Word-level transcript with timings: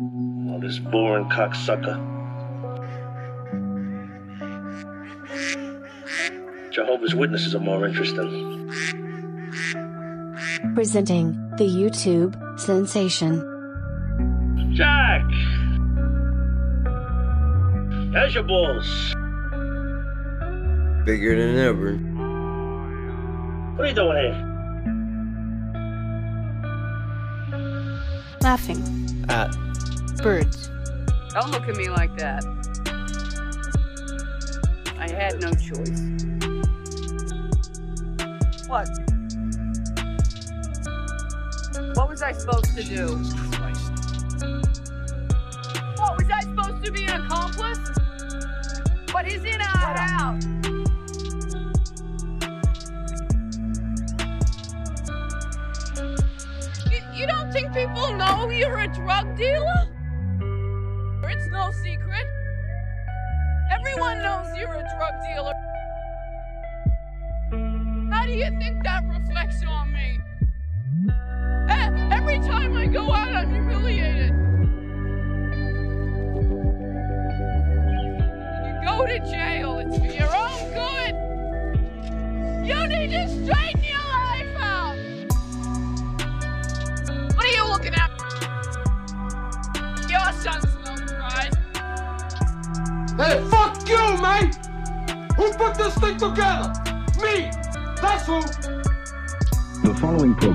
Oh, 0.00 0.60
this 0.60 0.78
boring 0.78 1.28
cocksucker. 1.28 1.98
Jehovah's 6.70 7.16
Witnesses 7.16 7.56
are 7.56 7.60
more 7.60 7.84
interesting. 7.84 8.68
Presenting 10.74 11.32
the 11.56 11.64
YouTube 11.64 12.36
sensation. 12.60 13.42
Jack! 14.72 15.24
How's 18.14 18.34
your 18.34 18.44
balls? 18.44 19.14
Bigger 21.04 21.34
than 21.34 21.58
ever. 21.58 21.96
What 23.74 23.84
are 23.84 23.88
you 23.88 23.94
doing 23.94 24.16
here? 24.16 24.44
Laughing. 28.40 28.80
At 29.28 29.67
Birds. 30.22 30.68
Don't 31.32 31.52
look 31.52 31.68
at 31.68 31.76
me 31.76 31.88
like 31.88 32.16
that. 32.16 32.44
I 34.98 35.08
had 35.08 35.40
no 35.40 35.52
choice. 35.52 36.02
What? 38.66 38.88
What 41.96 42.08
was 42.08 42.22
I 42.22 42.32
supposed 42.32 42.76
to 42.76 42.82
do? 42.82 43.06
What 45.96 46.18
was 46.18 46.28
I 46.32 46.40
supposed 46.40 46.84
to 46.84 46.90
be 46.90 47.04
an 47.04 47.22
accomplice? 47.22 47.78
But 49.12 49.26
he's 49.26 49.44
in 49.44 49.60
our 49.60 49.96
house. 49.96 50.44
You, 56.90 56.98
you 57.14 57.26
don't 57.28 57.52
think 57.52 57.72
people 57.72 58.12
know 58.14 58.50
you're 58.50 58.78
a 58.78 58.88
drug 58.88 59.36
dealer? 59.36 59.97
Drug 64.98 65.14
dealer. 65.22 65.54
How 68.12 68.26
do 68.26 68.32
you 68.32 68.50
think 68.58 68.87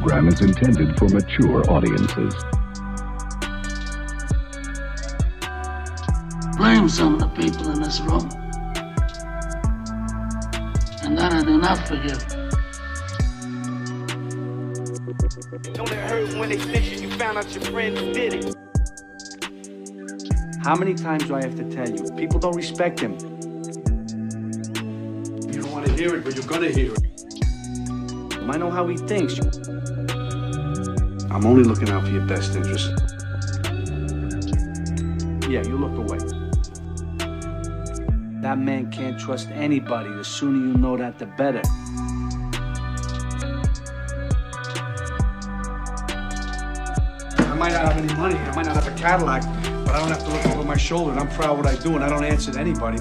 program 0.04 0.28
is 0.28 0.42
intended 0.42 0.98
for 1.00 1.08
mature 1.08 1.64
audiences. 1.72 2.36
blame 6.58 6.90
some 6.90 7.14
of 7.14 7.20
the 7.22 7.28
people 7.42 7.70
in 7.70 7.82
this 7.82 8.02
room. 8.02 8.30
And 11.04 11.18
that 11.18 11.32
I 11.32 11.42
do 11.42 11.58
not 11.58 11.88
forgive. 11.88 12.20
Don't 15.74 15.90
it 15.90 16.10
hurt 16.10 16.38
when 16.38 16.50
they 16.50 16.58
snitch 16.58 17.00
you 17.00 17.10
found 17.12 17.38
out 17.38 17.50
your 17.54 17.64
friends 17.64 18.02
did 18.14 18.34
it? 18.34 18.56
How 20.64 20.76
many 20.76 20.96
times 20.96 21.24
do 21.28 21.36
I 21.36 21.44
have 21.44 21.56
to 21.56 21.64
tell 21.74 21.90
you? 21.90 22.04
People 22.18 22.40
don't 22.40 22.58
respect 22.58 23.00
him. 23.00 23.14
You 25.48 25.62
don't 25.62 25.72
want 25.72 25.86
to 25.86 25.94
hear 25.94 26.14
it, 26.16 26.26
but 26.26 26.36
you're 26.36 26.46
gonna 26.46 26.70
hear 26.70 26.94
it. 26.94 27.13
I 28.50 28.58
know 28.58 28.70
how 28.70 28.88
he 28.88 28.98
thinks. 28.98 29.40
I'm 31.32 31.46
only 31.46 31.64
looking 31.64 31.90
out 31.90 32.04
for 32.04 32.12
your 32.12 32.26
best 32.26 32.56
interest. 32.56 32.92
Yeah, 35.50 35.64
you 35.64 35.78
look 35.78 35.98
away. 35.98 36.20
That 38.42 38.60
man 38.60 38.92
can't 38.92 39.20
trust 39.20 39.50
anybody. 39.50 40.10
The 40.10 40.24
sooner 40.24 40.58
you 40.58 40.78
know 40.78 40.98
that, 40.98 41.18
the 41.18 41.26
better. 41.26 41.62
I 47.40 47.56
might 47.56 47.72
not 47.72 47.86
have 47.86 47.98
any 47.98 48.14
money, 48.16 48.36
I 48.36 48.56
might 48.56 48.66
not 48.66 48.76
have 48.76 48.88
a 48.88 48.98
Cadillac, 48.98 49.44
but 49.86 49.96
I 49.96 50.00
don't 50.00 50.10
have 50.10 50.24
to 50.26 50.30
look 50.30 50.46
over 50.48 50.64
my 50.64 50.78
shoulder, 50.78 51.12
and 51.12 51.20
I'm 51.20 51.30
proud 51.30 51.52
of 51.52 51.58
what 51.58 51.68
I 51.68 51.76
do, 51.82 51.96
and 51.96 52.04
I 52.04 52.10
don't 52.10 52.24
answer 52.24 52.52
to 52.52 52.60
anybody. 52.60 53.00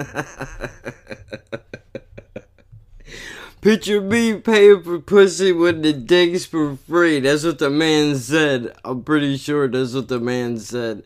Picture 3.60 4.00
me 4.00 4.38
paying 4.38 4.82
for 4.82 4.98
pussy 5.00 5.52
when 5.52 5.82
the 5.82 5.92
dick's 5.92 6.46
for 6.46 6.76
free. 6.76 7.20
That's 7.20 7.44
what 7.44 7.58
the 7.58 7.68
man 7.68 8.16
said. 8.16 8.74
I'm 8.84 9.02
pretty 9.02 9.36
sure 9.36 9.68
that's 9.68 9.92
what 9.92 10.08
the 10.08 10.18
man 10.18 10.58
said. 10.58 11.02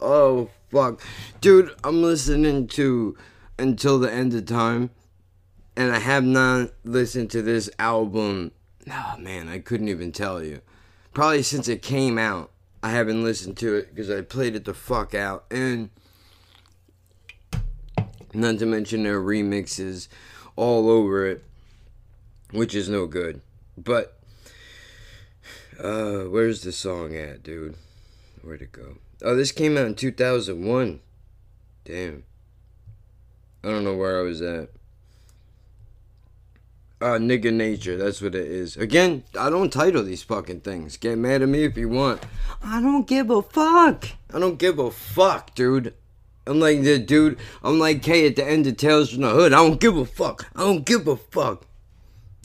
Oh, 0.00 0.50
fuck. 0.72 1.00
Dude, 1.40 1.70
I'm 1.84 2.02
listening 2.02 2.66
to 2.68 3.16
Until 3.58 4.00
the 4.00 4.12
End 4.12 4.34
of 4.34 4.46
Time, 4.46 4.90
and 5.76 5.92
I 5.92 6.00
have 6.00 6.24
not 6.24 6.70
listened 6.82 7.30
to 7.30 7.42
this 7.42 7.70
album. 7.78 8.50
Oh, 8.90 9.14
man, 9.18 9.48
I 9.48 9.60
couldn't 9.60 9.88
even 9.88 10.10
tell 10.10 10.42
you. 10.42 10.62
Probably 11.12 11.44
since 11.44 11.68
it 11.68 11.80
came 11.80 12.18
out, 12.18 12.50
I 12.82 12.90
haven't 12.90 13.22
listened 13.22 13.56
to 13.58 13.76
it 13.76 13.94
because 13.94 14.10
I 14.10 14.22
played 14.22 14.56
it 14.56 14.64
the 14.64 14.74
fuck 14.74 15.14
out. 15.14 15.44
And 15.48 15.90
not 18.34 18.58
to 18.58 18.66
mention 18.66 19.02
their 19.02 19.20
remixes 19.20 20.08
all 20.56 20.88
over 20.88 21.26
it, 21.26 21.44
which 22.50 22.74
is 22.74 22.88
no 22.88 23.06
good. 23.06 23.40
But 23.76 24.18
uh 25.78 26.24
where's 26.24 26.62
the 26.62 26.72
song 26.72 27.16
at, 27.16 27.42
dude? 27.42 27.76
Where'd 28.42 28.62
it 28.62 28.72
go? 28.72 28.98
Oh, 29.22 29.34
this 29.34 29.52
came 29.52 29.76
out 29.76 29.86
in 29.86 29.94
2001. 29.94 31.00
Damn. 31.84 32.24
I 33.62 33.68
don't 33.68 33.84
know 33.84 33.96
where 33.96 34.18
I 34.18 34.22
was 34.22 34.42
at. 34.42 34.68
Uh, 37.00 37.18
nigga 37.18 37.52
nature, 37.52 37.96
that's 37.96 38.22
what 38.22 38.34
it 38.34 38.46
is. 38.46 38.76
Again, 38.76 39.24
I 39.38 39.50
don't 39.50 39.72
title 39.72 40.02
these 40.02 40.22
fucking 40.22 40.60
things. 40.60 40.96
Get 40.96 41.18
mad 41.18 41.42
at 41.42 41.48
me 41.48 41.64
if 41.64 41.76
you 41.76 41.88
want. 41.88 42.22
I 42.62 42.80
don't 42.80 43.06
give 43.06 43.30
a 43.30 43.42
fuck. 43.42 44.06
I 44.32 44.38
don't 44.38 44.58
give 44.58 44.78
a 44.78 44.90
fuck, 44.90 45.54
dude. 45.54 45.92
I'm 46.46 46.60
like 46.60 46.82
the 46.82 46.98
dude. 46.98 47.38
I'm 47.62 47.78
like 47.78 48.02
K 48.02 48.26
at 48.26 48.36
the 48.36 48.46
end 48.46 48.66
of 48.66 48.76
Tales 48.76 49.10
from 49.10 49.22
the 49.22 49.30
Hood. 49.30 49.52
I 49.52 49.56
don't 49.56 49.80
give 49.80 49.96
a 49.96 50.04
fuck. 50.04 50.46
I 50.54 50.60
don't 50.60 50.84
give 50.84 51.06
a 51.08 51.16
fuck. 51.16 51.66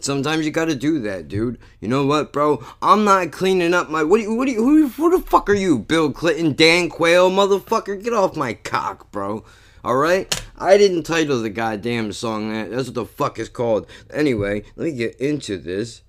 Sometimes 0.02 0.46
you 0.46 0.52
gotta 0.52 0.76
do 0.76 1.00
that, 1.00 1.28
dude. 1.28 1.60
You 1.82 1.90
know 1.90 2.06
what, 2.06 2.32
bro? 2.32 2.64
I'm 2.82 3.04
not 3.04 3.32
cleaning 3.32 3.74
up 3.74 3.90
my. 3.90 4.04
What 4.04 4.18
do 4.18 4.24
you? 4.24 4.36
What 4.36 4.48
you? 4.48 4.64
Who, 4.64 4.88
who 4.88 5.18
the 5.18 5.26
fuck 5.26 5.50
are 5.50 5.54
you? 5.54 5.80
Bill 5.80 6.12
Clinton, 6.12 6.54
Dan 6.54 6.90
Quayle, 6.90 7.30
motherfucker? 7.30 8.02
Get 8.02 8.14
off 8.14 8.38
my 8.38 8.54
cock, 8.54 9.12
bro. 9.12 9.44
All 9.84 9.96
right. 9.96 10.44
I 10.58 10.78
didn't 10.78 11.04
title 11.04 11.42
the 11.42 11.50
goddamn 11.50 12.14
song 12.14 12.54
that. 12.54 12.72
That's 12.72 12.88
what 12.88 12.96
the 12.96 13.06
fuck 13.06 13.40
is 13.40 13.50
called. 13.50 13.88
Anyway, 14.10 14.64
let 14.76 14.86
me 14.86 14.92
get 14.94 15.16
into 15.16 15.58
this 15.58 16.02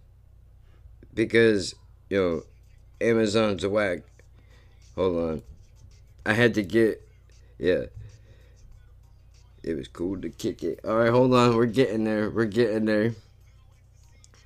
because 1.15 1.75
yo, 2.09 2.43
Amazon's 3.01 3.65
a 3.65 3.71
whack. 3.71 4.01
Hold 4.95 5.17
on. 5.17 5.43
I 6.25 6.35
had 6.35 6.55
to 6.55 6.63
get. 6.63 7.07
Yeah. 7.61 7.85
It 9.63 9.75
was 9.75 9.89
cool 9.89 10.19
to 10.23 10.31
kick 10.31 10.63
it. 10.63 10.81
All 10.83 10.97
right, 10.97 11.11
hold 11.11 11.35
on. 11.35 11.55
We're 11.55 11.67
getting 11.67 12.05
there. 12.05 12.31
We're 12.31 12.47
getting 12.47 12.87
there. 12.87 13.13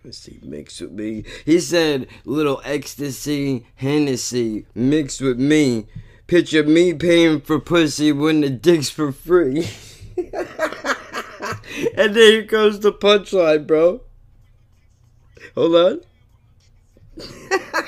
Let's 0.05 0.19
see, 0.19 0.40
mix 0.43 0.81
with 0.81 0.90
me. 0.90 1.25
He 1.46 1.61
said, 1.61 2.08
little 2.26 2.61
ecstasy, 2.64 3.66
Hennessy, 3.76 4.66
mixed 4.75 5.20
with 5.22 5.38
me. 5.38 5.87
Picture 6.26 6.64
me 6.64 6.93
paying 6.93 7.40
for 7.40 7.58
pussy 7.61 8.11
when 8.12 8.40
the 8.40 8.50
dick's 8.50 8.90
for 8.90 9.12
free. 9.12 9.69
and 10.16 10.34
then 11.94 12.14
here 12.14 12.43
goes 12.43 12.81
the 12.81 12.93
punchline, 12.93 13.66
bro. 13.66 14.00
Hold 15.55 15.75
on. 15.76 16.00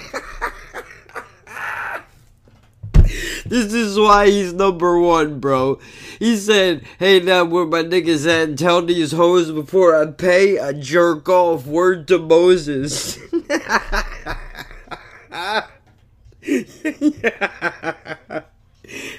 This 3.48 3.72
is 3.72 3.98
why 3.98 4.26
he's 4.26 4.52
number 4.52 4.98
one, 4.98 5.38
bro. 5.38 5.78
He 6.18 6.36
said, 6.36 6.84
hey, 6.98 7.20
now 7.20 7.44
where 7.44 7.64
my 7.64 7.82
niggas 7.82 8.26
at, 8.26 8.58
tell 8.58 8.82
these 8.82 9.12
hoes 9.12 9.52
before 9.52 9.94
I 9.94 10.06
pay, 10.06 10.58
I 10.58 10.72
jerk 10.72 11.28
off. 11.28 11.66
Word 11.66 12.08
to 12.08 12.18
Moses. 12.18 13.18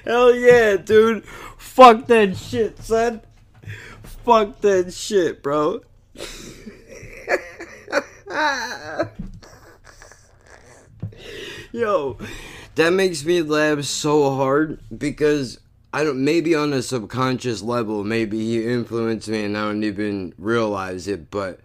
Hell 0.06 0.36
yeah, 0.36 0.78
dude. 0.78 1.26
Fuck 1.58 2.08
that 2.08 2.36
shit, 2.36 2.80
son. 2.80 3.22
Fuck 4.26 4.60
that 4.62 4.94
shit, 4.94 5.42
bro. 5.42 5.82
Yo, 11.72 12.18
that 12.78 12.94
makes 12.94 13.26
me 13.26 13.42
laugh 13.42 13.84
so 13.86 14.36
hard 14.36 14.80
because 14.96 15.60
I 15.92 16.04
don't 16.04 16.24
maybe 16.24 16.54
on 16.54 16.74
a 16.74 16.84
subconscious 16.84 17.64
level, 17.64 18.04
maybe 18.04 18.38
he 18.38 18.68
influenced 18.68 19.28
me 19.28 19.46
and 19.46 19.58
I 19.58 19.66
don't 19.66 19.84
even 19.84 20.36
realize 20.38 21.08
it, 21.08 21.32
but 21.32 21.60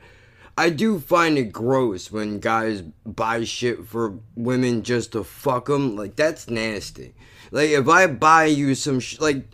I 0.56 0.70
do 0.70 0.98
find 1.00 1.36
it 1.36 1.52
gross 1.52 2.10
when 2.10 2.40
guys 2.40 2.80
buy 3.04 3.44
shit 3.44 3.86
for 3.86 4.20
women 4.36 4.82
just 4.82 5.12
to 5.12 5.22
fuck 5.22 5.66
them. 5.66 5.96
Like 5.96 6.16
that's 6.16 6.48
nasty. 6.48 7.12
Like 7.50 7.70
if 7.70 7.88
I 7.88 8.06
buy 8.06 8.46
you 8.46 8.74
some 8.74 8.98
sh- 8.98 9.20
like 9.20 9.44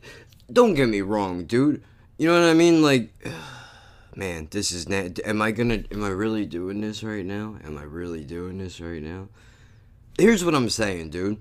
don't 0.53 0.75
get 0.75 0.89
me 0.89 1.01
wrong, 1.01 1.45
dude. 1.45 1.83
You 2.19 2.29
know 2.29 2.41
what 2.41 2.49
I 2.49 2.55
mean? 2.55 2.83
Like 2.83 3.11
man, 4.15 4.47
this 4.53 4.71
is 4.71 4.87
am 5.25 5.43
I 5.43 5.51
going 5.51 5.71
to 5.71 5.93
am 5.93 6.05
I 6.05 6.11
really 6.11 6.47
doing 6.47 6.83
this 6.83 7.03
right 7.03 7.27
now? 7.27 7.57
Am 7.65 7.77
I 7.79 7.83
really 7.83 8.23
doing 8.23 8.59
this 8.59 8.81
right 8.81 9.03
now? 9.03 9.27
Here's 10.17 10.45
what 10.45 10.55
I'm 10.55 10.71
saying, 10.71 11.11
dude. 11.11 11.41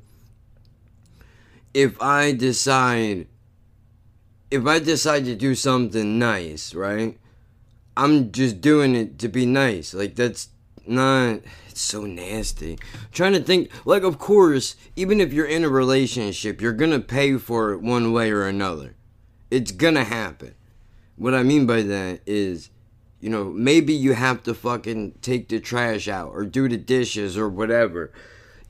If 1.74 2.02
I 2.02 2.31
decide 2.31 3.28
if 4.50 4.66
I 4.66 4.80
decide 4.80 5.25
to 5.25 5.36
do 5.36 5.56
something 5.56 6.18
nice, 6.18 6.74
right? 6.74 7.18
I'm 7.98 8.31
just 8.31 8.62
doing 8.62 8.96
it 8.96 9.19
to 9.19 9.28
be 9.28 9.46
nice. 9.46 9.94
Like 9.94 10.16
that's 10.16 10.50
not 10.86 11.42
it's 11.68 11.81
so 11.81 12.06
nasty. 12.06 12.74
I'm 12.74 13.10
trying 13.12 13.34
to 13.34 13.42
think 13.42 13.69
like 13.86 14.04
of 14.04 14.19
course, 14.19 14.75
even 14.96 15.19
if 15.19 15.34
you're 15.34 15.46
in 15.46 15.64
a 15.64 15.69
relationship, 15.69 16.62
you're 16.62 16.74
going 16.74 16.92
to 16.92 17.00
pay 17.00 17.38
for 17.38 17.74
it 17.74 17.81
one 17.81 18.14
way 18.14 18.31
or 18.31 18.48
another. 18.48 18.96
It's 19.52 19.72
going 19.72 19.96
to 19.96 20.04
happen. 20.04 20.56
What 21.16 21.34
I 21.34 21.44
mean 21.44 21.66
by 21.66 21.81
that 21.84 22.22
is 22.25 22.69
you 23.19 23.30
know, 23.30 23.46
maybe 23.46 23.94
you 23.94 24.14
have 24.14 24.44
to 24.44 24.54
fucking 24.54 25.14
take 25.22 25.50
the 25.50 25.60
trash 25.60 26.08
out 26.08 26.30
or 26.30 26.46
do 26.46 26.69
the 26.69 26.78
dishes 26.78 27.38
or 27.38 27.50
whatever. 27.50 28.12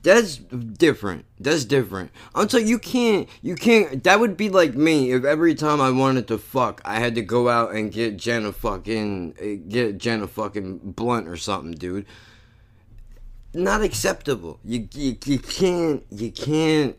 That's 0.02 0.36
different. 0.36 1.24
That's 1.40 1.64
different. 1.64 2.12
Telling 2.34 2.68
you, 2.68 2.78
can't. 2.78 3.28
You 3.42 3.56
can't. 3.56 4.04
That 4.04 4.20
would 4.20 4.36
be 4.36 4.48
like 4.48 4.74
me 4.74 5.10
if 5.12 5.24
every 5.24 5.54
time 5.54 5.80
I 5.80 5.90
wanted 5.90 6.28
to 6.28 6.38
fuck, 6.38 6.80
I 6.84 7.00
had 7.00 7.16
to 7.16 7.22
go 7.22 7.48
out 7.48 7.74
and 7.74 7.92
get 7.92 8.16
Jenna 8.16 8.52
fucking 8.52 9.34
eh, 9.40 9.56
get 9.68 9.98
Jenna 9.98 10.28
fucking 10.28 10.92
blunt 10.92 11.26
or 11.26 11.36
something, 11.36 11.72
dude. 11.72 12.06
Not 13.52 13.82
acceptable. 13.82 14.60
You 14.64 14.88
you, 14.94 15.16
you 15.24 15.38
can't. 15.40 16.04
You 16.10 16.30
can't. 16.30 16.96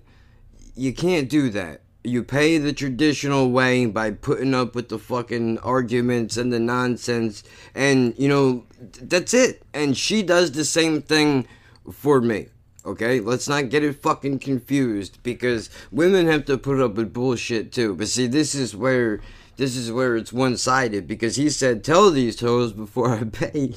You 0.76 0.94
can't 0.94 1.30
do 1.30 1.50
that. 1.52 1.82
You 2.04 2.24
pay 2.24 2.58
the 2.58 2.74
traditional 2.74 3.52
way 3.52 3.86
by 3.86 4.12
putting 4.12 4.54
up 4.54 4.76
with 4.76 4.90
the 4.90 5.00
fucking 5.00 5.60
arguments 5.60 6.36
and 6.36 6.52
the 6.52 6.60
nonsense, 6.60 7.44
and 7.74 8.14
you 8.18 8.28
know 8.28 8.66
that's 9.02 9.34
it. 9.34 9.64
And 9.74 9.98
she 9.98 10.22
does 10.22 10.52
the 10.52 10.66
same 10.66 11.02
thing 11.02 11.48
for 11.92 12.20
me. 12.20 12.50
Okay, 12.86 13.20
let's 13.20 13.48
not 13.50 13.70
get 13.70 13.84
it 13.84 14.02
fucking 14.02 14.40
confused 14.40 15.22
because 15.22 15.70
women 15.92 16.28
have 16.28 16.46
to 16.46 16.58
put 16.58 16.80
up 16.80 16.96
with 16.96 17.14
bullshit 17.14 17.72
too. 17.72 17.94
But 17.94 18.08
see, 18.08 18.26
this 18.26 18.56
is 18.56 18.76
where 18.76 19.20
this 19.58 19.76
is 19.76 19.92
where 19.92 20.16
it's 20.16 20.32
one 20.32 20.56
sided 20.56 21.06
because 21.06 21.36
he 21.36 21.50
said, 21.50 21.84
"Tell 21.84 22.10
these 22.10 22.38
toes 22.38 22.72
before 22.72 23.10
I 23.10 23.24
pay." 23.32 23.74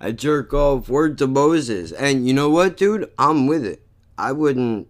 I 0.00 0.10
jerk 0.10 0.52
off 0.52 0.88
word 0.88 1.16
to 1.18 1.28
Moses, 1.28 1.92
and 1.92 2.26
you 2.26 2.34
know 2.34 2.50
what, 2.50 2.76
dude? 2.76 3.08
I'm 3.16 3.46
with 3.46 3.64
it. 3.64 3.86
I 4.18 4.32
wouldn't. 4.32 4.88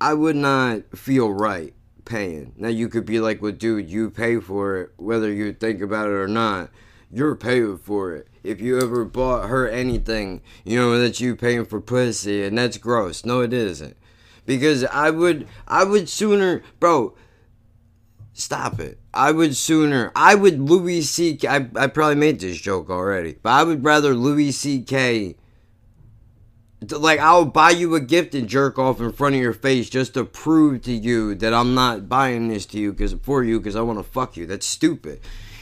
I 0.00 0.12
would 0.12 0.36
not 0.36 0.82
feel 0.96 1.32
right 1.32 1.72
paying. 2.04 2.52
Now 2.58 2.68
you 2.68 2.88
could 2.88 3.06
be 3.06 3.20
like, 3.20 3.40
"Well, 3.40 3.52
dude, 3.52 3.88
you 3.88 4.10
pay 4.10 4.38
for 4.38 4.76
it, 4.76 4.92
whether 4.96 5.32
you 5.32 5.54
think 5.54 5.80
about 5.80 6.08
it 6.08 6.12
or 6.12 6.28
not. 6.28 6.68
You're 7.14 7.36
paying 7.36 7.78
for 7.78 8.14
it." 8.14 8.28
if 8.44 8.60
you 8.60 8.78
ever 8.78 9.04
bought 9.04 9.48
her 9.48 9.66
anything, 9.66 10.42
you 10.64 10.78
know 10.78 11.00
that 11.00 11.18
you 11.18 11.34
paying 11.34 11.64
for 11.64 11.80
pussy, 11.80 12.44
and 12.44 12.56
that's 12.56 12.76
gross. 12.76 13.24
No, 13.24 13.40
it 13.40 13.52
isn't, 13.52 13.96
because 14.44 14.84
I 14.84 15.10
would, 15.10 15.48
I 15.66 15.82
would 15.82 16.08
sooner, 16.08 16.62
bro. 16.78 17.16
Stop 18.36 18.80
it. 18.80 18.98
I 19.14 19.30
would 19.30 19.56
sooner. 19.56 20.10
I 20.16 20.34
would 20.34 20.60
Louis 20.60 21.02
C.K. 21.02 21.46
I, 21.46 21.68
I 21.76 21.86
probably 21.86 22.16
made 22.16 22.40
this 22.40 22.60
joke 22.60 22.90
already, 22.90 23.36
but 23.40 23.50
I 23.50 23.62
would 23.62 23.84
rather 23.84 24.12
Louis 24.12 24.50
C.K. 24.50 25.36
Like 26.90 27.20
I'll 27.20 27.44
buy 27.44 27.70
you 27.70 27.94
a 27.94 28.00
gift 28.00 28.34
and 28.34 28.48
jerk 28.48 28.76
off 28.76 29.00
in 29.00 29.12
front 29.12 29.36
of 29.36 29.40
your 29.40 29.52
face 29.52 29.88
just 29.88 30.14
to 30.14 30.24
prove 30.24 30.82
to 30.82 30.92
you 30.92 31.36
that 31.36 31.54
I'm 31.54 31.74
not 31.74 32.08
buying 32.08 32.48
this 32.48 32.66
to 32.66 32.78
you 32.78 32.92
because 32.92 33.14
for 33.22 33.44
you 33.44 33.60
because 33.60 33.76
I 33.76 33.82
want 33.82 34.00
to 34.00 34.02
fuck 34.02 34.36
you. 34.36 34.46
That's 34.46 34.66
stupid. 34.66 35.20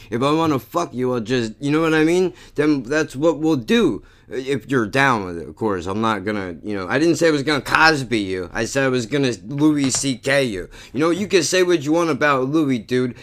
If 0.09 0.21
I 0.21 0.31
want 0.31 0.53
to 0.53 0.59
fuck 0.59 0.93
you, 0.93 1.13
I'll 1.13 1.19
just, 1.19 1.53
you 1.59 1.71
know 1.71 1.81
what 1.81 1.93
I 1.93 2.03
mean? 2.03 2.33
Then 2.55 2.83
that's 2.83 3.15
what 3.15 3.39
we'll 3.39 3.55
do. 3.55 4.03
If 4.29 4.69
you're 4.69 4.87
down 4.87 5.25
with 5.25 5.37
it, 5.37 5.47
of 5.47 5.55
course. 5.55 5.85
I'm 5.85 6.01
not 6.01 6.23
gonna, 6.23 6.55
you 6.63 6.75
know, 6.75 6.87
I 6.87 6.97
didn't 6.97 7.17
say 7.17 7.27
I 7.27 7.31
was 7.31 7.43
gonna 7.43 7.61
Cosby 7.61 8.19
you. 8.19 8.49
I 8.53 8.65
said 8.65 8.83
I 8.83 8.89
was 8.89 9.05
gonna 9.05 9.33
Louis 9.45 9.91
C.K. 9.91 10.45
you. 10.45 10.69
You 10.93 10.99
know, 10.99 11.09
you 11.09 11.27
can 11.27 11.43
say 11.43 11.63
what 11.63 11.83
you 11.83 11.91
want 11.91 12.09
about 12.09 12.49
Louis, 12.49 12.79
dude. 12.79 13.15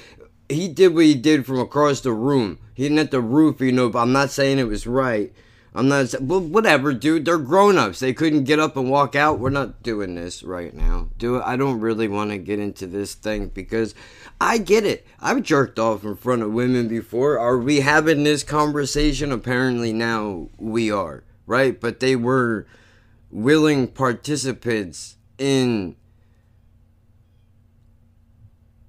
He 0.49 0.69
did 0.69 0.95
what 0.95 1.05
he 1.05 1.15
did 1.15 1.47
from 1.47 1.59
across 1.59 2.01
the 2.01 2.13
room. 2.13 2.59
He 2.75 2.85
didn't 2.85 2.99
hit 2.99 3.11
the 3.11 3.21
roof, 3.21 3.61
you 3.61 3.73
know, 3.73 3.89
but 3.89 4.01
I'm 4.01 4.13
not 4.13 4.31
saying 4.31 4.59
it 4.59 4.69
was 4.69 4.87
right. 4.87 5.33
I'm 5.75 5.89
not. 5.89 6.15
Well, 6.21 6.41
whatever, 6.41 6.93
dude. 6.93 7.25
They're 7.25 7.39
grown-ups. 7.39 8.01
They 8.01 8.13
couldn't 8.13 8.45
get 8.45 8.59
up 8.59 8.77
and 8.77 8.91
walk 8.91 9.15
out. 9.15 9.39
We're 9.39 9.51
not 9.51 9.83
doing 9.83 10.17
this 10.17 10.43
right 10.43 10.75
now. 10.75 11.09
Do. 11.17 11.41
I 11.41 11.57
don't 11.57 11.81
really 11.81 12.09
want 12.09 12.31
to 12.31 12.39
get 12.39 12.59
into 12.59 12.87
this 12.87 13.15
thing 13.15 13.49
because 13.49 13.95
I 14.41 14.59
get 14.59 14.85
it. 14.85 15.07
I've 15.21 15.43
jerked 15.43 15.79
off 15.79 16.03
in 16.03 16.17
front 16.17 16.43
of 16.43 16.53
women 16.53 16.89
before. 16.89 17.39
Are 17.39 17.59
we 17.59 17.81
having 17.81 18.25
this 18.25 18.43
conversation? 18.43 19.31
Apparently 19.31 19.93
now 19.93 20.49
we 20.59 20.91
are, 20.91 21.23
right? 21.47 21.81
But 21.81 22.01
they 22.01 22.17
were 22.17 22.67
willing 23.31 23.87
participants 23.87 25.17
in 25.39 25.95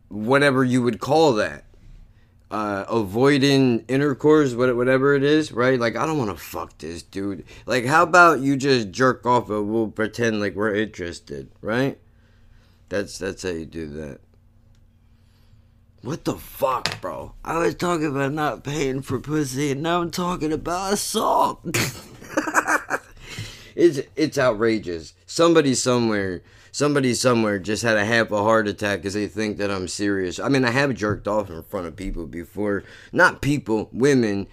whatever 0.07 0.63
you 0.63 0.81
would 0.81 0.99
call 0.99 1.33
that 1.33 1.63
uh, 2.51 2.85
avoiding 2.89 3.85
intercourse, 3.87 4.53
whatever 4.53 5.15
it 5.15 5.23
is, 5.23 5.53
right? 5.53 5.79
Like, 5.79 5.95
I 5.95 6.05
don't 6.05 6.17
want 6.17 6.29
to 6.31 6.43
fuck 6.43 6.77
this 6.77 7.01
dude. 7.01 7.45
Like, 7.65 7.85
how 7.85 8.03
about 8.03 8.41
you 8.41 8.57
just 8.57 8.91
jerk 8.91 9.25
off 9.25 9.49
and 9.49 9.71
we'll 9.71 9.87
pretend 9.87 10.41
like 10.41 10.53
we're 10.55 10.75
interested, 10.75 11.49
right? 11.61 11.97
That's 12.89 13.17
that's 13.17 13.43
how 13.43 13.49
you 13.49 13.65
do 13.65 13.87
that. 13.87 14.19
What 16.01 16.25
the 16.25 16.35
fuck, 16.35 16.99
bro? 16.99 17.33
I 17.45 17.57
was 17.59 17.75
talking 17.75 18.07
about 18.07 18.33
not 18.33 18.65
paying 18.65 19.01
for 19.01 19.19
pussy, 19.19 19.71
and 19.71 19.81
now 19.81 20.01
I'm 20.01 20.11
talking 20.11 20.51
about 20.51 20.93
assault. 20.93 21.61
it's 23.75 24.01
it's 24.17 24.37
outrageous. 24.37 25.13
Somebody 25.25 25.73
somewhere 25.73 26.41
somebody 26.71 27.13
somewhere 27.13 27.59
just 27.59 27.83
had 27.83 27.97
a 27.97 28.05
half 28.05 28.31
a 28.31 28.41
heart 28.41 28.67
attack 28.67 28.99
because 28.99 29.13
they 29.13 29.27
think 29.27 29.57
that 29.57 29.69
I'm 29.69 29.87
serious. 29.87 30.39
I 30.39 30.49
mean, 30.49 30.65
I 30.65 30.71
have 30.71 30.95
jerked 30.95 31.27
off 31.27 31.49
in 31.49 31.61
front 31.63 31.87
of 31.87 31.95
people 31.95 32.25
before. 32.25 32.83
Not 33.11 33.41
people, 33.41 33.89
women. 33.91 34.47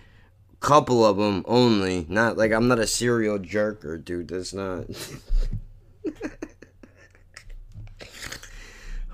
Couple 0.60 1.04
of 1.04 1.18
them 1.18 1.44
only. 1.46 2.04
Not 2.08 2.36
like 2.36 2.50
I'm 2.50 2.66
not 2.66 2.80
a 2.80 2.86
serial 2.86 3.38
jerker, 3.38 4.04
dude. 4.04 4.28
That's 4.28 4.52
not. 4.52 4.86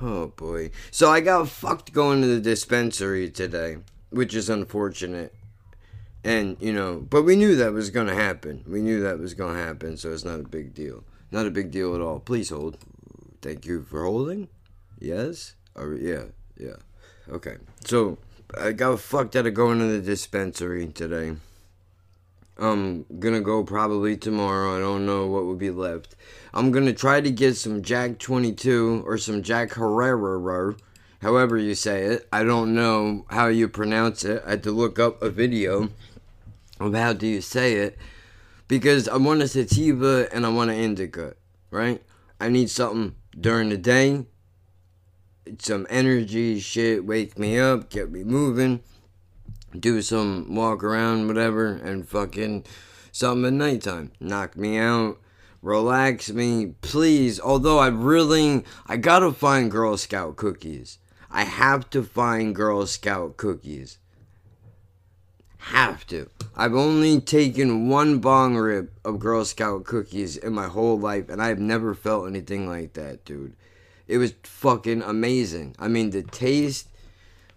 oh 0.00 0.28
boy. 0.28 0.70
So 0.90 1.10
I 1.10 1.20
got 1.20 1.50
fucked 1.50 1.92
going 1.92 2.22
to 2.22 2.26
the 2.26 2.40
dispensary 2.40 3.30
today, 3.30 3.76
which 4.08 4.34
is 4.34 4.48
unfortunate. 4.48 5.34
And, 6.24 6.56
you 6.58 6.72
know, 6.72 7.06
but 7.10 7.24
we 7.24 7.36
knew 7.36 7.54
that 7.56 7.74
was 7.74 7.90
going 7.90 8.06
to 8.06 8.14
happen. 8.14 8.64
We 8.66 8.80
knew 8.80 9.02
that 9.02 9.18
was 9.18 9.34
going 9.34 9.56
to 9.56 9.62
happen, 9.62 9.98
so 9.98 10.10
it's 10.10 10.24
not 10.24 10.40
a 10.40 10.48
big 10.48 10.72
deal. 10.72 11.04
Not 11.30 11.44
a 11.44 11.50
big 11.50 11.70
deal 11.70 11.94
at 11.94 12.00
all. 12.00 12.18
Please 12.18 12.48
hold. 12.48 12.78
Thank 13.44 13.66
you 13.66 13.82
for 13.82 14.04
holding. 14.04 14.48
Yes? 14.98 15.54
Or, 15.74 15.92
yeah, 15.92 16.24
yeah. 16.56 16.76
Okay. 17.28 17.56
So, 17.84 18.16
I 18.58 18.72
got 18.72 19.00
fucked 19.00 19.36
out 19.36 19.46
of 19.46 19.52
going 19.52 19.80
to 19.80 19.84
the 19.84 20.00
dispensary 20.00 20.86
today. 20.86 21.36
I'm 22.56 23.04
gonna 23.18 23.42
go 23.42 23.62
probably 23.62 24.16
tomorrow. 24.16 24.74
I 24.74 24.80
don't 24.80 25.04
know 25.04 25.26
what 25.26 25.44
will 25.44 25.56
be 25.56 25.70
left. 25.70 26.16
I'm 26.54 26.70
gonna 26.70 26.94
try 26.94 27.20
to 27.20 27.30
get 27.30 27.56
some 27.56 27.82
Jack 27.82 28.18
22 28.18 29.02
or 29.04 29.18
some 29.18 29.42
Jack 29.42 29.72
Herrera, 29.74 30.74
however 31.20 31.58
you 31.58 31.74
say 31.74 32.04
it. 32.04 32.26
I 32.32 32.44
don't 32.44 32.74
know 32.74 33.26
how 33.28 33.48
you 33.48 33.68
pronounce 33.68 34.24
it. 34.24 34.42
I 34.46 34.50
had 34.50 34.62
to 34.62 34.72
look 34.72 34.98
up 34.98 35.20
a 35.20 35.28
video 35.28 35.90
of 36.80 36.94
how 36.94 37.12
do 37.12 37.26
you 37.26 37.42
say 37.42 37.74
it 37.74 37.98
because 38.68 39.06
I 39.06 39.18
want 39.18 39.42
a 39.42 39.48
sativa 39.48 40.32
and 40.32 40.46
I 40.46 40.48
want 40.48 40.70
an 40.70 40.76
indica, 40.76 41.34
right? 41.70 42.02
I 42.40 42.48
need 42.48 42.70
something 42.70 43.16
during 43.38 43.68
the 43.68 43.76
day. 43.76 44.26
Some 45.58 45.86
energy 45.90 46.58
shit, 46.58 47.04
wake 47.04 47.38
me 47.38 47.58
up, 47.58 47.90
get 47.90 48.10
me 48.10 48.24
moving, 48.24 48.80
do 49.78 50.00
some 50.00 50.54
walk 50.54 50.82
around, 50.82 51.26
whatever, 51.26 51.66
and 51.66 52.08
fucking 52.08 52.64
something 53.12 53.44
at 53.44 53.52
nighttime. 53.52 54.12
Knock 54.20 54.56
me 54.56 54.78
out, 54.78 55.18
relax 55.60 56.30
me, 56.30 56.74
please. 56.80 57.38
Although 57.38 57.78
I 57.78 57.88
really, 57.88 58.64
I 58.86 58.96
gotta 58.96 59.32
find 59.32 59.70
Girl 59.70 59.96
Scout 59.98 60.36
cookies. 60.36 60.98
I 61.30 61.44
have 61.44 61.90
to 61.90 62.02
find 62.02 62.54
Girl 62.54 62.86
Scout 62.86 63.36
cookies. 63.36 63.98
Have 65.68 66.06
to. 66.08 66.28
I've 66.54 66.74
only 66.74 67.20
taken 67.20 67.88
one 67.88 68.18
bong 68.18 68.56
rip 68.56 68.92
of 69.04 69.18
Girl 69.18 69.44
Scout 69.44 69.84
cookies 69.84 70.36
in 70.36 70.52
my 70.52 70.66
whole 70.66 70.98
life, 70.98 71.28
and 71.28 71.42
I've 71.42 71.58
never 71.58 71.94
felt 71.94 72.28
anything 72.28 72.68
like 72.68 72.92
that, 72.92 73.24
dude. 73.24 73.54
It 74.06 74.18
was 74.18 74.34
fucking 74.42 75.02
amazing. 75.02 75.74
I 75.78 75.88
mean, 75.88 76.10
the 76.10 76.22
taste 76.22 76.88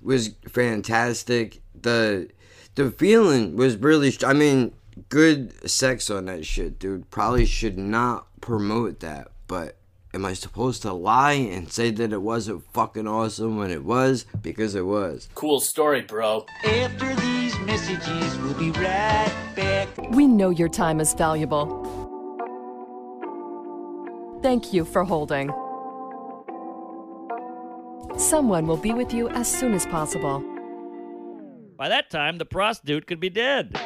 was 0.02 0.30
fantastic. 0.48 1.62
The 1.80 2.30
the 2.76 2.92
feeling 2.92 3.56
was 3.56 3.76
really. 3.76 4.16
I 4.26 4.34
mean, 4.34 4.74
good 5.10 5.70
sex 5.70 6.10
on 6.10 6.26
that 6.26 6.46
shit, 6.46 6.80
dude. 6.80 7.10
Probably 7.12 7.46
should 7.46 7.78
not 7.78 8.28
promote 8.42 9.02
that, 9.02 9.30
but 9.48 9.76
am 10.14 10.26
I 10.26 10.34
supposed 10.34 10.82
to 10.84 10.94
lie 10.94 11.34
and 11.34 11.72
say 11.72 11.92
that 11.92 12.14
it 12.14 12.22
wasn't 12.22 12.64
fucking 12.74 13.08
awesome 13.08 13.58
when 13.58 13.72
it 13.72 13.84
was? 13.84 14.26
Because 14.42 14.76
it 14.76 14.86
was. 14.86 15.30
Cool 15.36 15.60
story, 15.60 16.02
bro. 16.02 16.46
After 16.64 17.16
these 17.16 17.58
messages, 17.60 18.38
we'll 18.40 18.54
be 18.54 18.72
right 18.72 19.34
back. 19.56 19.90
We 20.12 20.28
know 20.28 20.50
your 20.50 20.70
time 20.70 21.00
is 21.00 21.14
valuable. 21.14 21.68
Thank 24.42 24.74
you 24.74 24.86
for 24.86 25.04
holding. 25.04 25.50
Someone 28.18 28.66
will 28.66 28.78
be 28.78 28.94
with 28.94 29.14
you 29.14 29.30
as 29.30 29.48
soon 29.52 29.74
as 29.74 29.86
possible. 29.86 30.44
By 31.78 31.90
that 31.90 32.10
time, 32.10 32.38
the 32.38 32.46
prostitute 32.46 33.06
could 33.06 33.20
be 33.20 33.30
dead. 33.30 33.80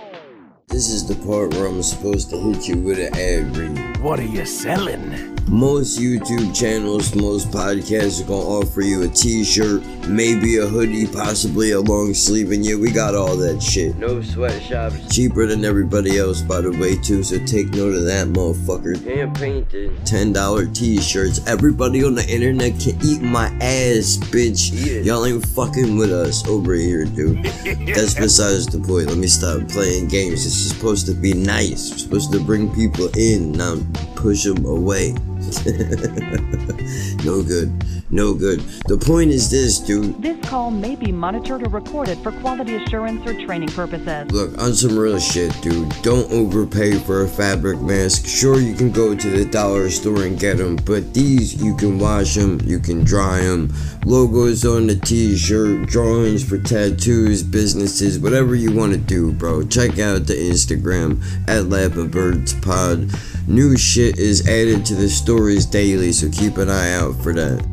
This 0.67 0.89
is 0.89 1.05
the 1.05 1.15
part 1.25 1.53
where 1.53 1.67
I'm 1.67 1.83
supposed 1.83 2.29
to 2.29 2.37
hit 2.37 2.65
you 2.65 2.77
with 2.77 2.97
an 2.97 3.13
ad 3.17 3.57
read. 3.57 3.97
What 3.97 4.19
are 4.19 4.23
you 4.25 4.45
selling? 4.45 5.40
Most 5.47 5.99
YouTube 5.99 6.55
channels, 6.55 7.13
most 7.15 7.51
podcasts 7.51 8.23
are 8.23 8.27
gonna 8.27 8.41
offer 8.41 8.81
you 8.81 9.03
a 9.03 9.07
t-shirt, 9.09 9.83
maybe 10.07 10.57
a 10.57 10.65
hoodie, 10.65 11.07
possibly 11.07 11.71
a 11.71 11.79
long 11.81 12.13
sleeve, 12.13 12.51
and 12.51 12.65
yeah, 12.65 12.75
we 12.75 12.89
got 12.89 13.15
all 13.15 13.35
that 13.35 13.61
shit. 13.61 13.97
No 13.97 14.21
sweatshops. 14.21 15.13
Cheaper 15.13 15.47
than 15.47 15.65
everybody 15.65 16.17
else, 16.17 16.41
by 16.41 16.61
the 16.61 16.71
way, 16.71 16.95
too, 16.95 17.23
so 17.23 17.37
take 17.45 17.69
note 17.71 17.95
of 17.95 18.05
that, 18.05 18.27
motherfucker. 18.27 19.03
Hand 19.03 19.35
painted. 19.35 19.91
$10 20.05 20.73
t-shirts. 20.73 21.45
Everybody 21.47 22.03
on 22.03 22.15
the 22.15 22.27
internet 22.29 22.79
can 22.79 22.97
eat 23.03 23.21
my 23.21 23.47
ass, 23.61 24.17
bitch. 24.31 25.05
Y'all 25.05 25.25
ain't 25.25 25.45
fucking 25.45 25.97
with 25.97 26.11
us 26.11 26.47
over 26.47 26.73
here, 26.75 27.05
dude. 27.05 27.43
That's 27.95 28.13
besides 28.13 28.67
the 28.67 28.79
point. 28.79 29.07
Let 29.07 29.17
me 29.17 29.27
stop 29.27 29.67
playing 29.67 30.07
games. 30.07 30.45
It's 30.45 30.55
supposed 30.55 31.07
to 31.07 31.13
be 31.13 31.33
nice. 31.33 31.91
We're 31.91 31.97
supposed 31.97 32.31
to 32.31 32.39
bring 32.39 32.73
people 32.73 33.09
in, 33.17 33.51
not 33.51 33.79
push 34.15 34.45
them 34.45 34.65
away. 34.65 35.15
no 37.25 37.41
good. 37.41 37.71
No 38.11 38.33
good. 38.33 38.59
The 38.87 38.97
point 38.97 39.31
is 39.31 39.49
this, 39.49 39.79
dude. 39.79 40.21
This 40.21 40.37
call 40.45 40.69
may 40.69 40.95
be 40.95 41.11
monitored 41.11 41.65
or 41.65 41.69
recorded 41.69 42.17
for 42.19 42.31
quality 42.33 42.75
assurance 42.75 43.25
or 43.25 43.33
training 43.45 43.69
purposes. 43.69 44.29
Look, 44.31 44.57
on 44.61 44.73
some 44.73 44.97
real 44.99 45.19
shit, 45.19 45.55
dude. 45.61 45.89
Don't 46.01 46.29
overpay 46.31 46.99
for 46.99 47.23
a 47.23 47.27
fabric 47.27 47.79
mask. 47.79 48.27
Sure, 48.27 48.59
you 48.59 48.75
can 48.75 48.91
go 48.91 49.15
to 49.15 49.29
the 49.29 49.45
dollar 49.45 49.89
store 49.89 50.23
and 50.23 50.37
get 50.37 50.57
them, 50.57 50.75
but 50.75 51.13
these, 51.13 51.61
you 51.61 51.75
can 51.77 51.97
wash 51.99 52.35
them, 52.35 52.59
you 52.65 52.79
can 52.79 53.03
dry 53.03 53.39
them. 53.39 53.73
Logos 54.05 54.65
on 54.65 54.87
the 54.87 54.95
t 54.95 55.37
shirt, 55.37 55.87
drawings 55.87 56.47
for 56.47 56.57
tattoos, 56.57 57.43
businesses, 57.43 58.19
whatever 58.19 58.55
you 58.55 58.73
want 58.73 58.91
to 58.91 58.97
do, 58.97 59.31
bro. 59.31 59.65
Check 59.65 59.99
out 59.99 60.27
the 60.27 60.33
Instagram 60.33 61.21
at 61.47 61.65
Laughing 61.65 62.09
Birds 62.09 62.53
Pod. 62.55 63.09
New 63.47 63.75
shit 63.75 64.19
is 64.19 64.47
added 64.47 64.85
to 64.85 64.95
the 64.95 65.09
stories 65.31 65.65
daily, 65.65 66.11
so 66.11 66.29
keep 66.29 66.57
an 66.57 66.69
eye 66.69 66.91
out 66.91 67.15
for 67.23 67.31
that. 67.31 67.65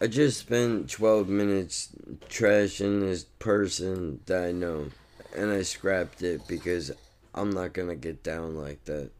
I 0.00 0.06
just 0.06 0.38
spent 0.38 0.88
12 0.88 1.28
minutes 1.28 1.88
trashing 2.28 3.00
this 3.00 3.24
person 3.40 4.20
that 4.26 4.44
I 4.44 4.52
know, 4.52 4.90
and 5.36 5.50
I 5.50 5.62
scrapped 5.62 6.22
it 6.22 6.46
because 6.46 6.92
I'm 7.34 7.50
not 7.50 7.72
gonna 7.72 7.96
get 7.96 8.22
down 8.22 8.56
like 8.56 8.84
that. 8.84 9.10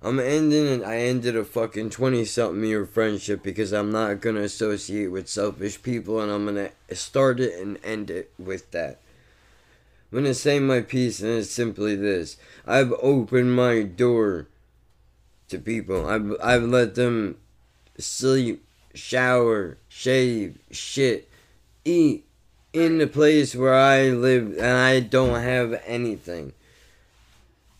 I'm 0.00 0.20
ending 0.20 0.84
I 0.84 0.98
ended 0.98 1.36
a 1.36 1.44
fucking 1.44 1.90
20 1.90 2.24
something 2.26 2.62
year 2.62 2.86
friendship 2.86 3.42
because 3.42 3.72
I'm 3.72 3.90
not 3.90 4.20
gonna 4.20 4.42
associate 4.42 5.08
with 5.08 5.28
selfish 5.28 5.82
people 5.82 6.20
and 6.20 6.30
I'm 6.30 6.44
gonna 6.44 6.70
start 6.92 7.40
it 7.40 7.60
and 7.60 7.80
end 7.82 8.08
it 8.08 8.30
with 8.38 8.70
that. 8.70 9.00
I'm 10.16 10.22
gonna 10.22 10.32
say 10.32 10.58
my 10.58 10.80
piece 10.80 11.20
and 11.20 11.30
it's 11.30 11.50
simply 11.50 11.94
this. 11.94 12.38
I've 12.66 12.90
opened 13.02 13.54
my 13.54 13.82
door 13.82 14.48
to 15.48 15.58
people. 15.58 16.08
I've 16.08 16.32
I've 16.42 16.62
let 16.62 16.94
them 16.94 17.36
sleep, 17.98 18.66
shower, 18.94 19.76
shave, 19.90 20.58
shit, 20.70 21.28
eat 21.84 22.24
in 22.72 22.96
the 22.96 23.06
place 23.06 23.54
where 23.54 23.74
I 23.74 24.08
live 24.08 24.56
and 24.56 24.78
I 24.78 25.00
don't 25.00 25.42
have 25.42 25.82
anything. 25.84 26.54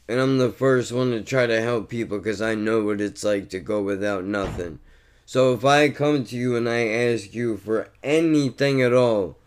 And 0.06 0.20
I'm 0.20 0.36
the 0.36 0.52
first 0.52 0.92
one 0.92 1.12
to 1.12 1.22
try 1.22 1.46
to 1.46 1.62
help 1.62 1.88
people 1.88 2.18
because 2.18 2.42
I 2.42 2.54
know 2.54 2.84
what 2.84 3.00
it's 3.00 3.24
like 3.24 3.48
to 3.48 3.60
go 3.60 3.80
without 3.80 4.24
nothing. 4.24 4.80
So 5.24 5.54
if 5.54 5.64
I 5.64 5.88
come 5.88 6.22
to 6.26 6.36
you 6.36 6.54
and 6.54 6.68
I 6.68 6.86
ask 6.86 7.32
you 7.32 7.56
for 7.56 7.88
anything 8.02 8.82
at 8.82 8.92
all, 8.92 9.38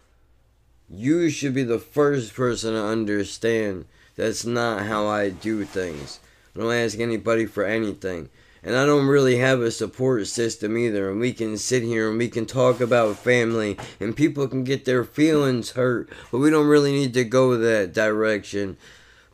you 0.89 1.29
should 1.29 1.53
be 1.53 1.63
the 1.63 1.79
first 1.79 2.33
person 2.33 2.73
to 2.73 2.83
understand 2.83 3.85
that's 4.15 4.45
not 4.45 4.85
how 4.85 5.07
I 5.07 5.29
do 5.29 5.63
things. 5.63 6.19
I 6.55 6.59
don't 6.59 6.73
ask 6.73 6.99
anybody 6.99 7.45
for 7.45 7.63
anything. 7.63 8.29
And 8.61 8.75
I 8.75 8.85
don't 8.85 9.07
really 9.07 9.37
have 9.37 9.61
a 9.61 9.71
support 9.71 10.27
system 10.27 10.77
either. 10.77 11.09
And 11.09 11.19
we 11.19 11.31
can 11.31 11.57
sit 11.57 11.83
here 11.83 12.09
and 12.09 12.17
we 12.17 12.27
can 12.27 12.45
talk 12.45 12.81
about 12.81 13.15
family 13.15 13.77
and 13.99 14.15
people 14.15 14.47
can 14.47 14.65
get 14.65 14.83
their 14.83 15.05
feelings 15.05 15.71
hurt. 15.71 16.09
But 16.31 16.39
we 16.39 16.49
don't 16.49 16.67
really 16.67 16.91
need 16.91 17.13
to 17.13 17.23
go 17.23 17.55
that 17.55 17.93
direction 17.93 18.75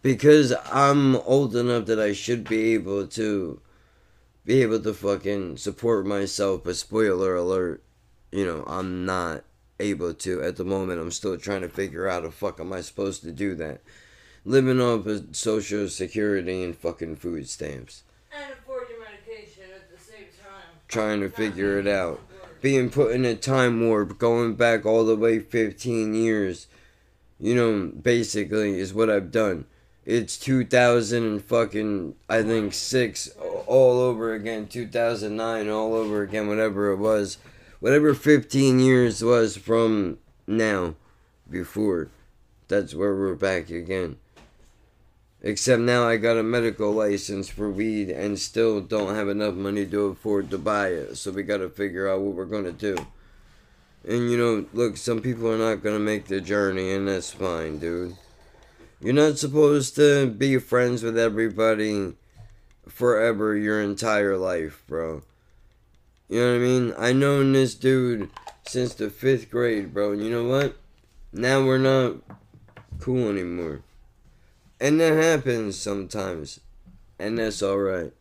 because 0.04 0.54
I'm 0.72 1.16
old 1.16 1.56
enough 1.56 1.86
that 1.88 2.00
I 2.00 2.14
should 2.14 2.48
be 2.48 2.76
able 2.76 3.08
to 3.08 3.60
be 4.46 4.62
able 4.62 4.80
to 4.82 4.94
fucking 4.94 5.58
support 5.58 6.06
myself. 6.06 6.64
But 6.64 6.76
spoiler 6.76 7.36
alert, 7.36 7.82
you 8.32 8.46
know, 8.46 8.64
I'm 8.68 9.06
not 9.06 9.44
able 9.80 10.14
to 10.14 10.42
at 10.42 10.56
the 10.56 10.64
moment. 10.64 11.02
I'm 11.02 11.12
still 11.12 11.38
trying 11.38 11.62
to 11.62 11.70
figure 11.70 12.08
out 12.08 12.24
how 12.24 12.30
the 12.30 12.32
fuck 12.32 12.60
am 12.60 12.74
I 12.74 12.82
supposed 12.82 13.22
to 13.24 13.32
do 13.32 13.56
that. 13.56 13.82
Living 14.44 14.80
off 14.80 15.06
of 15.08 15.36
social 15.36 15.88
security 15.90 16.64
and 16.64 16.78
fucking 16.78 17.16
food 17.16 17.50
stamps. 17.50 18.04
And 18.32 18.54
afford 18.54 18.90
your 18.90 19.00
medication 19.00 19.64
at 19.76 19.92
the 19.92 19.98
same 19.98 20.28
time. 20.44 20.64
Trying 20.88 21.22
to 21.22 21.30
figure 21.30 21.80
it 21.80 21.88
out. 21.88 22.22
Being 22.62 22.90
put 22.90 23.12
in 23.12 23.26
a 23.26 23.36
time 23.36 23.88
warp, 23.88 24.18
going 24.18 24.56
back 24.56 24.86
all 24.86 25.06
the 25.06 25.16
way 25.16 25.40
15 25.40 26.14
years. 26.14 26.68
You 27.40 27.56
know, 27.56 27.92
basically, 28.02 28.80
is 28.80 28.94
what 28.94 29.10
I've 29.10 29.32
done. 29.32 29.66
It's 30.06 30.38
2000 30.38 31.24
and 31.24 31.44
fucking, 31.44 32.16
I 32.30 32.44
think, 32.44 32.74
6 32.74 33.30
all 33.68 34.00
over 34.00 34.34
again. 34.34 34.68
2009 34.68 35.70
all 35.70 35.96
over 35.96 36.22
again, 36.22 36.48
whatever 36.48 36.92
it 36.92 36.98
was. 36.98 37.40
Whatever 37.80 38.14
15 38.14 38.80
years 38.80 39.24
was 39.24 39.58
from 39.58 40.18
now, 40.48 40.96
before. 41.50 42.10
That's 42.68 42.96
where 42.96 43.16
we're 43.16 43.36
back 43.36 43.70
again. 43.70 44.18
Except 45.42 45.82
now 45.82 46.08
I 46.08 46.18
got 46.18 46.38
a 46.38 46.44
medical 46.44 46.92
license 46.92 47.50
for 47.50 47.70
weed 47.70 48.10
and 48.10 48.40
still 48.40 48.82
don't 48.82 49.14
have 49.14 49.30
enough 49.30 49.54
money 49.54 49.86
to 49.86 50.06
afford 50.06 50.50
to 50.50 50.58
buy 50.58 50.88
it. 50.88 51.18
So 51.18 51.32
we 51.32 51.44
gotta 51.44 51.70
figure 51.70 52.10
out 52.10 52.22
what 52.22 52.36
we're 52.36 52.46
gonna 52.46 52.72
do. 52.72 52.96
And 54.08 54.32
you 54.32 54.38
know, 54.38 54.66
look, 54.74 54.98
some 54.98 55.22
people 55.22 55.52
are 55.52 55.58
not 55.58 55.84
gonna 55.84 56.00
make 56.00 56.26
the 56.26 56.42
journey, 56.42 56.94
and 56.94 57.08
that's 57.08 57.32
fine, 57.32 57.78
dude. 57.78 58.16
You're 59.00 59.14
not 59.14 59.38
supposed 59.38 59.96
to 59.98 60.28
be 60.28 60.58
friends 60.58 61.04
with 61.04 61.18
everybody 61.18 62.14
forever 62.88 63.56
your 63.56 63.82
entire 63.82 64.38
life, 64.38 64.84
bro. 64.88 65.22
You 66.28 66.40
know 66.40 66.52
what 66.52 66.56
I 66.56 66.60
mean? 66.60 66.94
I 66.98 67.14
known 67.14 67.54
this 67.54 67.76
dude 67.76 68.30
since 68.68 68.96
the 68.96 69.10
fifth 69.10 69.52
grade, 69.52 69.94
bro. 69.94 70.14
You 70.14 70.30
know 70.30 70.46
what? 70.46 70.76
Now 71.32 71.64
we're 71.64 71.78
not 71.78 72.16
cool 73.00 73.30
anymore. 73.30 73.82
And 74.80 75.00
that 75.00 75.14
happens 75.14 75.78
sometimes. 75.78 76.60
And 77.20 77.38
that's 77.38 77.62
alright. 77.62 78.14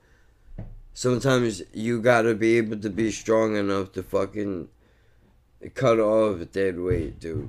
Sometimes 0.93 1.63
you 1.73 2.01
gotta 2.01 2.35
be 2.35 2.57
able 2.59 2.77
to 2.79 2.91
be 2.91 3.11
strong 3.11 3.57
enough 3.57 3.93
to 3.93 4.03
fucking 4.03 4.69
cut 5.75 5.99
off 5.99 6.53
dead 6.53 6.79
weight, 6.79 7.19
dude. 7.19 7.49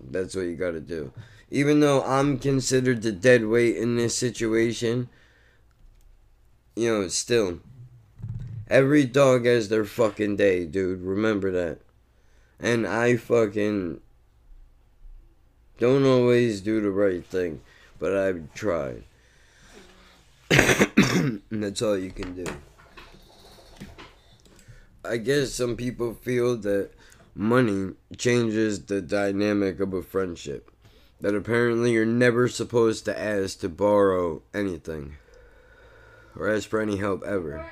That's 0.00 0.36
what 0.36 0.42
you 0.42 0.56
gotta 0.56 0.80
do. 0.80 1.12
Even 1.50 1.80
though 1.80 2.02
I'm 2.02 2.38
considered 2.38 3.02
the 3.02 3.12
dead 3.12 3.46
weight 3.46 3.76
in 3.76 3.96
this 3.96 4.16
situation, 4.16 5.08
you 6.76 6.90
know, 6.90 7.08
still, 7.08 7.60
every 8.68 9.04
dog 9.04 9.46
has 9.46 9.68
their 9.68 9.84
fucking 9.84 10.36
day, 10.36 10.64
dude. 10.66 11.02
Remember 11.02 11.50
that. 11.50 11.80
And 12.60 12.86
I 12.86 13.16
fucking 13.16 14.00
don't 15.78 16.04
always 16.04 16.60
do 16.60 16.80
the 16.80 16.90
right 16.90 17.24
thing, 17.24 17.60
but 17.98 18.16
I've 18.16 18.52
tried. 18.54 19.04
and 20.50 21.42
that's 21.50 21.82
all 21.82 21.98
you 21.98 22.10
can 22.10 22.44
do. 22.44 22.44
I 25.04 25.16
guess 25.18 25.52
some 25.52 25.76
people 25.76 26.14
feel 26.14 26.56
that 26.58 26.90
money 27.34 27.94
changes 28.16 28.84
the 28.84 29.02
dynamic 29.02 29.80
of 29.80 29.92
a 29.92 30.02
friendship. 30.02 30.70
That 31.20 31.34
apparently 31.34 31.92
you're 31.92 32.06
never 32.06 32.48
supposed 32.48 33.04
to 33.06 33.18
ask 33.18 33.60
to 33.60 33.68
borrow 33.68 34.42
anything 34.52 35.16
or 36.36 36.48
ask 36.48 36.68
for 36.68 36.80
any 36.80 36.96
help 36.96 37.24
ever. 37.24 37.66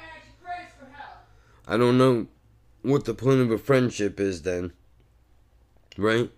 I 1.66 1.76
don't 1.76 1.98
know 1.98 2.26
what 2.82 3.04
the 3.04 3.14
point 3.14 3.40
of 3.40 3.50
a 3.50 3.58
friendship 3.58 4.18
is 4.18 4.42
then. 4.42 4.72
Right? 5.96 6.30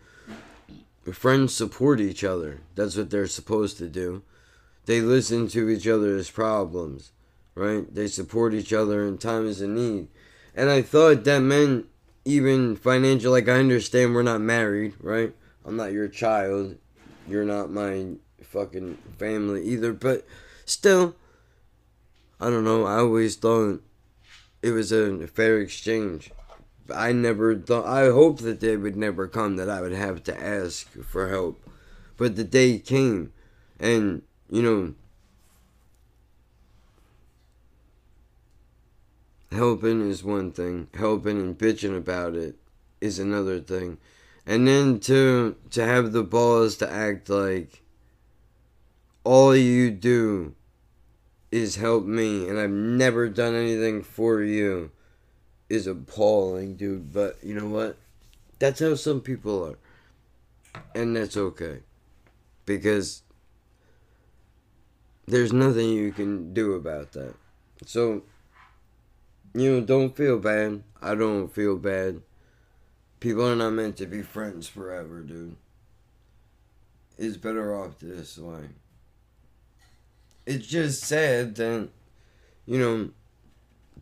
Friends 1.12 1.54
support 1.54 2.00
each 2.00 2.24
other. 2.24 2.60
That's 2.74 2.96
what 2.96 3.10
they're 3.10 3.26
supposed 3.26 3.78
to 3.78 3.88
do. 3.88 4.22
They 4.86 5.00
listen 5.00 5.48
to 5.48 5.68
each 5.68 5.86
other's 5.86 6.30
problems. 6.30 7.12
Right? 7.54 7.92
They 7.94 8.08
support 8.08 8.54
each 8.54 8.72
other 8.72 9.06
in 9.06 9.18
times 9.18 9.60
of 9.60 9.70
need. 9.70 10.08
And 10.54 10.70
I 10.70 10.82
thought 10.82 11.24
that 11.24 11.40
meant 11.40 11.86
even 12.24 12.76
financial. 12.76 13.32
Like, 13.32 13.48
I 13.48 13.58
understand 13.58 14.14
we're 14.14 14.22
not 14.22 14.40
married, 14.40 14.94
right? 15.00 15.34
I'm 15.64 15.76
not 15.76 15.92
your 15.92 16.08
child. 16.08 16.76
You're 17.28 17.44
not 17.44 17.70
my 17.70 18.14
fucking 18.42 18.98
family 19.18 19.62
either. 19.64 19.92
But 19.92 20.26
still, 20.64 21.16
I 22.40 22.50
don't 22.50 22.64
know. 22.64 22.86
I 22.86 22.96
always 22.96 23.36
thought 23.36 23.82
it 24.64 24.72
was 24.72 24.92
a 24.92 25.26
fair 25.26 25.60
exchange. 25.60 26.30
I 26.92 27.12
never 27.12 27.54
thought. 27.54 27.84
I 27.84 28.06
hoped 28.06 28.42
that 28.44 28.60
day 28.60 28.78
would 28.78 28.96
never 28.96 29.28
come 29.28 29.56
that 29.56 29.68
I 29.68 29.82
would 29.82 29.92
have 29.92 30.24
to 30.24 30.42
ask 30.42 30.88
for 31.02 31.28
help. 31.28 31.62
But 32.16 32.36
the 32.36 32.44
day 32.44 32.78
came. 32.78 33.34
And, 33.78 34.22
you 34.48 34.62
know, 34.62 34.94
helping 39.52 40.08
is 40.08 40.24
one 40.24 40.50
thing. 40.50 40.88
Helping 40.94 41.38
and 41.38 41.58
bitching 41.58 41.94
about 41.94 42.34
it 42.34 42.56
is 43.02 43.18
another 43.18 43.60
thing. 43.60 43.98
And 44.46 44.66
then 44.66 44.98
to 45.00 45.56
to 45.72 45.84
have 45.84 46.12
the 46.12 46.24
balls 46.24 46.78
to 46.78 46.90
act 46.90 47.28
like 47.28 47.82
all 49.24 49.54
you 49.54 49.90
do 49.90 50.54
is 51.54 51.76
help 51.76 52.04
me 52.04 52.48
and 52.48 52.58
I've 52.58 52.68
never 52.68 53.28
done 53.28 53.54
anything 53.54 54.02
for 54.02 54.42
you 54.42 54.90
is 55.68 55.86
appalling, 55.86 56.74
dude. 56.74 57.12
But 57.12 57.38
you 57.44 57.54
know 57.54 57.68
what? 57.68 57.96
That's 58.58 58.80
how 58.80 58.96
some 58.96 59.20
people 59.20 59.64
are. 59.64 59.78
And 60.96 61.14
that's 61.14 61.36
okay. 61.36 61.78
Because 62.66 63.22
there's 65.28 65.52
nothing 65.52 65.90
you 65.90 66.10
can 66.10 66.52
do 66.54 66.72
about 66.72 67.12
that. 67.12 67.36
So, 67.86 68.24
you 69.54 69.70
know, 69.70 69.80
don't 69.80 70.16
feel 70.16 70.40
bad. 70.40 70.82
I 71.00 71.14
don't 71.14 71.46
feel 71.46 71.76
bad. 71.76 72.20
People 73.20 73.48
are 73.48 73.54
not 73.54 73.74
meant 73.74 73.96
to 73.98 74.06
be 74.06 74.22
friends 74.22 74.66
forever, 74.66 75.20
dude. 75.20 75.54
It's 77.16 77.36
better 77.36 77.76
off 77.76 78.00
this 78.00 78.38
way. 78.38 78.70
It's 80.46 80.66
just 80.66 81.02
sad 81.02 81.54
that, 81.56 81.88
you 82.66 82.78
know, 82.78 83.10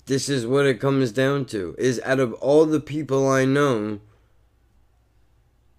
this 0.07 0.29
is 0.29 0.47
what 0.47 0.67
it 0.67 0.81
comes 0.81 1.13
down 1.13 1.45
to. 1.47 1.75
Is 1.79 2.01
out 2.05 2.21
of 2.21 2.33
all 2.35 2.67
the 2.67 2.81
people 2.81 3.29
I 3.29 3.45
know, 3.45 4.01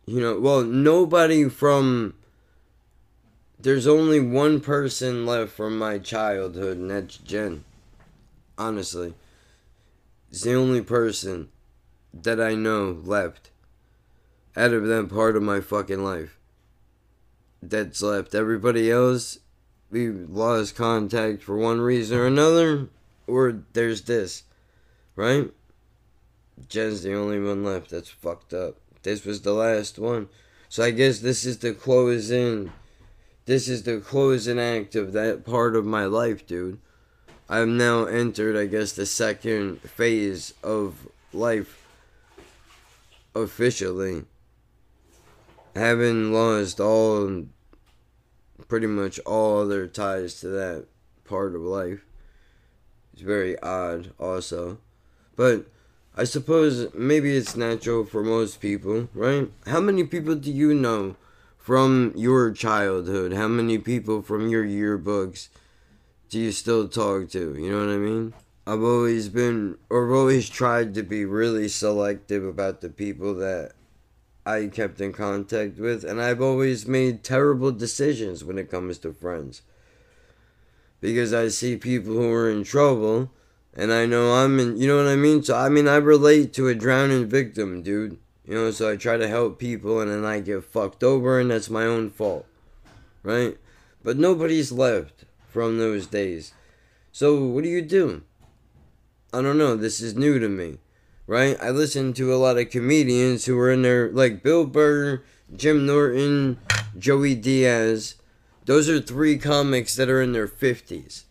you 0.05 0.19
know, 0.19 0.39
well, 0.39 0.63
nobody 0.63 1.49
from. 1.49 2.15
There's 3.59 3.87
only 3.87 4.19
one 4.19 4.59
person 4.59 5.25
left 5.25 5.53
from 5.53 5.77
my 5.77 5.97
childhood, 5.97 6.77
and 6.77 6.89
that's 6.89 7.17
Jen. 7.17 7.63
Honestly. 8.57 9.13
It's 10.33 10.41
the 10.41 10.55
only 10.55 10.81
person 10.81 11.49
that 12.11 12.41
I 12.41 12.55
know 12.55 12.99
left 13.03 13.51
out 14.57 14.73
of 14.73 14.87
that 14.87 15.09
part 15.09 15.35
of 15.35 15.43
my 15.43 15.61
fucking 15.61 16.03
life 16.03 16.39
that's 17.61 18.01
left. 18.01 18.33
Everybody 18.33 18.89
else, 18.89 19.37
we 19.93 20.09
lost 20.09 20.75
contact 20.75 21.43
for 21.43 21.55
one 21.55 21.79
reason 21.79 22.17
or 22.17 22.25
another, 22.25 22.89
or 23.27 23.63
there's 23.73 24.01
this, 24.01 24.43
right? 25.15 25.51
Jen's 26.67 27.03
the 27.03 27.13
only 27.13 27.39
one 27.39 27.63
left 27.63 27.91
that's 27.91 28.09
fucked 28.09 28.53
up. 28.53 28.77
This 29.03 29.23
was 29.23 29.41
the 29.41 29.53
last 29.53 29.99
one. 29.99 30.29
So 30.67 30.83
I 30.83 30.89
guess 30.89 31.19
this 31.19 31.45
is 31.45 31.59
the 31.59 31.73
closing. 31.73 32.71
This 33.45 33.67
is 33.67 33.83
the 33.83 33.99
closing 33.99 34.59
act 34.59 34.95
of 34.95 35.13
that 35.13 35.45
part 35.45 35.75
of 35.75 35.85
my 35.85 36.05
life, 36.05 36.47
dude. 36.47 36.79
I've 37.47 37.67
now 37.67 38.05
entered, 38.05 38.57
I 38.57 38.65
guess, 38.65 38.93
the 38.93 39.05
second 39.05 39.81
phase 39.81 40.55
of 40.63 41.07
life 41.31 41.85
officially. 43.35 44.23
Having 45.75 46.33
lost 46.33 46.79
all, 46.79 47.45
pretty 48.73 48.87
much 48.87 49.19
all 49.19 49.59
other 49.59 49.85
ties 49.85 50.39
to 50.39 50.47
that 50.47 50.83
part 51.25 51.53
of 51.53 51.61
life. 51.61 52.03
It's 53.13 53.21
very 53.21 53.55
odd, 53.59 54.13
also. 54.19 54.79
But 55.35 55.67
I 56.17 56.23
suppose 56.23 56.91
maybe 56.95 57.37
it's 57.37 57.55
natural 57.55 58.03
for 58.03 58.23
most 58.23 58.59
people, 58.59 59.09
right? 59.13 59.51
How 59.67 59.79
many 59.79 60.05
people 60.05 60.33
do 60.33 60.51
you 60.51 60.73
know 60.73 61.17
from 61.55 62.13
your 62.15 62.49
childhood? 62.49 63.33
How 63.33 63.47
many 63.47 63.77
people 63.77 64.23
from 64.23 64.49
your 64.49 64.65
yearbooks 64.65 65.49
do 66.29 66.39
you 66.39 66.51
still 66.51 66.87
talk 66.87 67.29
to? 67.29 67.53
You 67.55 67.73
know 67.73 67.85
what 67.85 67.93
I 67.93 67.97
mean? 67.97 68.33
I've 68.65 68.81
always 68.81 69.29
been, 69.29 69.77
or 69.91 70.07
I've 70.07 70.17
always 70.17 70.49
tried 70.49 70.95
to 70.95 71.03
be 71.03 71.25
really 71.25 71.67
selective 71.67 72.43
about 72.43 72.81
the 72.81 72.89
people 72.89 73.35
that 73.35 73.73
I 74.45 74.67
kept 74.67 74.99
in 74.99 75.13
contact 75.13 75.77
with, 75.77 76.03
and 76.03 76.21
I've 76.21 76.41
always 76.41 76.85
made 76.85 77.23
terrible 77.23 77.71
decisions 77.71 78.43
when 78.43 78.57
it 78.57 78.69
comes 78.69 78.97
to 78.99 79.13
friends. 79.13 79.61
Because 80.99 81.33
I 81.33 81.47
see 81.47 81.77
people 81.77 82.13
who 82.13 82.31
are 82.31 82.49
in 82.49 82.63
trouble, 82.63 83.31
and 83.73 83.91
I 83.91 84.05
know 84.05 84.33
I'm 84.33 84.59
in, 84.59 84.77
you 84.77 84.87
know 84.87 84.97
what 84.97 85.07
I 85.07 85.15
mean? 85.15 85.43
So, 85.43 85.55
I 85.55 85.69
mean, 85.69 85.87
I 85.87 85.95
relate 85.95 86.53
to 86.53 86.67
a 86.67 86.75
drowning 86.75 87.27
victim, 87.27 87.83
dude. 87.83 88.17
You 88.45 88.55
know, 88.55 88.71
so 88.71 88.91
I 88.91 88.97
try 88.97 89.15
to 89.15 89.27
help 89.27 89.59
people, 89.59 90.01
and 90.01 90.11
then 90.11 90.25
I 90.25 90.41
get 90.41 90.65
fucked 90.65 91.03
over, 91.03 91.39
and 91.39 91.49
that's 91.49 91.69
my 91.69 91.85
own 91.85 92.09
fault. 92.09 92.45
Right? 93.23 93.57
But 94.03 94.17
nobody's 94.17 94.71
left 94.73 95.23
from 95.47 95.77
those 95.77 96.07
days. 96.07 96.53
So, 97.13 97.45
what 97.45 97.63
do 97.63 97.69
you 97.69 97.81
do? 97.81 98.23
I 99.33 99.41
don't 99.41 99.57
know. 99.57 99.77
This 99.77 100.01
is 100.01 100.15
new 100.15 100.39
to 100.39 100.49
me, 100.49 100.79
right? 101.27 101.57
I 101.61 101.69
listen 101.69 102.13
to 102.13 102.33
a 102.33 102.37
lot 102.37 102.57
of 102.57 102.69
comedians 102.69 103.45
who 103.45 103.57
are 103.59 103.71
in 103.71 103.81
there, 103.81 104.09
like 104.11 104.43
Bill 104.43 104.65
Burr, 104.65 105.23
Jim 105.55 105.85
Norton, 105.85 106.59
Joey 106.97 107.35
Diaz. 107.35 108.15
Those 108.65 108.89
are 108.89 108.99
three 108.99 109.37
comics 109.37 109.95
that 109.95 110.09
are 110.09 110.21
in 110.21 110.33
their 110.33 110.47
50s, 110.47 111.23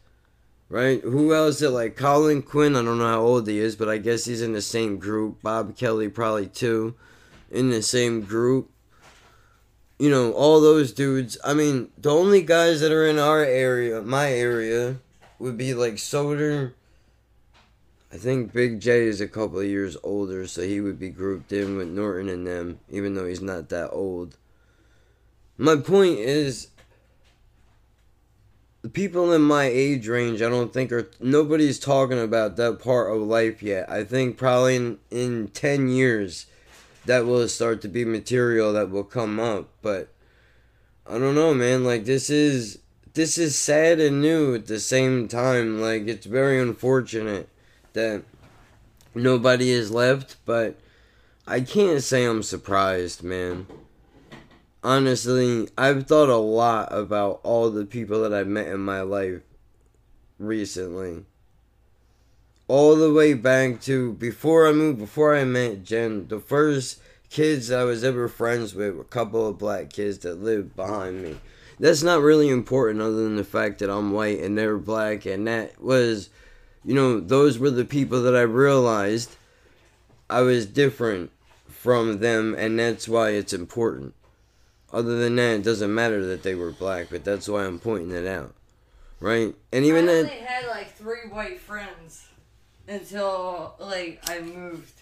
right? 0.68 1.00
Who 1.02 1.34
else? 1.34 1.62
Is 1.62 1.70
like 1.70 1.96
Colin 1.96 2.42
Quinn. 2.42 2.76
I 2.76 2.82
don't 2.82 2.98
know 2.98 3.08
how 3.08 3.20
old 3.20 3.48
he 3.48 3.58
is, 3.58 3.76
but 3.76 3.88
I 3.88 3.98
guess 3.98 4.24
he's 4.24 4.42
in 4.42 4.52
the 4.52 4.62
same 4.62 4.98
group. 4.98 5.42
Bob 5.42 5.76
Kelly, 5.76 6.08
probably 6.08 6.46
too, 6.46 6.94
in 7.50 7.70
the 7.70 7.82
same 7.82 8.22
group. 8.22 8.70
You 9.98 10.10
know, 10.10 10.32
all 10.32 10.60
those 10.60 10.92
dudes. 10.92 11.38
I 11.44 11.54
mean, 11.54 11.90
the 11.96 12.10
only 12.10 12.42
guys 12.42 12.80
that 12.80 12.92
are 12.92 13.06
in 13.06 13.18
our 13.18 13.44
area, 13.44 14.02
my 14.02 14.32
area, 14.32 14.96
would 15.38 15.56
be 15.56 15.74
like 15.74 15.94
Soder. 15.94 16.72
I 18.12 18.18
think 18.18 18.52
Big 18.52 18.78
Jay 18.78 19.06
is 19.06 19.22
a 19.22 19.26
couple 19.26 19.60
of 19.60 19.66
years 19.66 19.96
older, 20.02 20.46
so 20.46 20.60
he 20.60 20.82
would 20.82 20.98
be 20.98 21.08
grouped 21.08 21.50
in 21.50 21.78
with 21.78 21.88
Norton 21.88 22.28
and 22.28 22.46
them, 22.46 22.78
even 22.90 23.14
though 23.14 23.24
he's 23.24 23.40
not 23.40 23.70
that 23.70 23.90
old. 23.90 24.36
My 25.56 25.76
point 25.76 26.18
is, 26.18 26.68
the 28.82 28.90
people 28.90 29.32
in 29.32 29.40
my 29.40 29.64
age 29.64 30.08
range, 30.08 30.42
I 30.42 30.50
don't 30.50 30.74
think 30.74 30.92
are 30.92 31.08
nobody's 31.20 31.78
talking 31.78 32.20
about 32.20 32.56
that 32.56 32.80
part 32.80 33.16
of 33.16 33.22
life 33.22 33.62
yet. 33.62 33.88
I 33.88 34.04
think 34.04 34.36
probably 34.36 34.76
in, 34.76 34.98
in 35.10 35.48
10 35.48 35.88
years 35.88 36.46
that 37.06 37.24
will 37.24 37.48
start 37.48 37.80
to 37.82 37.88
be 37.88 38.04
material 38.04 38.74
that 38.74 38.90
will 38.90 39.04
come 39.04 39.40
up, 39.40 39.68
but 39.80 40.12
I 41.06 41.18
don't 41.18 41.34
know, 41.34 41.54
man. 41.54 41.82
Like 41.84 42.04
this 42.04 42.28
is 42.28 42.78
this 43.14 43.38
is 43.38 43.56
sad 43.56 44.00
and 44.00 44.20
new 44.20 44.54
at 44.54 44.66
the 44.66 44.80
same 44.80 45.28
time. 45.28 45.80
Like 45.80 46.06
it's 46.08 46.26
very 46.26 46.60
unfortunate 46.60 47.48
that 47.94 48.22
nobody 49.14 49.70
is 49.70 49.90
left, 49.90 50.36
but 50.44 50.78
I 51.46 51.60
can't 51.60 52.02
say 52.02 52.24
I'm 52.24 52.42
surprised, 52.42 53.22
man. 53.22 53.66
Honestly, 54.84 55.68
I've 55.78 56.06
thought 56.06 56.28
a 56.28 56.36
lot 56.36 56.92
about 56.92 57.40
all 57.42 57.70
the 57.70 57.84
people 57.84 58.22
that 58.22 58.32
I've 58.32 58.48
met 58.48 58.68
in 58.68 58.80
my 58.80 59.02
life 59.02 59.42
recently. 60.38 61.24
all 62.72 62.96
the 62.96 63.12
way 63.12 63.34
back 63.34 63.82
to 63.82 64.14
before 64.14 64.66
I 64.66 64.72
moved, 64.72 64.98
before 64.98 65.36
I 65.36 65.44
met 65.44 65.84
Jen, 65.84 66.26
the 66.28 66.40
first 66.40 67.00
kids 67.28 67.70
I 67.70 67.84
was 67.84 68.02
ever 68.02 68.28
friends 68.28 68.74
with 68.74 68.94
were 68.94 69.02
a 69.02 69.04
couple 69.04 69.46
of 69.46 69.58
black 69.58 69.90
kids 69.90 70.18
that 70.20 70.42
lived 70.42 70.74
behind 70.74 71.22
me. 71.22 71.36
That's 71.78 72.02
not 72.02 72.22
really 72.22 72.48
important 72.48 73.02
other 73.02 73.24
than 73.24 73.36
the 73.36 73.44
fact 73.44 73.80
that 73.80 73.90
I'm 73.90 74.12
white 74.12 74.40
and 74.40 74.56
they're 74.56 74.78
black, 74.78 75.26
and 75.26 75.46
that 75.46 75.82
was, 75.82 76.30
you 76.84 76.94
know, 76.94 77.20
those 77.20 77.58
were 77.58 77.70
the 77.70 77.84
people 77.84 78.22
that 78.22 78.36
I 78.36 78.42
realized 78.42 79.36
I 80.28 80.40
was 80.40 80.66
different 80.66 81.30
from 81.68 82.18
them, 82.18 82.54
and 82.56 82.78
that's 82.78 83.08
why 83.08 83.30
it's 83.30 83.52
important. 83.52 84.14
Other 84.92 85.18
than 85.18 85.36
that, 85.36 85.60
it 85.60 85.62
doesn't 85.64 85.94
matter 85.94 86.24
that 86.26 86.42
they 86.42 86.54
were 86.54 86.70
black, 86.70 87.08
but 87.10 87.24
that's 87.24 87.48
why 87.48 87.64
I'm 87.64 87.78
pointing 87.78 88.12
it 88.12 88.26
out. 88.26 88.54
Right? 89.20 89.54
And 89.72 89.84
even 89.84 90.08
I 90.08 90.12
only 90.12 90.30
had 90.30 90.66
like 90.66 90.94
three 90.94 91.28
white 91.30 91.60
friends 91.60 92.26
until 92.88 93.74
like 93.78 94.20
I 94.28 94.40
moved 94.40 95.00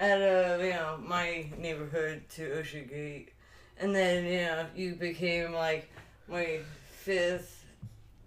out 0.00 0.22
of 0.22 0.62
you 0.62 0.70
know 0.70 0.98
my 1.04 1.46
neighborhood 1.58 2.22
to 2.36 2.58
Ocean 2.58 2.86
Gate, 2.88 3.32
and 3.78 3.94
then 3.94 4.24
you 4.24 4.40
know 4.40 4.66
you 4.74 4.94
became 4.94 5.52
like 5.52 5.90
my 6.28 6.60
fifth, 6.90 7.64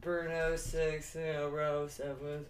Bruno 0.02 0.56
sixth, 0.56 1.16
you 1.16 1.22
know 1.34 1.50
row 1.50 1.88
seventh, 1.88 2.48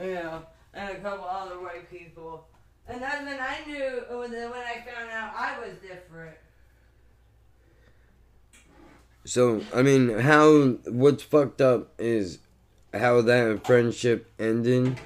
you 0.00 0.14
know, 0.14 0.42
and 0.74 0.96
a 0.96 1.00
couple 1.00 1.24
other 1.24 1.60
white 1.60 1.90
people, 1.90 2.46
and 2.88 3.02
that's 3.02 3.24
when 3.24 3.38
I 3.40 3.58
knew 3.66 4.02
when 4.18 4.34
I 4.34 4.84
found 4.84 5.10
out 5.10 5.32
I 5.36 5.58
was 5.58 5.74
different. 5.78 6.36
So 9.24 9.62
I 9.74 9.82
mean, 9.82 10.18
how 10.20 10.76
what's 10.86 11.22
fucked 11.22 11.60
up 11.60 11.92
is 11.98 12.38
how 12.94 13.20
that 13.22 13.66
friendship 13.66 14.30
ended 14.38 15.00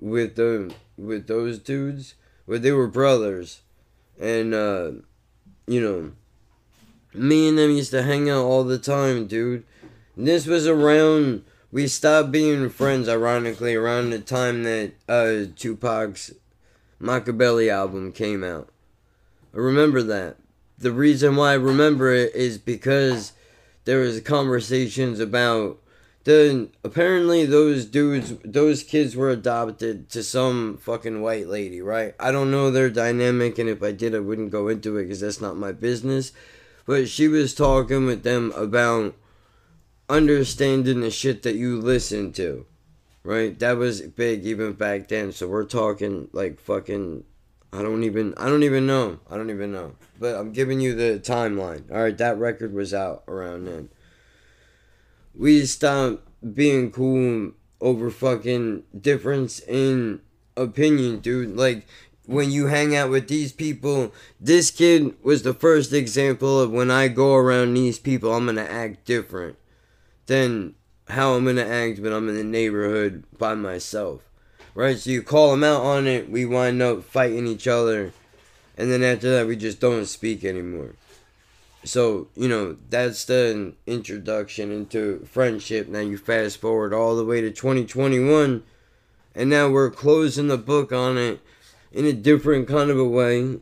with 0.00 0.36
the 0.36 0.74
with 0.96 1.26
those 1.26 1.58
dudes, 1.58 2.14
where 2.46 2.58
they 2.58 2.72
were 2.72 2.88
brothers, 2.88 3.62
and 4.20 4.52
uh, 4.54 4.90
you 5.66 5.80
know, 5.80 6.12
me 7.14 7.48
and 7.48 7.58
them 7.58 7.70
used 7.70 7.90
to 7.92 8.02
hang 8.02 8.28
out 8.28 8.44
all 8.44 8.64
the 8.64 8.78
time, 8.78 9.26
dude. 9.26 9.64
And 10.16 10.26
this 10.26 10.46
was 10.46 10.66
around 10.66 11.44
we 11.70 11.86
stopped 11.86 12.32
being 12.32 12.70
friends, 12.70 13.08
ironically, 13.08 13.74
around 13.74 14.10
the 14.10 14.18
time 14.18 14.62
that 14.64 14.92
uh, 15.08 15.50
Tupac's 15.54 16.32
Machiavelli 16.98 17.70
album 17.70 18.12
came 18.12 18.42
out. 18.42 18.68
I 19.54 19.58
remember 19.58 20.02
that. 20.02 20.36
The 20.78 20.92
reason 20.92 21.36
why 21.36 21.50
I 21.50 21.54
remember 21.54 22.12
it 22.12 22.34
is 22.34 22.58
because 22.58 23.32
there 23.84 24.00
was 24.00 24.20
conversations 24.20 25.20
about 25.20 25.78
the 26.24 26.68
apparently 26.84 27.46
those 27.46 27.86
dudes 27.86 28.34
those 28.44 28.82
kids 28.82 29.16
were 29.16 29.30
adopted 29.30 30.10
to 30.10 30.22
some 30.22 30.76
fucking 30.76 31.22
white 31.22 31.48
lady 31.48 31.80
right 31.80 32.14
i 32.20 32.30
don't 32.30 32.50
know 32.50 32.70
their 32.70 32.90
dynamic 32.90 33.58
and 33.58 33.70
if 33.70 33.82
i 33.82 33.90
did 33.92 34.14
i 34.14 34.18
wouldn't 34.18 34.50
go 34.50 34.68
into 34.68 34.98
it 34.98 35.04
because 35.04 35.20
that's 35.20 35.40
not 35.40 35.56
my 35.56 35.72
business 35.72 36.32
but 36.84 37.08
she 37.08 37.28
was 37.28 37.54
talking 37.54 38.04
with 38.04 38.24
them 38.24 38.52
about 38.56 39.14
understanding 40.08 41.00
the 41.00 41.10
shit 41.10 41.42
that 41.42 41.56
you 41.56 41.80
listen 41.80 42.32
to 42.32 42.66
right? 43.28 43.58
That 43.58 43.76
was 43.76 44.00
big 44.00 44.46
even 44.46 44.72
back 44.72 45.08
then. 45.08 45.32
So 45.32 45.48
we're 45.48 45.64
talking 45.64 46.28
like 46.32 46.58
fucking 46.60 47.24
i 47.70 47.82
don't 47.82 48.02
even 48.02 48.32
i 48.38 48.46
don't 48.46 48.62
even 48.62 48.86
know. 48.86 49.20
I 49.30 49.36
don't 49.36 49.50
even 49.50 49.72
know. 49.72 49.96
But 50.18 50.36
i'm 50.36 50.52
giving 50.52 50.80
you 50.80 50.94
the 50.94 51.20
timeline. 51.20 51.90
All 51.90 52.02
right 52.02 52.16
that 52.16 52.38
record 52.38 52.72
was 52.72 52.94
out 52.94 53.24
around 53.28 53.66
then. 53.66 53.90
We 55.34 55.66
stopped 55.66 56.26
being 56.54 56.90
cool 56.90 57.52
over 57.80 58.10
fucking 58.10 58.84
difference 58.98 59.60
in 59.60 60.22
opinion, 60.56 61.20
dude. 61.20 61.54
Like 61.54 61.86
when 62.24 62.50
you 62.50 62.66
hang 62.66 62.96
out 62.96 63.10
with 63.10 63.28
these 63.28 63.52
people, 63.52 64.12
this 64.40 64.70
kid 64.70 65.14
was 65.22 65.42
the 65.42 65.54
first 65.54 65.92
example 65.92 66.60
of 66.60 66.70
when 66.70 66.90
I 66.90 67.08
go 67.08 67.34
around 67.34 67.74
these 67.74 67.98
people, 67.98 68.32
I'm 68.32 68.46
gonna 68.46 68.62
act 68.62 69.04
different 69.04 69.56
than 70.28 70.74
how 71.08 71.32
I'm 71.32 71.44
gonna 71.44 71.62
act 71.66 71.98
when 71.98 72.12
I'm 72.12 72.28
in 72.28 72.36
the 72.36 72.44
neighborhood 72.44 73.24
by 73.36 73.54
myself. 73.54 74.22
Right? 74.74 74.96
So 74.96 75.10
you 75.10 75.22
call 75.22 75.50
them 75.50 75.64
out 75.64 75.82
on 75.82 76.06
it, 76.06 76.30
we 76.30 76.44
wind 76.44 76.80
up 76.80 77.02
fighting 77.02 77.48
each 77.48 77.66
other, 77.66 78.12
and 78.76 78.92
then 78.92 79.02
after 79.02 79.28
that, 79.30 79.48
we 79.48 79.56
just 79.56 79.80
don't 79.80 80.06
speak 80.06 80.44
anymore. 80.44 80.94
So, 81.84 82.28
you 82.36 82.48
know, 82.48 82.76
that's 82.88 83.24
the 83.24 83.72
introduction 83.86 84.70
into 84.70 85.26
friendship. 85.30 85.88
Now 85.88 86.00
you 86.00 86.18
fast 86.18 86.58
forward 86.58 86.92
all 86.92 87.16
the 87.16 87.24
way 87.24 87.40
to 87.40 87.50
2021, 87.50 88.62
and 89.34 89.50
now 89.50 89.68
we're 89.68 89.90
closing 89.90 90.48
the 90.48 90.58
book 90.58 90.92
on 90.92 91.16
it 91.16 91.40
in 91.90 92.04
a 92.04 92.12
different 92.12 92.68
kind 92.68 92.90
of 92.90 92.98
a 92.98 93.04
way. 93.04 93.58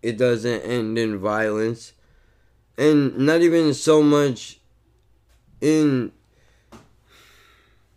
It 0.00 0.16
doesn't 0.16 0.60
end 0.60 0.96
in 0.96 1.18
violence, 1.18 1.92
and 2.78 3.18
not 3.18 3.40
even 3.40 3.74
so 3.74 4.02
much 4.02 4.57
in. 5.60 6.12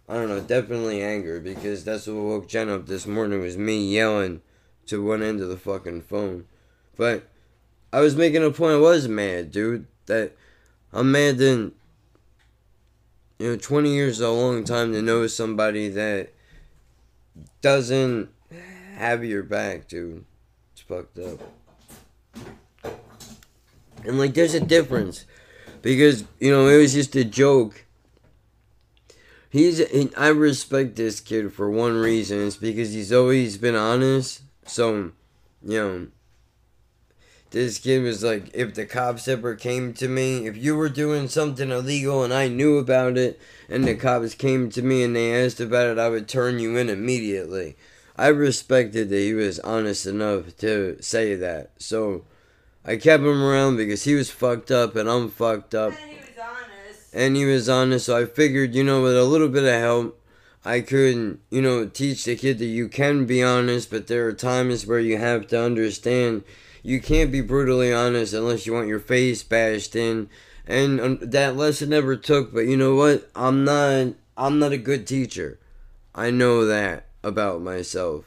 I 0.10 0.16
don't 0.16 0.28
know, 0.28 0.42
definitely 0.42 1.02
anger, 1.02 1.40
because 1.40 1.86
that's 1.86 2.06
what 2.08 2.16
woke 2.16 2.48
Jen 2.50 2.70
up 2.70 2.86
this 2.86 3.08
morning 3.08 3.40
was 3.40 3.58
me 3.58 3.94
yelling 3.94 4.42
to 4.88 5.02
one 5.04 5.24
end 5.24 5.40
of 5.40 5.48
the 5.48 5.56
fucking 5.56 6.02
phone. 6.02 6.46
But 6.98 7.30
I 7.94 8.02
was 8.02 8.16
making 8.16 8.44
a 8.44 8.52
point. 8.52 8.74
I 8.74 8.78
was 8.78 9.08
mad, 9.08 9.52
dude. 9.52 9.88
That 10.08 10.36
I'm 10.92 11.12
mad 11.12 11.38
that 11.38 11.72
you 13.40 13.52
know, 13.52 13.58
20 13.58 13.94
years 13.94 14.18
is 14.18 14.22
a 14.22 14.30
long 14.30 14.64
time 14.64 14.92
to 14.94 15.02
know 15.02 15.26
somebody 15.26 15.90
that 15.90 16.30
doesn't 17.62 18.30
have 18.96 19.24
your 19.24 19.42
back, 19.42 19.88
dude. 19.88 20.26
It's 20.74 20.82
fucked 20.82 21.18
up. 21.18 21.40
And 24.04 24.20
like, 24.20 24.34
there's 24.34 24.54
a 24.54 24.60
difference 24.60 25.26
because 25.82 26.26
you 26.40 26.52
know 26.52 26.68
it 26.68 26.78
was 26.78 26.94
just 26.94 27.16
a 27.16 27.24
joke. 27.24 27.86
He's 29.50 29.86
he, 29.90 30.10
I 30.16 30.30
respect 30.30 30.96
this 30.96 31.20
kid 31.20 31.54
for 31.54 31.70
one 31.70 31.98
reason. 31.98 32.48
It's 32.48 32.58
because 32.58 32.94
he's 32.94 33.12
always 33.12 33.58
been 33.58 33.76
honest. 33.76 34.42
So, 34.66 35.12
you 35.64 35.80
know 35.80 36.08
this 37.52 37.80
kid 37.80 38.02
was 38.02 38.24
like, 38.24 38.50
if 38.54 38.74
the 38.74 38.86
cops 38.86 39.28
ever 39.28 39.56
came 39.56 39.94
to 39.94 40.08
me, 40.08 40.48
if 40.48 40.56
you 40.56 40.76
were 40.76 40.90
doing 40.90 41.28
something 41.28 41.70
illegal 41.70 42.24
and 42.24 42.34
I 42.34 42.48
knew 42.48 42.78
about 42.78 43.18
it, 43.18 43.40
and 43.70 43.84
the 43.84 43.96
cops 43.96 44.34
came 44.36 44.70
to 44.72 44.82
me 44.82 45.04
and 45.04 45.16
they 45.16 45.46
asked 45.46 45.60
about 45.60 45.90
it, 45.90 46.00
I 46.00 46.10
would 46.10 46.28
turn 46.28 46.60
you 46.60 46.78
in 46.78 46.90
immediately. 46.90 47.76
I 48.18 48.28
respected 48.28 49.10
that 49.10 49.18
he 49.18 49.34
was 49.34 49.60
honest 49.60 50.06
enough 50.06 50.56
to 50.58 50.98
say 51.02 51.36
that. 51.36 51.72
So 51.78 52.24
I 52.86 52.98
kept 52.98 53.24
him 53.24 53.42
around 53.42 53.78
because 53.78 54.04
he 54.04 54.16
was 54.16 54.30
fucked 54.30 54.72
up 54.72 54.96
and 54.96 55.10
I'm 55.10 55.30
fucked 55.30 55.76
up. 55.76 55.94
And 55.94 56.12
he 56.12 56.16
was 56.16 56.38
honest. 56.40 57.14
And 57.14 57.36
he 57.36 57.46
was 57.46 57.70
honest, 57.70 58.06
so 58.08 58.18
I 58.18 58.26
figured, 58.26 58.74
you 58.74 58.84
know, 58.84 59.02
with 59.02 59.16
a 59.16 59.24
little 59.24 59.50
bit 59.50 59.64
of 59.64 59.80
help, 59.80 60.22
I 60.64 60.82
could, 60.82 61.40
you 61.50 61.62
know, 61.62 61.86
teach 61.86 62.26
the 62.26 62.36
kid 62.36 62.60
that 62.60 62.66
you 62.66 62.88
can 62.88 63.26
be 63.26 63.44
honest, 63.44 63.90
but 63.90 64.08
there 64.08 64.28
are 64.28 64.34
times 64.34 64.86
where 64.86 65.00
you 65.00 65.18
have 65.18 65.48
to 65.48 65.62
understand 65.62 66.44
you 66.84 67.00
can't 67.00 67.32
be 67.32 67.42
brutally 67.42 67.94
honest 67.94 68.34
unless 68.34 68.66
you 68.66 68.74
want 68.74 68.88
your 68.88 69.00
face 69.00 69.44
bashed 69.44 69.96
in. 69.96 70.30
And 70.68 71.00
um, 71.02 71.20
that 71.22 71.56
lesson 71.56 71.90
never 71.90 72.16
took, 72.16 72.54
but 72.54 72.62
you 72.62 72.78
know 72.78 72.96
what? 72.96 73.30
I'm 73.36 73.64
not 73.64 74.16
I'm 74.38 74.60
not 74.60 74.72
a 74.72 74.78
good 74.78 75.06
teacher. 75.06 75.60
I 76.16 76.32
know 76.32 76.66
that 76.66 77.08
about 77.24 77.62
myself. 77.62 78.26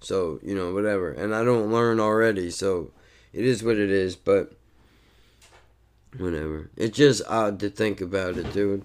So, 0.00 0.38
you 0.42 0.54
know, 0.54 0.72
whatever. 0.72 1.10
And 1.10 1.34
I 1.34 1.42
don't 1.42 1.72
learn 1.72 1.98
already, 1.98 2.50
so 2.50 2.92
it 3.36 3.44
is 3.44 3.62
what 3.62 3.76
it 3.76 3.90
is, 3.90 4.16
but 4.16 4.52
whatever. 6.16 6.70
It's 6.76 6.96
just 6.96 7.22
odd 7.28 7.60
to 7.60 7.70
think 7.70 8.00
about 8.00 8.36
it, 8.36 8.52
dude. 8.52 8.84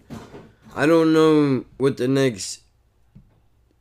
I 0.76 0.86
don't 0.86 1.14
know 1.14 1.66
what 1.78 1.98
the 1.98 2.08
next 2.08 2.62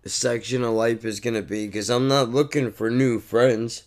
section 0.04 0.64
of 0.64 0.72
life 0.72 1.04
is 1.04 1.20
going 1.20 1.34
to 1.34 1.42
be 1.42 1.66
because 1.66 1.90
I'm 1.90 2.08
not 2.08 2.30
looking 2.30 2.72
for 2.72 2.90
new 2.90 3.20
friends 3.20 3.82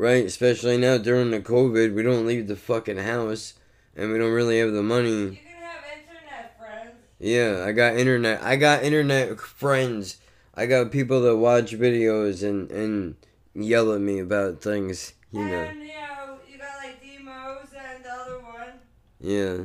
right? 0.00 0.24
Especially 0.24 0.78
now 0.78 0.98
during 0.98 1.30
the 1.30 1.40
COVID, 1.40 1.94
we 1.94 2.02
don't 2.02 2.26
leave 2.26 2.48
the 2.48 2.56
fucking 2.56 2.96
house, 2.96 3.54
and 3.94 4.10
we 4.10 4.18
don't 4.18 4.32
really 4.32 4.58
have 4.58 4.72
the 4.72 4.82
money. 4.82 5.10
You 5.10 5.30
can 5.30 5.62
have 5.62 5.84
internet 5.92 6.58
friends. 6.58 6.94
Yeah, 7.18 7.64
I 7.66 7.72
got 7.72 7.96
internet. 7.96 8.42
I 8.42 8.56
got 8.56 8.82
internet 8.82 9.38
friends. 9.38 10.16
I 10.54 10.66
got 10.66 10.90
people 10.90 11.20
that 11.22 11.36
watch 11.36 11.72
videos 11.72 12.42
and 12.42 12.70
and 12.70 13.16
yell 13.54 13.92
at 13.92 14.00
me 14.00 14.18
about 14.18 14.62
things. 14.62 15.12
You 15.32 15.44
know. 15.44 15.62
And 15.62 15.80
you 15.80 15.86
know, 15.88 16.38
you 16.48 16.58
got 16.58 16.76
like 16.82 17.00
Demos 17.00 17.68
and 17.76 18.04
the 18.04 18.10
other 18.10 18.40
one. 18.40 18.72
Yeah. 19.20 19.56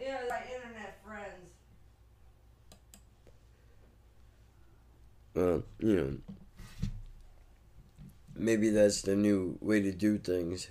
Yeah, 0.00 0.20
like 0.28 0.48
internet 0.54 0.98
friends. 1.04 1.50
Well, 5.34 5.62
you 5.78 5.94
know. 5.96 6.16
Maybe 8.34 8.70
that's 8.70 9.02
the 9.02 9.16
new 9.16 9.58
way 9.60 9.80
to 9.80 9.92
do 9.92 10.18
things. 10.18 10.68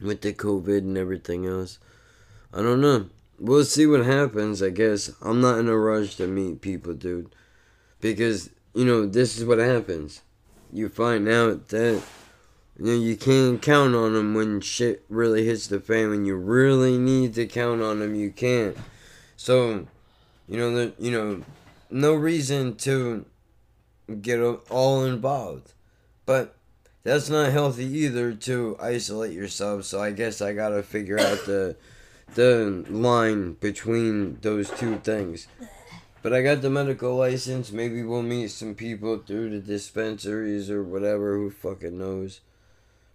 With 0.00 0.20
the 0.20 0.32
COVID 0.34 0.78
and 0.78 0.98
everything 0.98 1.46
else. 1.46 1.78
I 2.52 2.62
don't 2.62 2.80
know. 2.80 3.06
We'll 3.38 3.64
see 3.64 3.86
what 3.86 4.04
happens, 4.04 4.62
I 4.62 4.70
guess. 4.70 5.10
I'm 5.22 5.40
not 5.40 5.58
in 5.58 5.68
a 5.68 5.76
rush 5.76 6.16
to 6.16 6.26
meet 6.26 6.60
people, 6.60 6.94
dude. 6.94 7.34
because 8.00 8.50
you 8.74 8.84
know 8.84 9.06
this 9.06 9.38
is 9.38 9.44
what 9.44 9.58
happens. 9.58 10.22
You 10.72 10.88
find 10.88 11.28
out 11.28 11.68
that 11.68 12.02
you 12.78 12.84
know 12.84 12.92
you 12.92 13.16
can't 13.16 13.62
count 13.62 13.94
on 13.94 14.14
them 14.14 14.34
when 14.34 14.60
shit 14.60 15.04
really 15.08 15.46
hits 15.46 15.66
the 15.66 15.80
fan. 15.80 16.10
When 16.10 16.24
you 16.24 16.36
really 16.36 16.98
need 16.98 17.34
to 17.34 17.46
count 17.46 17.82
on 17.82 18.00
them, 18.00 18.14
you 18.14 18.30
can't. 18.30 18.76
So, 19.36 19.86
you 20.48 20.56
know, 20.56 20.74
there, 20.74 20.92
you 20.98 21.10
know, 21.10 21.42
no 21.90 22.14
reason 22.14 22.76
to 22.76 23.24
get 24.20 24.40
all 24.70 25.04
involved, 25.04 25.72
but 26.24 26.56
that's 27.02 27.28
not 27.30 27.52
healthy 27.52 27.84
either 27.84 28.32
to 28.32 28.76
isolate 28.80 29.32
yourself. 29.32 29.84
So 29.84 30.00
I 30.00 30.10
guess 30.10 30.40
I 30.40 30.52
gotta 30.52 30.82
figure 30.82 31.18
out 31.18 31.46
the 31.46 31.76
the 32.34 32.84
line 32.88 33.52
between 33.54 34.38
those 34.40 34.70
two 34.70 34.98
things. 34.98 35.46
But 36.26 36.34
I 36.34 36.42
got 36.42 36.60
the 36.60 36.70
medical 36.70 37.14
license. 37.14 37.70
Maybe 37.70 38.02
we'll 38.02 38.20
meet 38.20 38.50
some 38.50 38.74
people 38.74 39.18
through 39.18 39.50
the 39.50 39.60
dispensaries 39.60 40.68
or 40.68 40.82
whatever. 40.82 41.36
Who 41.36 41.50
fucking 41.50 41.96
knows, 41.96 42.40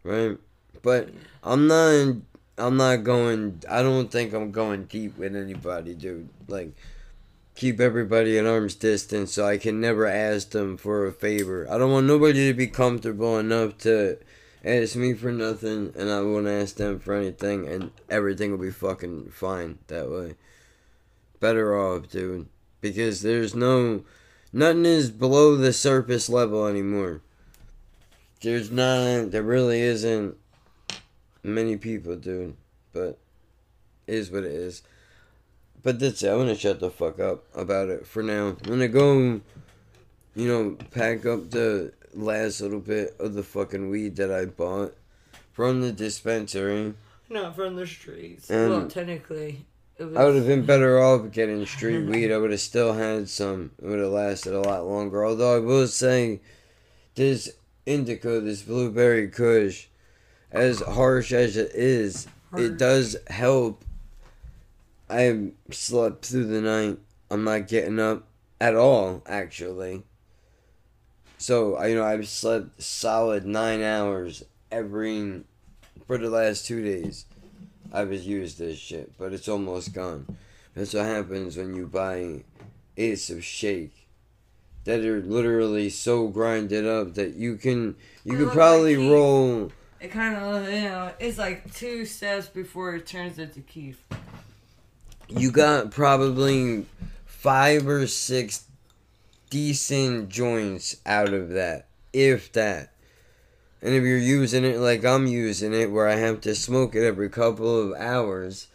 right? 0.01 0.37
But 0.81 1.09
I'm 1.43 1.67
not. 1.67 2.15
I'm 2.57 2.77
not 2.77 3.03
going. 3.03 3.63
I 3.69 3.83
don't 3.83 4.09
think 4.09 4.31
I'm 4.31 4.51
going 4.51 4.85
deep 4.85 5.17
with 5.17 5.35
anybody, 5.35 5.93
dude. 5.93 6.29
Like, 6.47 6.71
keep 7.53 7.81
everybody 7.81 8.37
at 8.37 8.45
arm's 8.45 8.75
distance 8.75 9.33
so 9.33 9.45
I 9.45 9.57
can 9.57 9.81
never 9.81 10.07
ask 10.07 10.51
them 10.51 10.77
for 10.77 11.05
a 11.05 11.11
favor. 11.11 11.67
I 11.69 11.77
don't 11.77 11.91
want 11.91 12.07
nobody 12.07 12.47
to 12.47 12.53
be 12.53 12.67
comfortable 12.67 13.37
enough 13.37 13.77
to 13.79 14.19
ask 14.63 14.95
me 14.95 15.15
for 15.15 15.33
nothing, 15.33 15.91
and 15.97 16.09
I 16.09 16.21
won't 16.21 16.47
ask 16.47 16.77
them 16.77 17.01
for 17.01 17.13
anything, 17.13 17.67
and 17.67 17.91
everything 18.09 18.51
will 18.51 18.57
be 18.57 18.71
fucking 18.71 19.31
fine 19.31 19.79
that 19.87 20.09
way. 20.09 20.35
Better 21.41 21.77
off, 21.77 22.07
dude. 22.07 22.47
Because 22.81 23.21
there's 23.21 23.55
no. 23.55 24.03
Nothing 24.51 24.85
is 24.85 25.09
below 25.11 25.55
the 25.55 25.71
surface 25.71 26.27
level 26.27 26.67
anymore. 26.67 27.21
There's 28.41 28.69
not. 28.71 29.31
There 29.31 29.43
really 29.43 29.81
isn't 29.81 30.35
many 31.43 31.77
people, 31.77 32.15
doing, 32.15 32.57
But. 32.91 33.17
Is 34.07 34.29
what 34.31 34.43
it 34.43 34.51
is. 34.51 34.81
But 35.83 35.99
that's 35.99 36.21
it. 36.21 36.29
I'm 36.29 36.39
gonna 36.39 36.55
shut 36.55 36.79
the 36.79 36.89
fuck 36.89 37.19
up 37.19 37.45
about 37.55 37.89
it 37.89 38.05
for 38.05 38.21
now. 38.21 38.47
I'm 38.47 38.55
gonna 38.55 38.87
go. 38.87 39.41
You 40.33 40.47
know, 40.47 40.77
pack 40.91 41.25
up 41.25 41.51
the 41.51 41.93
last 42.13 42.61
little 42.61 42.79
bit 42.79 43.15
of 43.19 43.33
the 43.33 43.43
fucking 43.43 43.89
weed 43.89 44.15
that 44.17 44.31
I 44.31 44.45
bought 44.45 44.95
from 45.51 45.81
the 45.81 45.91
dispensary. 45.91 46.93
Not 47.29 47.55
from 47.55 47.75
the 47.75 47.87
streets. 47.87 48.49
And 48.49 48.69
well, 48.69 48.87
technically, 48.87 49.65
was. 50.05 50.17
I 50.17 50.25
would 50.25 50.35
have 50.35 50.47
been 50.47 50.65
better 50.65 51.01
off 51.01 51.31
getting 51.31 51.65
street 51.65 51.99
weed. 52.07 52.31
I 52.31 52.37
would 52.37 52.51
have 52.51 52.61
still 52.61 52.93
had 52.93 53.29
some. 53.29 53.71
It 53.81 53.85
would 53.85 53.99
have 53.99 54.09
lasted 54.09 54.53
a 54.53 54.61
lot 54.61 54.85
longer. 54.85 55.25
Although 55.25 55.55
I 55.55 55.59
will 55.59 55.87
say, 55.87 56.41
this 57.15 57.49
indica, 57.85 58.39
this 58.39 58.61
blueberry 58.61 59.27
kush, 59.27 59.87
as 60.51 60.81
harsh 60.81 61.31
as 61.31 61.57
it 61.57 61.71
is, 61.73 62.27
it 62.55 62.77
does 62.77 63.15
help. 63.29 63.83
I 65.09 65.51
slept 65.71 66.25
through 66.25 66.45
the 66.45 66.61
night. 66.61 66.99
I'm 67.29 67.43
not 67.43 67.67
getting 67.67 67.99
up 67.99 68.27
at 68.59 68.75
all, 68.75 69.23
actually. 69.25 70.03
So 71.37 71.75
I, 71.75 71.87
you 71.87 71.95
know, 71.95 72.05
I've 72.05 72.27
slept 72.27 72.81
solid 72.81 73.45
nine 73.45 73.81
hours 73.81 74.43
every 74.71 75.43
for 76.05 76.17
the 76.17 76.29
last 76.29 76.65
two 76.65 76.83
days. 76.83 77.25
I've 77.91 78.13
used 78.13 78.57
this 78.57 78.77
shit, 78.77 79.11
but 79.17 79.33
it's 79.33 79.49
almost 79.49 79.93
gone. 79.93 80.37
That's 80.75 80.93
what 80.93 81.05
happens 81.05 81.57
when 81.57 81.75
you 81.75 81.87
buy 81.87 82.43
Ace 82.97 83.29
of 83.29 83.43
shake 83.43 84.07
that 84.83 85.01
are 85.01 85.21
literally 85.21 85.89
so 85.89 86.27
grinded 86.27 86.87
up 86.87 87.13
that 87.15 87.35
you 87.35 87.55
can 87.55 87.95
you 88.23 88.37
They 88.37 88.43
could 88.43 88.53
probably 88.53 88.97
like 88.97 89.11
roll 89.11 89.71
It 89.99 90.11
kind 90.11 90.35
of, 90.35 90.67
you 90.67 90.81
know, 90.81 91.11
it's 91.19 91.37
like 91.37 91.73
two 91.73 92.05
steps 92.05 92.47
before 92.47 92.95
it 92.95 93.05
turns 93.05 93.37
into 93.37 93.59
kief. 93.61 94.01
you 95.27 95.51
got 95.51 95.91
probably 95.91 96.85
five 97.25 97.87
or 97.87 98.07
six 98.07 98.65
decent 99.49 100.29
joints 100.29 100.95
out 101.05 101.33
of 101.33 101.49
that, 101.49 101.87
if 102.13 102.51
that. 102.53 102.90
And 103.81 103.95
if 103.95 104.03
you're 104.03 104.17
using 104.17 104.63
it 104.63 104.77
like 104.77 105.03
I'm 105.03 105.25
using 105.27 105.73
it, 105.73 105.91
where 105.91 106.07
I 106.07 106.15
have 106.15 106.41
to 106.41 106.53
smoke 106.53 106.95
it 106.95 107.03
every 107.03 107.29
couple 107.29 107.81
of 107.81 107.99
hours, 107.99 108.67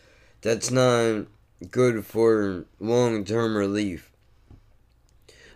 that's 0.42 0.70
not 0.70 1.26
good 1.70 2.04
for 2.04 2.64
long 2.80 3.24
term 3.24 3.56
relief. 3.56 4.10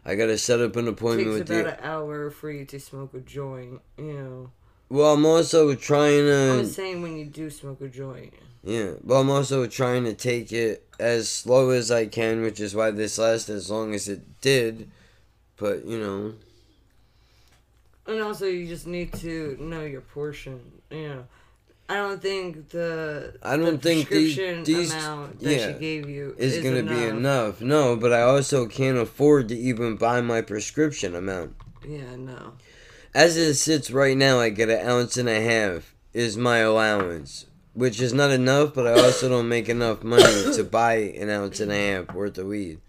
I 0.05 0.15
gotta 0.15 0.39
set 0.39 0.61
up 0.61 0.77
an 0.77 0.87
It 0.87 0.91
appointment 0.91 1.39
takes 1.39 1.51
with 1.51 1.61
about 1.61 1.79
the. 1.79 1.85
an 1.85 1.91
hour 1.91 2.31
for 2.31 2.51
you 2.51 2.65
to 2.65 2.81
smoke 2.81 3.13
a 3.15 3.21
joint, 3.21 3.81
you 3.99 4.13
know. 4.13 4.51
Well, 4.89 5.15
I'm 5.15 5.27
also 5.27 5.75
trying 5.75 6.25
to. 6.25 6.59
I'm 6.61 6.67
saying 6.67 7.03
when 7.03 7.17
you 7.17 7.25
do 7.27 7.51
smoke 7.51 7.81
a 7.81 7.89
joint. 7.89 8.35
Yeah, 8.63 8.93
but 9.03 9.21
I'm 9.21 9.31
also 9.31 9.67
trying 9.67 10.05
to 10.05 10.15
take 10.15 10.53
it 10.53 10.87
as 10.99 11.29
slow 11.29 11.71
as 11.71 11.91
I 11.91 12.07
can, 12.07 12.43
which 12.43 12.61
is 12.61 12.75
why 12.75 12.91
this 12.91 13.19
lasted 13.19 13.57
as 13.57 13.71
long 13.71 13.95
as 13.95 14.09
it 14.09 14.41
did. 14.41 14.91
But, 15.57 15.85
you 15.87 15.99
know, 15.99 16.35
And 18.07 18.21
also, 18.21 18.47
you 18.47 18.67
just 18.67 18.87
need 18.87 19.13
to 19.15 19.57
know 19.61 19.85
your 19.85 20.01
portion, 20.01 20.61
you 20.91 21.09
know. 21.09 21.25
I 21.91 21.97
don't 21.97 22.23
think 22.23 22.69
the 22.69 23.35
I 23.43 23.57
don't 23.57 23.83
the 23.83 23.89
think 23.89 24.09
these 24.09 24.39
amount 24.93 25.41
that 25.41 25.53
yeah, 25.53 25.67
she 25.67 25.79
gave 25.81 26.09
you 26.09 26.37
is, 26.39 26.57
is 26.57 26.63
gonna 26.65 26.85
be 26.85 27.05
enough. 27.05 27.61
No, 27.61 27.97
but 27.97 28.13
I 28.13 28.23
also 28.23 28.67
can't 28.67 28.97
afford 28.97 29.49
to 29.49 29.57
even 29.57 29.97
buy 29.97 30.21
my 30.21 30.41
prescription 30.41 31.17
amount. 31.17 31.57
Yeah, 31.85 32.15
no. 32.15 32.53
As 33.13 33.37
it 33.37 33.55
sits 33.55 33.91
right 33.91 34.17
now, 34.17 34.39
I 34.39 34.51
get 34.51 34.69
an 34.71 34.87
ounce 34.87 35.17
and 35.17 35.29
a 35.29 35.41
half 35.41 35.97
is 36.13 36.37
my 36.37 36.59
allowance, 36.59 37.47
which 37.75 38.01
is 38.01 38.13
not 38.13 38.31
enough. 38.31 38.73
But 38.73 38.87
I 38.87 38.93
also 38.93 39.29
don't 39.29 39.49
make 39.49 39.69
enough 39.69 40.05
money 40.05 40.23
to 40.55 40.63
buy 40.63 40.95
an 40.95 41.29
ounce 41.29 41.59
and 41.59 41.73
a 41.73 41.77
half 41.77 42.15
worth 42.15 42.39
of 42.39 42.47
weed. 42.47 42.81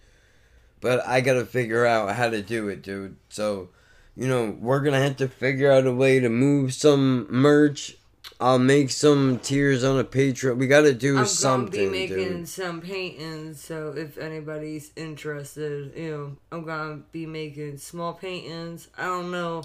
But 0.79 1.03
I 1.07 1.21
gotta 1.21 1.45
figure 1.47 1.87
out 1.87 2.15
how 2.15 2.29
to 2.29 2.43
do 2.43 2.69
it, 2.69 2.83
dude. 2.83 3.15
So, 3.29 3.69
you 4.15 4.27
know, 4.27 4.55
we're 4.59 4.81
gonna 4.81 5.01
have 5.01 5.17
to 5.17 5.27
figure 5.27 5.71
out 5.71 5.85
a 5.87 5.93
way 5.93 6.19
to 6.19 6.29
move 6.29 6.73
some 6.73 7.27
merch. 7.29 7.97
I'll 8.39 8.59
make 8.59 8.89
some 8.89 9.37
tiers 9.39 9.83
on 9.83 9.99
a 9.99 10.03
Patreon. 10.03 10.57
We 10.57 10.65
gotta 10.67 10.93
do 10.93 11.19
I'm 11.19 11.25
something, 11.25 11.85
gonna 11.85 11.91
be 11.91 12.07
making 12.09 12.37
dude. 12.39 12.47
some 12.49 12.81
paintings, 12.81 13.63
so 13.63 13.93
if 13.95 14.17
anybody's 14.17 14.91
interested, 14.95 15.93
you 15.95 16.11
know, 16.11 16.37
I'm 16.51 16.65
gonna 16.65 17.01
be 17.11 17.25
making 17.25 17.77
small 17.77 18.13
paintings. 18.13 18.87
I 18.97 19.03
don't 19.03 19.31
know 19.31 19.63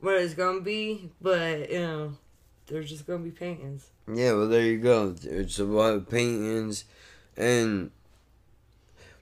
what 0.00 0.14
it's 0.16 0.34
gonna 0.34 0.60
be, 0.60 1.10
but 1.20 1.70
you 1.70 1.80
know, 1.80 2.12
they're 2.68 2.84
just 2.84 3.06
gonna 3.06 3.24
be 3.24 3.30
paintings. 3.30 3.88
Yeah, 4.12 4.34
well, 4.34 4.48
there 4.48 4.62
you 4.62 4.78
go. 4.78 5.14
It's 5.22 5.56
So 5.56 5.66
we'll 5.66 5.92
have 5.92 6.08
paintings, 6.08 6.84
and 7.36 7.90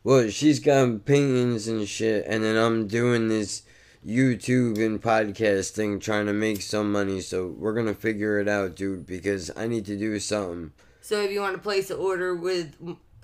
well, 0.02 0.28
she's 0.28 0.60
got 0.60 1.06
paintings 1.06 1.68
and 1.68 1.88
shit, 1.88 2.26
and 2.28 2.44
then 2.44 2.56
I'm 2.56 2.86
doing 2.86 3.28
this 3.28 3.62
YouTube 4.06 4.84
and 4.84 5.00
podcasting, 5.00 6.00
trying 6.00 6.26
to 6.26 6.32
make 6.32 6.62
some 6.62 6.92
money. 6.92 7.20
So 7.20 7.46
we're 7.46 7.74
gonna 7.74 7.94
figure 7.94 8.38
it 8.38 8.48
out, 8.48 8.76
dude, 8.76 9.06
because 9.06 9.50
I 9.56 9.66
need 9.66 9.86
to 9.86 9.96
do 9.96 10.18
something. 10.18 10.72
So 11.00 11.20
if 11.22 11.30
you 11.30 11.40
want 11.40 11.54
to 11.54 11.60
place 11.60 11.90
an 11.90 11.98
order 11.98 12.34
with 12.34 12.74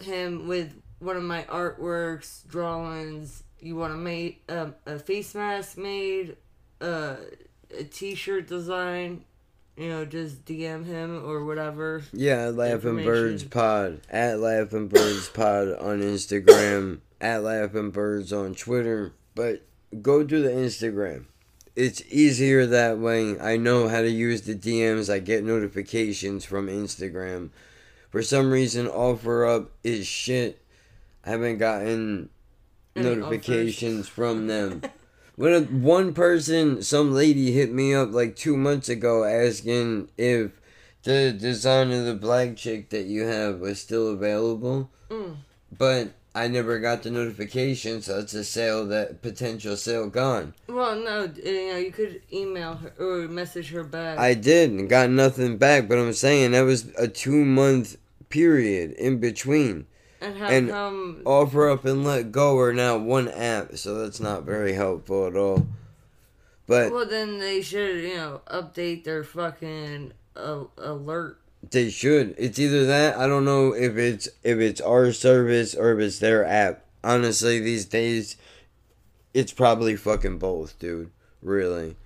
him 0.03 0.49
with 0.49 0.75
one 0.99 1.17
of 1.17 1.23
my 1.23 1.43
artworks, 1.45 2.47
drawings, 2.47 3.43
you 3.59 3.77
want 3.77 3.93
to 3.93 3.99
make 3.99 4.43
um, 4.49 4.75
a 4.87 4.99
face 4.99 5.35
mask 5.35 5.79
made, 5.79 6.37
uh, 6.81 7.17
a 7.77 7.85
T-shirt 7.85 8.49
design, 8.49 9.25
you 9.77 9.89
know, 9.89 10.05
just 10.05 10.45
DM 10.45 10.85
him 10.85 11.25
or 11.25 11.45
whatever. 11.45 12.03
Yeah, 12.13 12.49
Laughing 12.49 12.97
Birds 12.97 13.45
Pod. 13.45 14.01
At 14.11 14.39
Laughing 14.41 14.89
Birds 14.89 15.29
Pod 15.29 15.69
on 15.79 16.03
Instagram. 16.03 17.01
At 17.21 17.43
Laughing 17.43 17.91
Birds 17.91 18.33
on 18.33 18.55
Twitter. 18.55 19.13
But 19.35 19.63
go 20.03 20.25
to 20.25 20.43
the 20.43 20.51
Instagram. 20.51 21.27
It's 21.77 22.03
easier 22.11 22.67
that 22.67 22.99
way. 22.99 23.39
I 23.39 23.57
know 23.57 23.89
how 23.89 24.01
to 24.03 24.11
use 24.11 24.43
the 24.43 24.55
DMs. 24.55 25.13
I 25.13 25.19
get 25.21 25.45
notifications 25.45 26.45
from 26.45 26.67
Instagram. 26.67 27.51
For 28.11 28.23
some 28.23 28.51
reason, 28.51 28.87
OfferUp 28.89 29.69
is 29.85 30.07
shit. 30.07 30.63
I 31.25 31.31
haven't 31.31 31.59
gotten 31.59 32.29
Any 32.97 33.05
notifications 33.15 34.09
from 34.09 34.47
them. 34.47 34.83
When 35.37 35.81
one 35.83 36.13
person, 36.13 36.83
some 36.83 37.13
lady 37.13 37.53
hit 37.53 37.73
me 37.73 37.95
up 37.95 38.13
like 38.13 38.37
two 38.37 38.59
months 38.59 38.91
ago 38.91 39.25
asking 39.25 40.11
if 40.19 40.61
the 41.05 41.33
design 41.33 41.93
of 41.93 42.05
the 42.05 42.15
black 42.15 42.59
chick 42.59 42.91
that 42.91 43.05
you 43.07 43.23
have 43.23 43.59
was 43.59 43.81
still 43.81 44.09
available, 44.09 44.91
Mm. 45.09 45.37
but 45.77 46.09
I 46.35 46.47
never 46.47 46.79
got 46.79 47.03
the 47.03 47.11
notification, 47.11 48.03
so 48.03 48.21
it's 48.21 48.35
a 48.35 48.45
sale 48.45 48.87
that 48.87 49.21
potential 49.21 49.77
sale 49.77 50.09
gone. 50.09 50.55
Well, 50.69 50.95
no, 50.95 51.31
you 51.45 51.69
know, 51.73 51.77
you 51.77 51.91
could 51.91 52.23
email 52.33 52.75
her 52.75 52.93
or 52.99 53.29
message 53.29 53.71
her 53.71 53.83
back. 53.83 54.19
I 54.19 54.35
did 54.35 54.71
and 54.71 54.89
got 54.89 55.11
nothing 55.11 55.57
back, 55.57 55.89
but 55.89 55.99
I'm 55.99 56.13
saying 56.13 56.53
that 56.53 56.61
was 56.63 56.87
a 56.97 57.09
two 57.09 57.45
month 57.45 57.97
period 58.29 58.93
in 58.93 59.19
between. 59.19 59.87
And 60.21 60.37
how 60.37 60.47
and 60.47 60.69
come- 60.71 61.23
offer 61.25 61.69
up 61.69 61.85
and 61.85 62.05
letgo 62.05 62.57
are 62.61 62.73
now 62.73 62.97
one 62.97 63.29
app, 63.29 63.77
so 63.77 63.99
that's 63.99 64.21
not 64.21 64.45
very 64.45 64.75
helpful 64.75 65.27
at 65.27 65.35
all. 65.35 65.67
But 66.69 66.93
well, 66.93 67.07
then 67.07 67.41
they 67.41 67.61
should, 67.63 68.05
you 68.05 68.15
know, 68.15 68.43
update 68.47 69.03
their 69.03 69.25
fucking 69.25 70.13
uh, 70.37 70.65
alert. 70.79 71.39
They 71.71 71.91
should. 71.91 72.35
It's 72.37 72.59
either 72.59 72.85
that. 72.87 73.17
I 73.17 73.27
don't 73.27 73.45
know 73.45 73.73
if 73.73 73.97
it's 73.97 74.29
if 74.43 74.59
it's 74.59 74.81
our 74.81 75.13
service 75.13 75.75
or 75.75 75.93
if 75.93 76.01
it's 76.01 76.19
their 76.19 76.45
app. 76.45 76.85
Honestly, 77.05 77.61
these 77.61 77.85
days, 77.87 78.37
it's 79.33 79.53
probably 79.53 79.97
fucking 79.97 80.39
both, 80.39 80.79
dude. 80.79 81.11
Really. 81.43 81.97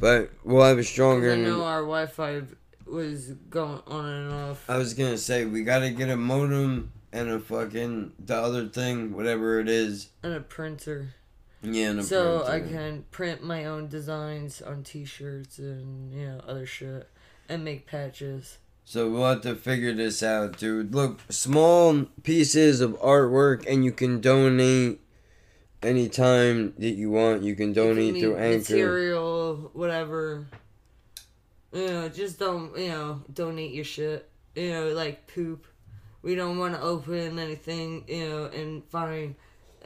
But 0.00 0.30
we'll 0.42 0.64
have 0.64 0.78
a 0.78 0.84
stronger. 0.84 1.32
I 1.32 1.36
know 1.36 1.64
our 1.64 1.82
Wi-Fi 1.82 2.42
was 2.86 3.28
going 3.50 3.80
on 3.86 4.06
and 4.06 4.32
off. 4.32 4.68
I 4.68 4.78
was 4.78 4.94
gonna 4.94 5.18
say 5.18 5.44
we 5.44 5.64
gotta 5.64 5.90
get 5.90 6.08
a 6.08 6.16
modem 6.16 6.92
and 7.12 7.30
a 7.30 7.38
fucking 7.38 8.12
the 8.18 8.36
other 8.36 8.68
thing, 8.68 9.14
whatever 9.14 9.60
it 9.60 9.68
is. 9.68 10.08
And 10.22 10.32
a 10.34 10.40
printer. 10.40 11.14
Yeah, 11.62 11.90
and 11.90 12.00
a 12.00 12.02
so 12.02 12.44
I 12.46 12.60
can 12.60 13.04
print 13.10 13.42
my 13.42 13.64
own 13.66 13.88
designs 13.88 14.60
on 14.60 14.82
T-shirts 14.82 15.58
and 15.58 16.12
you 16.12 16.26
know 16.26 16.40
other 16.46 16.66
shit, 16.66 17.08
and 17.48 17.64
make 17.64 17.86
patches. 17.86 18.58
So 18.86 19.08
we'll 19.10 19.28
have 19.28 19.40
to 19.42 19.54
figure 19.54 19.94
this 19.94 20.22
out, 20.22 20.58
dude. 20.58 20.94
Look, 20.94 21.20
small 21.30 22.04
pieces 22.22 22.80
of 22.80 22.92
artwork, 23.00 23.66
and 23.66 23.84
you 23.84 23.92
can 23.92 24.20
donate 24.20 25.00
anytime 25.82 26.74
that 26.78 26.90
you 26.90 27.10
want. 27.10 27.42
You 27.42 27.56
can 27.56 27.72
donate 27.72 28.14
Need 28.14 28.20
through 28.20 28.36
Anchor. 28.36 28.74
material, 28.74 29.70
whatever. 29.72 30.46
You 31.72 31.88
know, 31.88 32.08
just 32.08 32.38
don't 32.38 32.76
you 32.78 32.88
know 32.88 33.22
donate 33.32 33.72
your 33.72 33.84
shit. 33.84 34.28
You 34.54 34.70
know, 34.70 34.88
like 34.88 35.26
poop. 35.26 35.66
We 36.22 36.34
don't 36.34 36.58
want 36.58 36.74
to 36.74 36.80
open 36.80 37.38
anything. 37.38 38.04
You 38.06 38.28
know, 38.28 38.44
and 38.46 38.84
find 38.90 39.34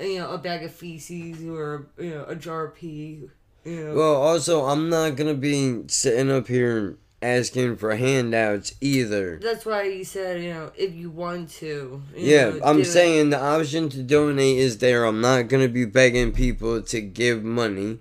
you 0.01 0.19
know 0.19 0.33
a 0.33 0.39
bag 0.39 0.65
of 0.65 0.75
feces 0.75 1.45
or 1.47 1.87
you 1.99 2.11
know 2.11 2.25
a 2.27 2.35
jar 2.35 2.67
of 2.67 2.75
pee. 2.75 3.29
You 3.65 3.85
know. 3.85 3.95
Well, 3.95 4.17
also, 4.17 4.65
I'm 4.65 4.89
not 4.89 5.15
gonna 5.15 5.35
be 5.35 5.85
sitting 5.87 6.33
up 6.33 6.49
here 6.49 6.99
asking 7.21 7.77
for 7.77 7.97
handouts 7.97 8.75
either. 8.81 9.39
That's 9.43 9.67
why 9.67 9.85
you 9.85 10.05
said, 10.05 10.43
you 10.43 10.51
know, 10.51 10.71
if 10.77 10.95
you 10.95 11.11
want 11.11 11.51
to. 11.53 12.03
you 12.17 12.27
Yeah, 12.33 12.51
know, 12.51 12.61
I'm 12.65 12.77
do 12.77 12.83
it. 12.83 12.87
saying 12.87 13.31
the 13.31 13.41
option 13.41 13.89
to 13.91 14.03
donate 14.03 14.59
is 14.59 14.79
there. 14.79 15.05
I'm 15.05 15.21
not 15.21 15.49
gonna 15.49 15.69
be 15.69 15.85
begging 15.85 16.33
people 16.33 16.81
to 16.83 17.01
give 17.01 17.43
money, 17.43 17.99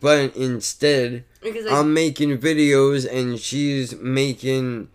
but 0.00 0.34
instead, 0.36 1.24
Because 1.42 1.66
I- 1.66 1.78
I'm 1.78 1.94
making 1.94 2.36
videos 2.38 3.06
and 3.10 3.38
she's 3.38 3.94
making 3.96 4.88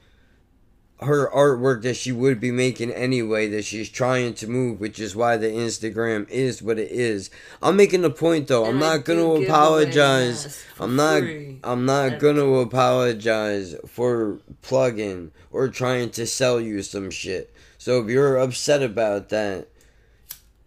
her 1.05 1.29
artwork 1.31 1.81
that 1.83 1.95
she 1.95 2.11
would 2.11 2.39
be 2.39 2.51
making 2.51 2.91
anyway 2.91 3.47
that 3.49 3.63
she's 3.63 3.89
trying 3.89 4.33
to 4.35 4.47
move, 4.47 4.79
which 4.79 4.99
is 4.99 5.15
why 5.15 5.37
the 5.37 5.47
Instagram 5.47 6.29
is 6.29 6.61
what 6.61 6.79
it 6.79 6.91
is. 6.91 7.29
I'm 7.61 7.75
making 7.75 8.03
a 8.05 8.09
point 8.09 8.47
though. 8.47 8.65
I'm 8.65 8.79
not 8.79 9.05
give 9.05 9.19
away 9.19 9.45
apologize. 9.45 10.65
I'm 10.79 10.95
not 10.95 11.21
free. 11.21 11.59
I'm 11.63 11.85
not 11.85 12.19
gonna 12.19 12.45
apologize 12.45 13.75
for 13.87 14.39
plugging 14.61 15.31
or 15.51 15.67
trying 15.69 16.09
to 16.11 16.25
sell 16.25 16.59
you 16.59 16.81
some 16.81 17.11
shit. 17.11 17.53
So 17.77 18.01
if 18.01 18.09
you're 18.09 18.37
upset 18.37 18.81
about 18.81 19.29
that, 19.29 19.67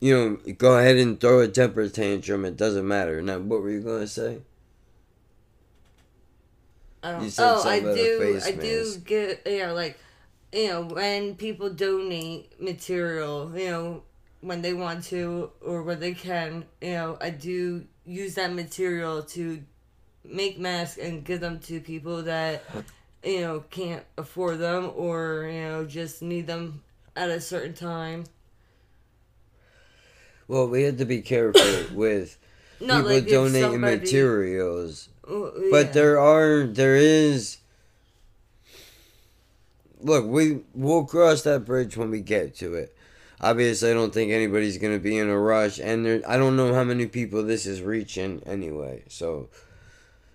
you 0.01 0.15
know, 0.15 0.53
go 0.55 0.79
ahead 0.79 0.97
and 0.97 1.19
throw 1.19 1.41
a 1.41 1.49
temper 1.49 1.89
tantrum. 1.89 2.45
It 2.45 2.57
doesn't 2.57 2.87
matter. 2.87 3.23
Now, 3.23 3.39
what 3.39 3.63
were 3.63 3.71
you 3.71 3.81
gonna 3.81 4.07
say? 4.07 4.41
I 7.03 7.13
don't, 7.13 7.25
You 7.25 7.31
said 7.31 7.45
oh, 7.45 7.63
I 7.63 7.81
do. 7.81 8.41
I 8.45 8.51
do 8.51 8.97
get 9.05 9.47
know 9.47 9.73
like 9.73 9.99
you 10.53 10.69
know 10.69 10.83
when 10.83 11.35
people 11.37 11.71
donate 11.71 12.61
material, 12.61 13.53
you 13.57 13.71
know 13.71 14.03
when 14.41 14.63
they 14.63 14.73
want 14.73 15.05
to 15.05 15.51
or 15.61 15.83
when 15.83 16.01
they 16.01 16.15
can, 16.15 16.65
you 16.81 16.93
know 16.93 17.19
I 17.21 17.31
do 17.31 17.87
use 18.05 18.35
that 18.37 18.53
material 18.53 19.23
to 19.23 19.63
make 20.25 20.59
masks 20.59 20.99
and 20.99 21.25
give 21.25 21.41
them 21.41 21.59
to 21.61 21.81
people 21.81 22.23
that 22.23 22.65
you 23.25 23.41
know 23.41 23.61
can't 23.71 24.05
afford 24.17 24.59
them 24.59 24.93
or 24.95 25.49
you 25.51 25.63
know 25.63 25.85
just 25.85 26.23
need 26.23 26.47
them 26.47 26.83
at 27.15 27.31
a 27.31 27.41
certain 27.41 27.75
time. 27.75 28.25
Well, 30.49 30.69
we 30.69 30.83
have 30.85 30.99
to 30.99 31.05
be 31.05 31.23
careful 31.23 31.63
with 31.95 32.39
people 32.79 33.03
like, 33.03 33.27
donating 33.27 33.73
somebody- 33.73 33.99
materials. 33.99 35.09
Oh, 35.29 35.53
But 35.73 35.93
there 35.93 36.21
are 36.21 36.65
there 36.67 36.95
is 36.95 37.59
Look, 40.07 40.25
we 40.25 40.61
we'll 40.73 41.05
cross 41.05 41.43
that 41.43 41.65
bridge 41.65 41.97
when 41.97 42.11
we 42.11 42.21
get 42.21 42.55
to 42.59 42.75
it. 42.75 42.95
Obviously, 43.41 43.91
I 43.91 43.95
don't 43.95 44.15
think 44.15 44.31
anybody's 44.31 44.79
gonna 44.79 45.01
be 45.01 45.19
in 45.19 45.29
a 45.29 45.37
rush, 45.39 45.81
and 45.81 46.07
there, 46.07 46.23
I 46.27 46.37
don't 46.37 46.57
know 46.57 46.73
how 46.73 46.85
many 46.85 47.07
people 47.07 47.43
this 47.43 47.67
is 47.67 47.83
reaching 47.83 48.41
anyway. 48.47 49.03
So, 49.09 49.49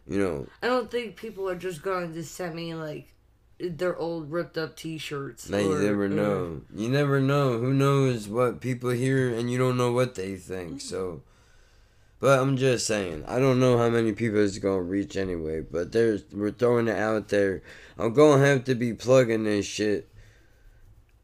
you 0.05 0.19
know, 0.19 0.47
I 0.61 0.67
don't 0.67 0.91
think 0.91 1.15
people 1.15 1.47
are 1.49 1.55
just 1.55 1.81
going 1.83 2.13
to 2.13 2.21
send 2.23 2.53
me 2.53 2.73
like 2.73 3.13
their 3.59 3.95
old 3.95 4.29
ripped 4.29 4.57
up 4.57 4.75
T-shirts. 4.75 5.47
now 5.49 5.59
you 5.59 5.79
never 5.79 6.05
or- 6.05 6.09
know. 6.09 6.61
You 6.75 6.89
never 6.89 7.21
know. 7.21 7.57
Who 7.59 7.73
knows 7.73 8.27
what 8.27 8.59
people 8.59 8.89
hear, 8.89 9.33
and 9.33 9.49
you 9.49 9.57
don't 9.57 9.77
know 9.77 9.93
what 9.93 10.15
they 10.15 10.35
think. 10.35 10.81
So, 10.81 11.21
but 12.21 12.39
I'm 12.39 12.55
just 12.55 12.85
saying, 12.85 13.25
I 13.27 13.39
don't 13.39 13.59
know 13.59 13.79
how 13.79 13.89
many 13.89 14.13
people 14.13 14.39
it's 14.39 14.59
gonna 14.59 14.81
reach 14.81 15.17
anyway. 15.17 15.61
But 15.61 15.91
there's 15.91 16.23
we're 16.31 16.51
throwing 16.51 16.87
it 16.87 16.97
out 16.97 17.29
there. 17.29 17.63
I'm 17.97 18.13
gonna 18.13 18.45
have 18.45 18.63
to 18.65 18.75
be 18.75 18.93
plugging 18.93 19.43
this 19.43 19.65
shit 19.65 20.07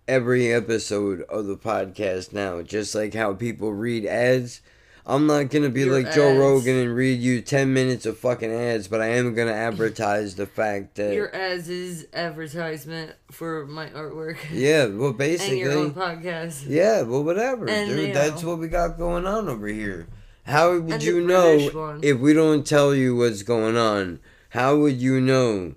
every 0.08 0.52
episode 0.52 1.22
of 1.24 1.46
the 1.46 1.56
podcast 1.56 2.34
now, 2.34 2.64
just 2.64 2.96
like 2.96 3.14
how 3.14 3.36
people 3.36 3.72
read 3.74 4.08
ads. 4.08 4.62
I'm 5.06 5.26
not 5.28 5.52
gonna 5.52 5.70
be 5.70 5.82
Your 5.82 6.02
like 6.02 6.14
Joe. 6.14 6.36
Rogan 6.36 6.76
and 6.78 6.96
read 6.96 7.20
you 7.22 7.42
ten 7.42 7.74
minutes 7.74 8.08
of 8.08 8.18
fucking 8.18 8.52
ads, 8.52 8.88
but 8.88 9.00
I 9.00 9.10
am 9.10 9.36
gonna 9.36 9.54
advertise 9.54 10.36
the 10.36 10.48
fact 10.48 10.96
that 10.96 11.14
Your 11.14 11.34
ads 11.34 11.70
is 11.70 12.08
advertisement 12.12 13.14
for 13.32 13.68
my 13.68 13.88
artwork. 13.90 14.38
yeah, 14.52 14.86
well 14.88 15.14
basically 15.14 15.62
and 15.62 15.72
your 15.72 15.80
own 15.80 15.94
podcast. 15.94 16.66
Yeah, 16.68 17.04
well, 17.04 17.24
whatever, 17.24 17.70
And, 17.70 17.90
dude. 17.92 18.16
That's 18.16 18.44
what 18.44 18.58
we 18.58 18.68
got 18.68 18.98
going 18.98 19.28
on 19.28 19.48
over 19.48 19.68
here. 19.68 20.08
How 20.48 20.80
would 20.80 20.90
And 20.90 21.04
you 21.04 21.22
know 21.28 22.00
if 22.02 22.20
we 22.20 22.34
don't 22.34 22.66
tell 22.66 22.96
you 22.96 23.18
what's 23.18 23.44
going 23.44 23.76
on? 23.76 24.22
How 24.52 24.78
would 24.78 24.96
you 24.96 25.20
know 25.20 25.76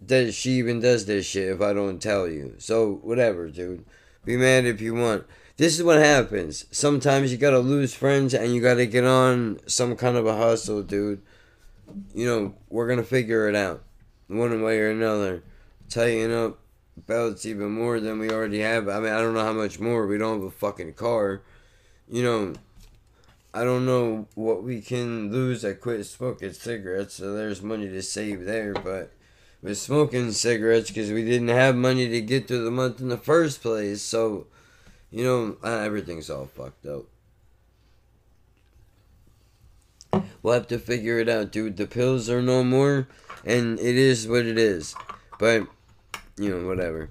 that 0.00 0.32
she 0.32 0.52
even 0.52 0.80
does 0.80 1.04
this 1.04 1.26
shit 1.26 1.50
if 1.50 1.60
I 1.60 1.74
don't 1.74 2.00
tell 2.00 2.26
you? 2.26 2.54
So, 2.56 2.94
whatever, 3.02 3.48
dude. 3.48 3.84
Be 4.24 4.38
mad 4.38 4.64
if 4.64 4.80
you 4.80 4.94
want. 4.94 5.26
This 5.58 5.76
is 5.76 5.84
what 5.84 5.98
happens. 5.98 6.64
Sometimes 6.70 7.30
you 7.30 7.36
gotta 7.36 7.58
lose 7.58 7.94
friends 7.94 8.32
and 8.32 8.54
you 8.54 8.62
gotta 8.62 8.86
get 8.86 9.04
on 9.04 9.60
some 9.66 9.94
kind 9.94 10.16
of 10.16 10.26
a 10.26 10.36
hustle, 10.36 10.82
dude. 10.82 11.20
You 12.14 12.26
know, 12.26 12.54
we're 12.70 12.88
gonna 12.88 13.02
figure 13.02 13.46
it 13.46 13.54
out. 13.54 13.82
One 14.28 14.62
way 14.62 14.78
or 14.80 14.90
another. 14.90 15.42
Tighten 15.90 16.32
up 16.32 16.58
belts 16.96 17.44
even 17.44 17.72
more 17.72 18.00
than 18.00 18.18
we 18.18 18.30
already 18.30 18.60
have. 18.60 18.88
I 18.88 19.00
mean, 19.00 19.12
I 19.12 19.20
don't 19.20 19.34
know 19.34 19.44
how 19.44 19.52
much 19.52 19.78
more. 19.78 20.06
We 20.06 20.16
don't 20.16 20.38
have 20.38 20.48
a 20.48 20.50
fucking 20.50 20.94
car. 20.94 21.42
You 22.08 22.22
know, 22.22 22.54
I 23.56 23.64
don't 23.64 23.86
know 23.86 24.28
what 24.34 24.62
we 24.62 24.82
can 24.82 25.32
lose. 25.32 25.64
I 25.64 25.72
quit 25.72 26.04
smoking 26.04 26.52
cigarettes, 26.52 27.14
so 27.14 27.32
there's 27.32 27.62
money 27.62 27.88
to 27.88 28.02
save 28.02 28.44
there. 28.44 28.74
But 28.74 29.14
with 29.62 29.78
smoking 29.78 30.32
cigarettes, 30.32 30.90
because 30.90 31.10
we 31.10 31.24
didn't 31.24 31.48
have 31.48 31.74
money 31.74 32.06
to 32.06 32.20
get 32.20 32.48
through 32.48 32.64
the 32.64 32.70
month 32.70 33.00
in 33.00 33.08
the 33.08 33.16
first 33.16 33.62
place, 33.62 34.02
so 34.02 34.46
you 35.10 35.24
know, 35.24 35.56
uh, 35.64 35.78
everything's 35.78 36.28
all 36.28 36.44
fucked 36.44 36.84
up. 36.84 37.04
We'll 40.42 40.52
have 40.52 40.68
to 40.68 40.78
figure 40.78 41.18
it 41.18 41.30
out, 41.30 41.50
dude. 41.50 41.78
The 41.78 41.86
pills 41.86 42.28
are 42.28 42.42
no 42.42 42.62
more, 42.62 43.08
and 43.42 43.80
it 43.80 43.96
is 43.96 44.28
what 44.28 44.44
it 44.44 44.58
is. 44.58 44.94
But 45.38 45.66
you 46.36 46.50
know, 46.50 46.66
whatever. 46.66 47.08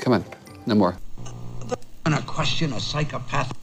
Come 0.00 0.12
on, 0.12 0.24
no 0.66 0.74
more. 0.74 0.98
gonna 2.04 2.20
question 2.26 2.74
a 2.74 2.80
psychopath. 2.80 3.56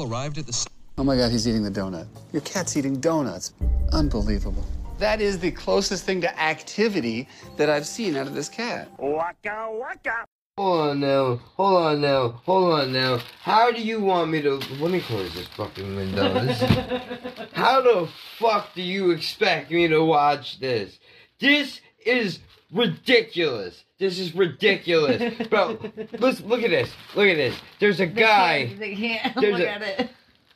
Arrived 0.00 0.38
at 0.38 0.46
the. 0.46 0.66
Oh 0.96 1.04
my 1.04 1.14
God, 1.14 1.30
he's 1.30 1.46
eating 1.46 1.62
the 1.62 1.70
donut. 1.70 2.06
Your 2.32 2.40
cat's 2.40 2.74
eating 2.74 3.00
donuts. 3.00 3.52
Unbelievable. 3.92 4.64
That 4.98 5.20
is 5.20 5.38
the 5.38 5.50
closest 5.50 6.04
thing 6.04 6.22
to 6.22 6.40
activity 6.40 7.28
that 7.58 7.68
I've 7.68 7.86
seen 7.86 8.16
out 8.16 8.26
of 8.26 8.32
this 8.32 8.48
cat. 8.48 8.88
waka 8.98 9.68
waka. 9.70 10.24
Hold 10.56 10.88
on 10.88 11.00
now, 11.00 11.36
hold 11.56 11.82
on 11.82 12.00
now, 12.00 12.28
hold 12.44 12.72
on 12.80 12.92
now. 12.94 13.18
How 13.42 13.70
do 13.70 13.82
you 13.82 14.00
want 14.00 14.30
me 14.30 14.40
to? 14.40 14.54
Let 14.78 14.90
me 14.90 15.00
close 15.00 15.34
this 15.34 15.48
fucking 15.48 15.94
window. 15.96 16.32
This 16.44 16.62
is, 16.62 16.70
how 17.52 17.82
the 17.82 18.08
fuck 18.38 18.74
do 18.74 18.82
you 18.82 19.10
expect 19.10 19.70
me 19.70 19.86
to 19.88 20.02
watch 20.02 20.60
this? 20.60 20.98
This 21.38 21.80
is 22.06 22.40
ridiculous. 22.72 23.84
This 23.98 24.18
is 24.18 24.34
ridiculous, 24.34 25.48
bro. 25.48 25.78
Let's 26.18 26.40
look 26.40 26.62
at 26.62 26.70
this. 26.70 26.90
Look 27.14 27.28
at 27.28 27.36
this. 27.36 27.54
There's 27.78 28.00
a 28.00 28.06
guy. 28.06 28.74
They 28.74 28.94
can't 28.94 29.34
There's 29.40 29.52
look 29.58 29.62
a- 29.62 29.70
at 29.70 29.82
it. 29.82 30.10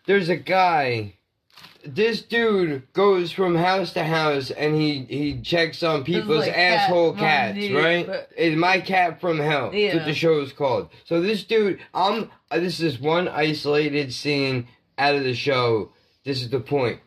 There's 0.06 0.28
a 0.28 0.36
guy 0.36 1.14
this 1.86 2.22
dude 2.22 2.82
goes 2.94 3.30
from 3.30 3.54
house 3.54 3.92
to 3.92 4.02
house 4.04 4.50
and 4.50 4.74
he 4.74 5.04
he 5.04 5.40
checks 5.42 5.82
on 5.82 6.02
people's 6.02 6.46
like 6.46 6.56
asshole 6.56 7.10
Von 7.12 7.18
cats, 7.20 7.58
D, 7.58 7.76
right? 7.76 8.06
but- 8.06 8.30
Is 8.36 8.56
my 8.56 8.80
cat 8.80 9.20
from 9.20 9.38
hell? 9.38 9.70
That's 9.70 9.94
what 9.94 10.04
the 10.06 10.14
show 10.14 10.40
is 10.40 10.52
called. 10.52 10.88
So 11.04 11.20
this 11.20 11.44
dude, 11.44 11.80
I'm. 11.92 12.30
This 12.50 12.80
is 12.80 12.98
one 13.00 13.28
isolated 13.28 14.12
scene 14.14 14.68
out 14.96 15.14
of 15.14 15.24
the 15.24 15.34
show. 15.34 15.90
This 16.24 16.40
is 16.40 16.48
the 16.50 16.60
point. 16.60 17.00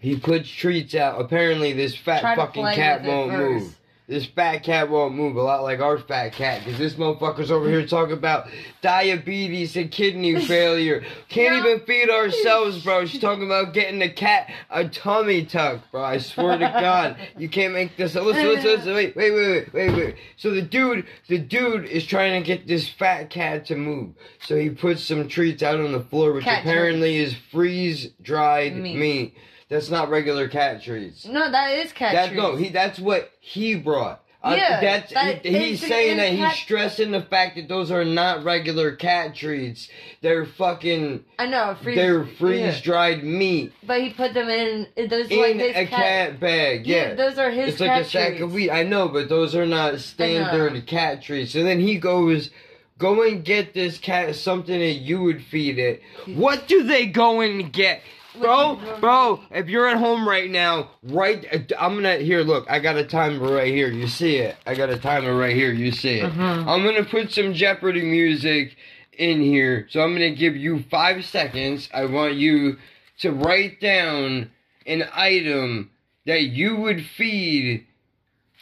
He 0.00 0.18
puts 0.18 0.48
treats 0.48 0.94
out. 0.94 1.20
Apparently, 1.20 1.72
this 1.72 1.94
fat 1.94 2.20
Try 2.20 2.34
fucking 2.36 2.64
cat 2.74 3.02
won't 3.04 3.32
move. 3.32 3.76
This 4.08 4.26
fat 4.26 4.64
cat 4.64 4.90
won't 4.90 5.14
move 5.14 5.36
a 5.36 5.40
lot 5.42 5.62
like 5.62 5.78
our 5.78 5.96
fat 5.96 6.32
cat 6.32 6.64
because 6.64 6.80
this 6.80 6.94
motherfucker's 6.94 7.52
over 7.52 7.68
here 7.68 7.86
talking 7.86 8.14
about 8.14 8.48
diabetes 8.82 9.76
and 9.76 9.88
kidney 9.88 10.40
failure. 10.46 11.04
Can't 11.28 11.64
even 11.64 11.86
feed 11.86 12.10
ourselves, 12.10 12.82
bro. 12.82 13.06
She's 13.06 13.20
talking 13.20 13.44
about 13.44 13.72
getting 13.72 14.00
the 14.00 14.08
cat 14.08 14.50
a 14.68 14.88
tummy 14.88 15.44
tuck, 15.44 15.82
bro. 15.92 16.02
I 16.02 16.18
swear 16.18 16.58
to 16.58 16.64
God, 16.80 17.18
you 17.38 17.48
can't 17.48 17.72
make 17.72 17.96
this. 17.96 18.16
up. 18.16 18.24
Listen, 18.24 18.48
listen, 18.48 18.70
listen. 18.70 18.94
Wait, 18.94 19.14
wait, 19.14 19.30
wait, 19.30 19.72
wait, 19.72 19.72
wait, 19.72 19.94
wait. 19.96 20.16
So 20.36 20.50
the 20.50 20.62
dude, 20.62 21.06
the 21.28 21.38
dude 21.38 21.84
is 21.84 22.04
trying 22.04 22.42
to 22.42 22.44
get 22.44 22.66
this 22.66 22.88
fat 22.88 23.30
cat 23.30 23.66
to 23.66 23.76
move. 23.76 24.14
So 24.40 24.56
he 24.56 24.70
puts 24.70 25.04
some 25.04 25.28
treats 25.28 25.62
out 25.62 25.78
on 25.78 25.92
the 25.92 26.00
floor, 26.00 26.32
which 26.32 26.42
Cat 26.44 26.62
apparently 26.62 27.16
is 27.18 27.34
freeze 27.52 28.08
dried 28.20 28.74
Meat. 28.74 28.96
meat. 28.96 29.34
That's 29.70 29.88
not 29.88 30.10
regular 30.10 30.48
cat 30.48 30.82
treats. 30.82 31.24
No, 31.26 31.50
that 31.50 31.70
is 31.78 31.92
cat 31.92 32.12
That 32.12 32.26
treats. 32.28 32.42
no, 32.42 32.56
he 32.56 32.68
that's 32.68 32.98
what 32.98 33.30
he 33.40 33.76
brought. 33.76 34.22
Uh, 34.42 34.54
Yeah, 34.58 34.80
that's 34.80 35.12
that 35.12 35.44
he- 35.44 35.58
he's 35.58 35.86
saying 35.86 36.16
that 36.16 36.32
he's 36.32 36.60
stressing 36.62 37.10
the 37.10 37.20
fact 37.20 37.56
that 37.56 37.68
those 37.68 37.90
are 37.92 38.06
not 38.06 38.42
regular 38.42 38.92
cat 38.92 39.34
treats. 39.36 39.88
They're 40.22 40.46
fucking. 40.46 41.24
I 41.38 41.46
know. 41.46 41.76
Freeze, 41.82 41.96
they're 41.96 42.24
freeze 42.24 42.80
dried 42.80 43.22
meat 43.22 43.72
But 43.86 44.00
he 44.00 44.10
put 44.10 44.32
them 44.34 44.48
in. 44.48 44.86
Those 45.08 45.28
in 45.28 45.40
like 45.40 45.56
his 45.56 45.76
a 45.76 45.86
cat, 45.86 46.40
bag. 46.40 46.86
Yeah, 46.86 47.08
Yeah, 47.08 47.14
those 47.14 47.38
are 47.38 47.50
his 47.50 47.74
It's 47.74 47.80
like 47.80 47.90
cat 47.90 48.00
a 48.02 48.04
sack 48.06 48.40
of 48.40 48.52
wheat. 48.54 48.70
I 48.70 48.82
know, 48.82 49.08
but 49.08 49.28
those 49.28 49.54
are 49.54 49.66
not 49.66 50.00
standard 50.00 50.84
cat 50.86 51.22
treats. 51.22 51.54
And 51.54 51.64
then 51.66 51.78
he 51.80 51.96
goes. 51.96 52.50
Go 52.98 53.22
and 53.26 53.42
get 53.42 53.72
this 53.72 53.96
cat 53.96 54.36
something 54.36 54.78
that 54.78 54.92
you 54.92 55.22
would 55.22 55.42
feed 55.42 55.78
it. 55.78 56.02
What 56.26 56.68
do 56.68 56.82
they 56.82 57.06
go 57.06 57.40
and 57.40 57.72
get? 57.72 58.02
Bro, 58.38 58.80
bro, 59.00 59.40
if 59.50 59.68
you're 59.68 59.88
at 59.88 59.96
home 59.98 60.28
right 60.28 60.50
now, 60.50 60.90
right, 61.02 61.44
uh, 61.52 61.58
I'm 61.78 61.94
gonna, 61.96 62.18
here, 62.18 62.42
look, 62.42 62.70
I 62.70 62.78
got 62.78 62.96
a 62.96 63.04
timer 63.04 63.52
right 63.52 63.72
here, 63.72 63.88
you 63.88 64.06
see 64.06 64.36
it. 64.36 64.56
I 64.66 64.74
got 64.74 64.88
a 64.88 64.98
timer 64.98 65.34
right 65.34 65.54
here, 65.56 65.72
you 65.72 65.90
see 65.90 66.20
it. 66.20 66.24
Uh-huh. 66.24 66.42
I'm 66.66 66.84
gonna 66.84 67.04
put 67.04 67.32
some 67.32 67.54
Jeopardy 67.54 68.02
music 68.02 68.76
in 69.18 69.40
here, 69.40 69.86
so 69.90 70.00
I'm 70.02 70.12
gonna 70.12 70.30
give 70.34 70.56
you 70.56 70.84
five 70.90 71.24
seconds. 71.24 71.88
I 71.92 72.04
want 72.04 72.34
you 72.34 72.78
to 73.20 73.32
write 73.32 73.80
down 73.80 74.50
an 74.86 75.04
item 75.12 75.90
that 76.26 76.42
you 76.42 76.76
would 76.76 77.04
feed 77.04 77.86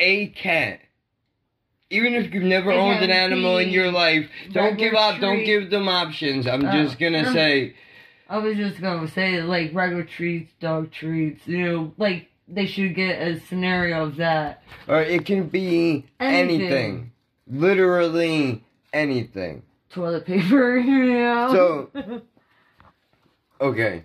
a 0.01 0.29
cat. 0.29 0.81
Even 1.91 2.15
if 2.15 2.33
you've 2.35 2.43
never 2.43 2.71
owned 2.71 3.03
an 3.03 3.11
animal 3.11 3.59
in 3.59 3.71
your 3.71 3.91
life, 3.91 4.27
don't 4.53 4.77
give 4.79 4.95
up, 4.95 5.21
don't 5.21 5.45
give 5.45 5.71
them 5.71 5.89
options. 5.89 6.47
I'm 6.47 6.65
Oh. 6.67 6.73
just 6.73 6.99
gonna 6.99 7.33
say, 7.33 7.75
I 8.29 8.39
was 8.39 8.57
just 8.57 8.81
gonna 8.81 9.09
say 9.09 9.41
like 9.43 9.71
regular 9.75 10.05
treats, 10.05 10.53
dog 10.61 10.91
treats. 10.93 11.47
You 11.47 11.59
know, 11.67 11.93
like 11.97 12.29
they 12.47 12.67
should 12.67 12.95
get 12.95 13.21
a 13.21 13.41
scenario 13.41 14.05
of 14.05 14.17
that. 14.17 14.63
or 14.87 15.01
it 15.01 15.25
can 15.27 15.49
be 15.49 16.05
Anything. 16.21 16.61
anything. 16.61 17.13
Literally 17.51 18.63
anything. 18.93 19.63
Toilet 19.91 20.27
paper. 20.27 20.77
You 20.79 21.05
know. 21.15 21.91
So- 21.95 22.23
Okay. 23.61 24.05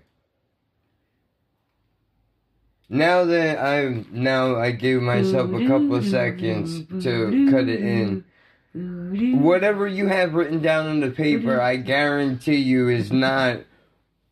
Now 2.89 3.25
that 3.25 3.59
I'm 3.59 4.07
now 4.11 4.55
I 4.55 4.71
gave 4.71 5.01
myself 5.01 5.51
a 5.53 5.67
couple 5.67 5.95
of 5.95 6.05
seconds 6.05 6.85
to 7.03 7.49
cut 7.51 7.67
it 7.67 7.81
in. 7.81 8.23
Whatever 9.41 9.87
you 9.87 10.07
have 10.07 10.33
written 10.33 10.61
down 10.61 10.87
on 10.87 10.99
the 10.99 11.11
paper, 11.11 11.61
I 11.61 11.75
guarantee 11.77 12.55
you 12.57 12.89
is 12.89 13.11
not 13.11 13.59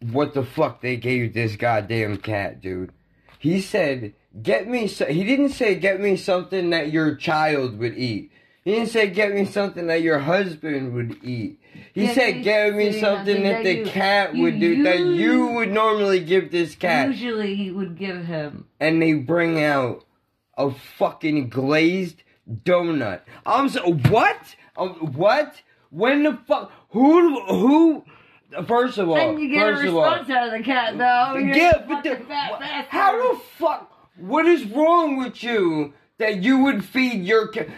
what 0.01 0.33
the 0.33 0.43
fuck 0.43 0.81
they 0.81 0.97
gave 0.97 1.33
this 1.33 1.55
goddamn 1.55 2.17
cat, 2.17 2.61
dude. 2.61 2.91
He 3.39 3.61
said, 3.61 4.13
"Get 4.41 4.67
me." 4.67 4.87
So- 4.87 5.05
he 5.05 5.23
didn't 5.23 5.49
say, 5.49 5.75
"Get 5.75 5.99
me 5.99 6.15
something 6.15 6.69
that 6.71 6.91
your 6.91 7.15
child 7.15 7.77
would 7.79 7.97
eat." 7.97 8.31
He 8.63 8.71
didn't 8.71 8.89
say, 8.89 9.07
"Get 9.07 9.33
me 9.33 9.45
something 9.45 9.87
that 9.87 10.01
your 10.03 10.19
husband 10.19 10.93
would 10.93 11.17
eat." 11.23 11.59
He 11.93 12.05
Get 12.05 12.15
said, 12.15 12.35
me 12.37 12.43
"Get 12.43 12.75
me 12.75 12.91
something 12.99 13.43
that 13.43 13.57
that 13.57 13.63
the 13.63 13.75
you- 13.79 13.85
cat 13.85 14.35
would 14.35 14.59
do 14.59 14.83
that 14.83 14.99
you 14.99 15.47
would 15.47 15.71
normally 15.71 16.19
give 16.19 16.51
this 16.51 16.75
cat." 16.75 17.07
Usually 17.09 17.55
he 17.55 17.71
would 17.71 17.97
give 17.97 18.25
him. 18.25 18.65
and 18.79 19.01
they 19.01 19.13
bring 19.13 19.63
out 19.63 20.05
a 20.57 20.69
fucking 20.71 21.49
glazed 21.49 22.21
donut. 22.63 23.21
I'm 23.45 23.69
so 23.69 23.93
what? 23.93 24.55
Um, 24.77 24.89
what? 25.15 25.61
When 25.89 26.23
the 26.23 26.37
fuck? 26.47 26.71
Who? 26.89 27.41
Who? 27.45 28.03
First 28.67 28.97
of 28.97 29.09
all, 29.09 29.15
Then 29.15 29.39
you 29.39 29.49
get 29.49 29.67
a 29.67 29.75
first 29.75 29.87
of 29.87 29.95
all, 29.95 30.03
response 30.03 30.29
out 30.29 30.47
of 30.47 30.53
the 30.53 30.63
cat 30.63 30.97
though. 30.97 31.37
You're 31.37 31.55
yeah, 31.55 31.85
but 31.87 32.03
the, 32.03 32.17
fat 32.25 32.87
how 32.89 33.33
the 33.33 33.39
fuck? 33.57 34.09
What 34.17 34.45
is 34.45 34.65
wrong 34.65 35.17
with 35.17 35.41
you 35.43 35.93
that 36.17 36.43
you 36.43 36.59
would 36.59 36.83
feed 36.83 37.23
your 37.23 37.47
cat? 37.47 37.69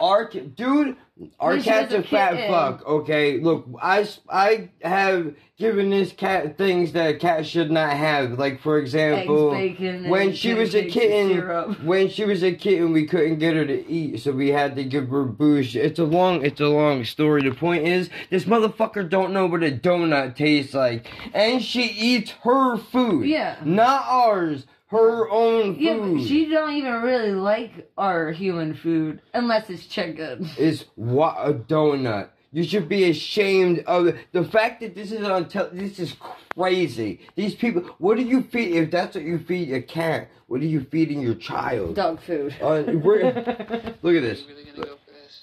Our 0.00 0.30
dude, 0.30 0.96
our 1.38 1.58
cat's 1.58 1.92
a 1.92 2.02
fat 2.02 2.32
kitten. 2.32 2.48
fuck. 2.50 2.86
Okay, 2.86 3.38
look, 3.40 3.68
I 3.82 4.08
I 4.28 4.70
have 4.82 5.34
given 5.58 5.90
this 5.90 6.12
cat 6.12 6.56
things 6.56 6.92
that 6.92 7.16
a 7.16 7.18
cat 7.18 7.46
should 7.46 7.70
not 7.70 7.92
have. 7.94 8.38
Like 8.38 8.60
for 8.62 8.78
example, 8.78 9.50
bacon, 9.50 10.08
when 10.08 10.32
she 10.32 10.54
was 10.54 10.74
a 10.74 10.86
kitten, 10.86 11.74
when 11.84 12.08
she 12.08 12.24
was 12.24 12.42
a 12.42 12.52
kitten, 12.54 12.92
we 12.92 13.06
couldn't 13.06 13.38
get 13.40 13.54
her 13.56 13.66
to 13.66 13.86
eat, 13.90 14.20
so 14.20 14.32
we 14.32 14.48
had 14.48 14.74
to 14.76 14.84
give 14.84 15.08
her 15.10 15.24
booze. 15.24 15.76
It's 15.76 15.98
a 15.98 16.04
long, 16.04 16.44
it's 16.44 16.60
a 16.60 16.68
long 16.68 17.04
story. 17.04 17.42
The 17.42 17.54
point 17.54 17.86
is, 17.86 18.08
this 18.30 18.46
motherfucker 18.46 19.08
don't 19.08 19.32
know 19.34 19.46
what 19.46 19.62
a 19.62 19.70
donut 19.70 20.34
tastes 20.36 20.72
like, 20.72 21.06
and 21.34 21.62
she 21.62 21.82
eats 21.84 22.30
her 22.42 22.78
food, 22.78 23.26
Yeah. 23.26 23.56
not 23.64 24.04
ours, 24.06 24.66
her 24.90 25.30
own 25.30 25.74
food. 25.76 25.80
Yeah, 25.82 25.96
but 25.98 26.22
she 26.26 26.46
don't 26.48 26.72
even 26.72 27.02
really 27.02 27.32
like 27.32 27.90
our 27.96 28.32
human 28.32 28.74
food 28.74 29.20
unless 29.34 29.70
it's 29.70 29.86
chicken. 29.86 30.48
It's 30.58 30.84
what 30.96 31.36
a 31.38 31.54
donut. 31.54 32.28
You 32.52 32.64
should 32.64 32.88
be 32.88 33.08
ashamed 33.08 33.84
of 33.86 34.08
it. 34.08 34.16
the 34.32 34.42
fact 34.44 34.80
that 34.80 34.96
this 34.96 35.12
is 35.12 35.24
on 35.24 35.48
tel- 35.48 35.70
This 35.72 36.00
is 36.00 36.16
crazy. 36.54 37.20
These 37.36 37.54
people. 37.54 37.82
What 37.98 38.16
do 38.16 38.24
you 38.24 38.42
feed? 38.42 38.74
If 38.74 38.90
that's 38.90 39.14
what 39.14 39.24
you 39.24 39.38
feed 39.38 39.72
a 39.72 39.80
cat, 39.80 40.28
what 40.48 40.60
are 40.60 40.64
you 40.64 40.84
feeding 40.90 41.20
your 41.20 41.36
child? 41.36 41.94
Dog 41.94 42.20
food. 42.22 42.52
Uh, 42.60 42.82
we're- 42.86 43.32
look 44.02 44.16
at 44.16 44.22
this. 44.22 44.42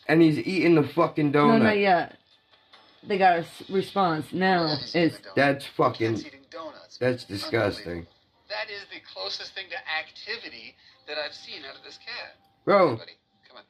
And 0.10 0.22
he's 0.22 0.38
eating 0.39 0.76
the 0.76 0.84
fucking 0.84 1.32
donut. 1.32 1.34
No, 1.34 1.60
donut. 1.60 1.64
not 1.64 1.78
yet. 1.78 2.18
They 3.08 3.18
got 3.18 3.38
a 3.38 3.39
s- 3.39 3.64
response 3.70 4.34
now. 4.34 4.76
It's 4.93 5.18
That's 5.36 5.66
fucking. 5.66 6.26
Donuts. 6.52 6.98
That's 6.98 7.24
disgusting, 7.24 8.08
That 8.50 8.70
is 8.72 8.84
the 8.93 9.02
closest 9.14 9.54
thing 9.54 9.66
to 9.70 9.80
activity 9.91 10.76
that 11.08 11.18
I've 11.18 11.34
seen 11.34 11.64
out 11.68 11.76
of 11.78 11.84
this 11.84 11.98
cat. 12.00 12.36
bro. 12.66 12.93
Everybody, 13.00 13.18
come 13.48 13.58
on, 13.58 13.64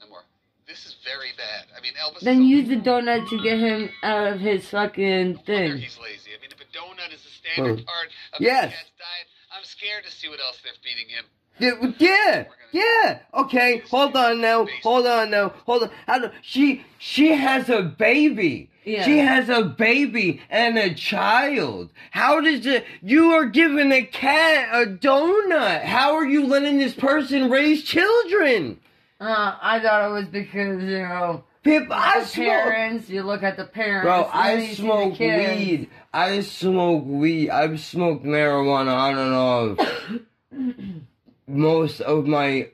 no 0.00 0.08
more. 0.08 0.22
This 0.66 0.86
is 0.86 0.96
very 1.04 1.30
bad. 1.36 1.66
I 1.76 1.80
mean, 1.82 1.92
Elvis. 2.00 2.20
then 2.24 2.42
use 2.42 2.68
the 2.68 2.76
donut 2.76 3.28
to 3.28 3.42
get 3.42 3.58
him 3.58 3.90
out 4.02 4.32
of 4.32 4.40
his 4.40 4.66
fucking 4.70 5.38
thing. 5.44 5.76
He's 5.76 5.98
lazy. 6.00 6.30
I 6.32 6.40
mean, 6.40 6.50
if 6.50 6.60
a 6.60 6.64
donut 6.72 7.12
is 7.12 7.20
a 7.26 7.30
standard 7.30 7.80
Oh. 7.80 7.84
part 7.84 8.08
of 8.32 8.40
Yes. 8.40 8.70
the 8.72 8.76
cat's 8.78 8.90
diet, 8.98 9.26
I'm 9.52 9.64
scared 9.64 10.04
to 10.04 10.10
see 10.10 10.28
what 10.28 10.40
else 10.40 10.58
they're 10.64 10.72
feeding 10.82 11.08
him. 11.08 11.26
Yeah, 11.58 11.92
yeah, 11.98 12.44
yeah. 12.72 13.18
Okay, 13.32 13.82
hold 13.90 14.16
on 14.16 14.40
now. 14.40 14.66
Hold 14.82 15.06
on 15.06 15.30
now. 15.30 15.50
Hold 15.66 15.84
on. 15.84 15.90
How 16.06 16.18
do, 16.18 16.30
she 16.42 16.84
she 16.98 17.28
has 17.32 17.68
a 17.68 17.82
baby. 17.82 18.70
Yeah. 18.84 19.04
She 19.04 19.18
has 19.18 19.48
a 19.48 19.62
baby 19.64 20.42
and 20.50 20.76
a 20.76 20.92
child. 20.92 21.90
How 22.10 22.40
does 22.40 22.66
it? 22.66 22.84
You 23.02 23.32
are 23.32 23.46
giving 23.46 23.92
a 23.92 24.02
cat 24.04 24.68
a 24.72 24.86
donut. 24.90 25.84
How 25.84 26.16
are 26.16 26.26
you 26.26 26.46
letting 26.46 26.78
this 26.78 26.92
person 26.92 27.50
raise 27.50 27.82
children? 27.82 28.80
Uh, 29.20 29.56
I 29.60 29.80
thought 29.80 30.10
it 30.10 30.12
was 30.12 30.26
because 30.26 30.82
you 30.82 30.98
know. 30.98 31.44
Pip, 31.62 31.86
I 31.90 32.20
the 32.20 32.26
smoke. 32.26 32.46
parents. 32.46 33.08
You 33.08 33.22
look 33.22 33.42
at 33.42 33.56
the 33.56 33.64
parents. 33.64 34.04
Bro, 34.04 34.24
I 34.24 34.54
you 34.54 34.60
see 34.60 34.68
the 34.68 34.74
smoke 34.76 35.18
weed. 35.18 35.90
I 36.12 36.40
smoke 36.42 37.04
weed. 37.06 37.48
I've 37.48 37.80
smoked 37.80 38.24
marijuana 38.26 38.94
on 38.94 39.18
and 39.18 39.34
off 39.34 41.08
most 41.46 42.00
of 42.00 42.26
my 42.26 42.68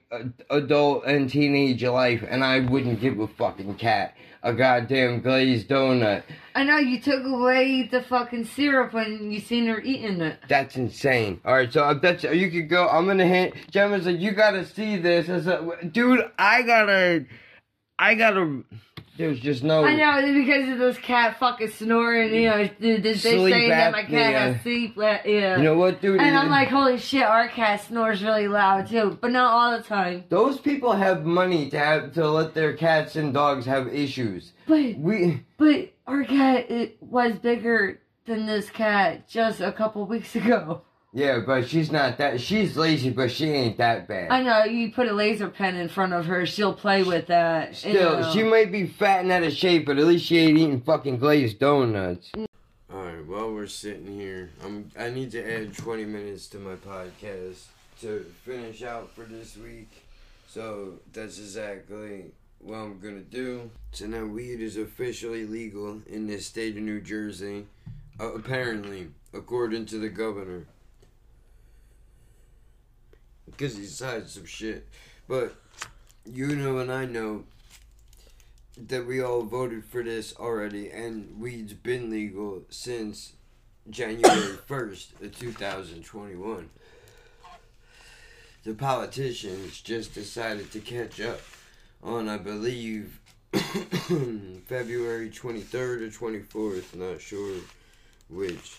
adult 0.49 1.05
and 1.05 1.29
teenage 1.29 1.83
life, 1.85 2.25
and 2.29 2.45
I 2.45 2.61
wouldn't 2.61 3.01
give 3.01 3.19
a 3.19 3.29
fucking 3.29 3.75
cat 3.77 4.15
a 4.43 4.53
goddamn 4.53 5.21
glazed 5.21 5.69
donut. 5.69 6.23
I 6.55 6.65
know 6.65 6.79
you 6.79 7.01
took 7.01 7.25
away 7.25 7.89
the 7.91 8.03
fucking 8.03 8.45
syrup 8.45 8.93
when 8.93 9.31
you 9.31 9.41
seen 9.41 9.67
her 9.67 9.81
eating 9.81 10.21
it. 10.21 10.39
That's 10.49 10.77
insane. 10.77 11.41
All 11.45 11.55
right, 11.55 11.73
so 11.73 11.85
I 11.85 11.95
bet 11.95 12.23
you, 12.23 12.33
you 12.33 12.51
could 12.51 12.69
go. 12.69 12.89
I'm 12.89 13.07
gonna 13.07 13.27
hit. 13.27 13.55
Gemma's 13.71 14.07
like, 14.07 14.19
you 14.19 14.33
gotta 14.33 14.65
see 14.65 14.97
this. 14.97 15.29
I 15.29 15.41
said, 15.41 15.93
dude, 15.93 16.31
I 16.39 16.63
gotta, 16.63 17.27
I 17.99 18.15
gotta. 18.15 18.63
There's 19.21 19.39
just 19.39 19.63
no. 19.63 19.85
I 19.85 19.97
know 19.97 20.33
because 20.33 20.71
of 20.71 20.79
this 20.79 20.97
cat 20.97 21.39
fucking 21.39 21.69
snoring. 21.73 22.35
You 22.35 22.49
know, 22.49 22.71
they 22.79 22.97
they 22.97 23.15
Sleep 23.15 23.53
saying 23.53 23.69
that 23.69 23.93
my 23.93 24.05
cat 24.05 24.33
has 24.33 24.63
sleep. 24.63 24.95
Yeah. 24.97 25.59
You 25.59 25.63
know 25.63 25.77
what, 25.77 26.01
dude? 26.01 26.23
And 26.23 26.35
I'm 26.39 26.49
like, 26.49 26.69
holy 26.69 26.97
shit, 26.97 27.25
our 27.25 27.47
cat 27.49 27.83
snores 27.83 28.23
really 28.23 28.49
loud 28.49 28.89
too, 28.89 29.19
but 29.21 29.31
not 29.31 29.53
all 29.53 29.77
the 29.77 29.85
time. 29.85 30.25
Those 30.31 30.59
people 30.59 30.93
have 30.93 31.27
money 31.27 31.69
to 31.69 31.79
have 31.79 32.15
to 32.15 32.31
let 32.31 32.55
their 32.55 32.73
cats 32.73 33.15
and 33.15 33.35
dogs 33.35 33.67
have 33.67 33.89
issues. 33.89 34.55
But 34.67 34.97
we, 34.97 35.45
but 35.59 35.93
our 36.07 36.25
cat 36.25 36.71
it 36.71 36.97
was 37.03 37.35
bigger 37.35 38.01
than 38.25 38.47
this 38.47 38.71
cat 38.71 39.29
just 39.29 39.61
a 39.61 39.71
couple 39.71 40.07
weeks 40.07 40.35
ago. 40.35 40.81
Yeah, 41.13 41.41
but 41.45 41.69
she's 41.69 41.91
not 41.91 42.19
that. 42.19 42.41
She's 42.41 42.77
lazy, 42.77 43.11
but 43.11 43.33
she 43.33 43.47
ain't 43.51 43.79
that 43.79 44.07
bad. 44.07 44.31
I 44.31 44.43
know 44.43 44.65
you 44.65 44.93
put 44.93 45.09
a 45.09 45.13
laser 45.13 45.49
pen 45.49 45.75
in 45.75 45.89
front 45.89 46.13
of 46.13 46.27
her, 46.27 46.47
she'll 46.47 46.73
play 46.75 47.03
with 47.03 47.27
that. 47.27 47.71
you 47.85 47.93
Still, 47.95 48.21
know. 48.21 48.33
she 48.33 48.45
might 48.45 48.71
be 48.71 48.87
fat 48.87 49.23
and 49.23 49.33
out 49.33 49.43
of 49.43 49.53
shape, 49.53 49.87
but 49.87 49.99
at 49.99 50.05
least 50.07 50.27
she 50.27 50.39
ain't 50.39 50.57
eating 50.59 50.81
fucking 50.81 51.19
glazed 51.19 51.59
donuts. 51.59 52.31
Alright, 52.93 53.27
while 53.27 53.53
we're 53.53 53.67
sitting 53.67 54.07
here, 54.07 54.51
I'm 54.65 54.91
I 54.99 55.11
need 55.11 55.33
to 55.33 55.43
add 55.63 55.77
20 55.77 56.05
minutes 56.05 56.47
to 56.49 56.59
my 56.59 56.75
podcast 56.77 57.65
to 58.03 58.25
finish 58.45 58.83
out 58.83 59.11
for 59.15 59.25
this 59.25 59.57
week. 59.57 59.91
So 60.49 60.95
that's 61.13 61.39
exactly 61.39 62.27
what 62.61 62.77
I'm 62.77 62.99
gonna 63.01 63.21
do. 63.21 63.71
So 63.93 64.07
now 64.07 64.25
weed 64.27 64.61
is 64.61 64.77
officially 64.77 65.45
legal 65.45 66.03
in 66.09 66.27
the 66.29 66.39
state 66.39 66.77
of 66.77 66.83
New 66.83 67.01
Jersey. 67.01 67.67
Uh, 68.21 68.33
apparently, 68.35 69.09
according 69.33 69.87
to 69.87 69.99
the 69.99 70.09
governor. 70.09 70.67
Because 73.51 73.77
he 73.77 73.83
decided 73.83 74.29
some 74.29 74.47
shit. 74.47 74.89
But 75.29 75.55
you 76.25 76.55
know 76.57 76.79
and 76.79 76.93
I 76.93 77.05
know 77.05 77.45
that 78.89 79.07
we 79.07 79.21
all 79.23 79.43
voted 79.43 79.85
for 79.85 80.03
this 80.03 80.35
already, 80.37 80.91
and 80.91 81.39
weed's 81.39 81.73
been 81.73 82.11
legal 82.11 82.63
since 82.71 83.33
January 83.89 84.57
1st 84.69 85.23
of 85.23 85.39
2021. 85.39 86.71
The 88.63 88.75
politicians 88.75 89.81
just 89.81 90.15
decided 90.15 90.71
to 90.73 90.81
catch 90.81 91.21
up 91.21 91.41
on, 92.03 92.29
I 92.29 92.37
believe, 92.37 93.19
February 93.53 95.31
23rd 95.31 95.75
or 95.75 96.09
24th, 96.09 96.95
not 96.95 97.21
sure 97.21 97.57
which. 98.29 98.77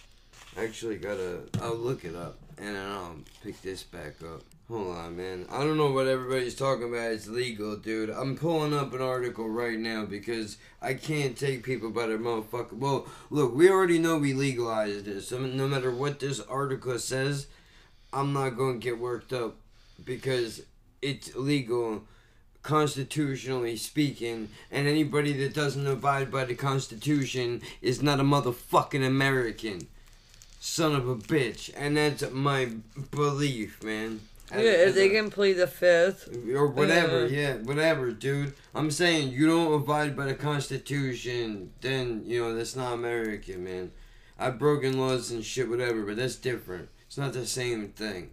Actually, 0.57 0.97
gotta, 0.97 1.41
I'll 1.61 1.75
look 1.75 2.03
it 2.03 2.15
up 2.15 2.37
and 2.57 2.75
then 2.75 2.89
I'll 2.89 3.15
pick 3.43 3.61
this 3.61 3.83
back 3.83 4.15
up. 4.21 4.43
Hold 4.71 4.95
on, 4.95 5.17
man. 5.17 5.45
I 5.51 5.65
don't 5.65 5.75
know 5.75 5.91
what 5.91 6.07
everybody's 6.07 6.55
talking 6.55 6.87
about. 6.87 7.11
It's 7.11 7.27
legal, 7.27 7.75
dude. 7.75 8.09
I'm 8.09 8.37
pulling 8.37 8.73
up 8.73 8.93
an 8.93 9.01
article 9.01 9.49
right 9.49 9.77
now 9.77 10.05
because 10.05 10.55
I 10.81 10.93
can't 10.93 11.37
take 11.37 11.65
people 11.65 11.89
by 11.89 12.07
their 12.07 12.17
motherfucker. 12.17 12.71
Well, 12.71 13.05
look, 13.29 13.53
we 13.53 13.69
already 13.69 13.99
know 13.99 14.17
we 14.17 14.33
legalized 14.33 15.03
this. 15.03 15.27
So 15.27 15.39
no 15.39 15.67
matter 15.67 15.91
what 15.91 16.21
this 16.21 16.39
article 16.39 16.97
says, 16.99 17.47
I'm 18.13 18.31
not 18.31 18.51
going 18.51 18.79
to 18.79 18.83
get 18.83 18.97
worked 18.97 19.33
up 19.33 19.57
because 20.05 20.61
it's 21.01 21.35
legal 21.35 22.03
constitutionally 22.61 23.75
speaking 23.75 24.47
and 24.71 24.87
anybody 24.87 25.33
that 25.33 25.53
doesn't 25.53 25.85
abide 25.85 26.31
by 26.31 26.45
the 26.45 26.55
constitution 26.55 27.61
is 27.81 28.01
not 28.01 28.19
a 28.19 28.23
motherfucking 28.23 29.03
american 29.03 29.87
son 30.59 30.93
of 30.93 31.09
a 31.09 31.15
bitch 31.15 31.71
and 31.75 31.97
that's 31.97 32.29
my 32.29 32.69
belief 33.09 33.81
man 33.83 34.19
Yeah, 34.53 34.87
if 34.87 34.95
they 34.95 35.09
can 35.09 35.29
play 35.29 35.53
the 35.53 35.67
fifth. 35.67 36.29
or 36.53 36.67
whatever, 36.67 37.27
Yeah. 37.27 37.39
yeah, 37.39 37.53
whatever, 37.57 38.11
dude. 38.11 38.53
I'm 38.75 38.91
saying 38.91 39.31
you 39.31 39.47
don't 39.47 39.73
abide 39.73 40.15
by 40.15 40.25
the 40.25 40.33
Constitution, 40.33 41.71
then 41.81 42.23
you 42.25 42.41
know 42.41 42.55
that's 42.55 42.75
not 42.75 42.93
American, 42.93 43.63
man. 43.63 43.91
I've 44.39 44.57
broken 44.59 44.99
laws 44.99 45.31
and 45.31 45.43
shit, 45.45 45.69
whatever, 45.69 46.01
but 46.03 46.17
that's 46.17 46.35
different. 46.35 46.89
It's 47.07 47.17
not 47.17 47.33
the 47.33 47.45
same 47.45 47.89
thing. 47.89 48.31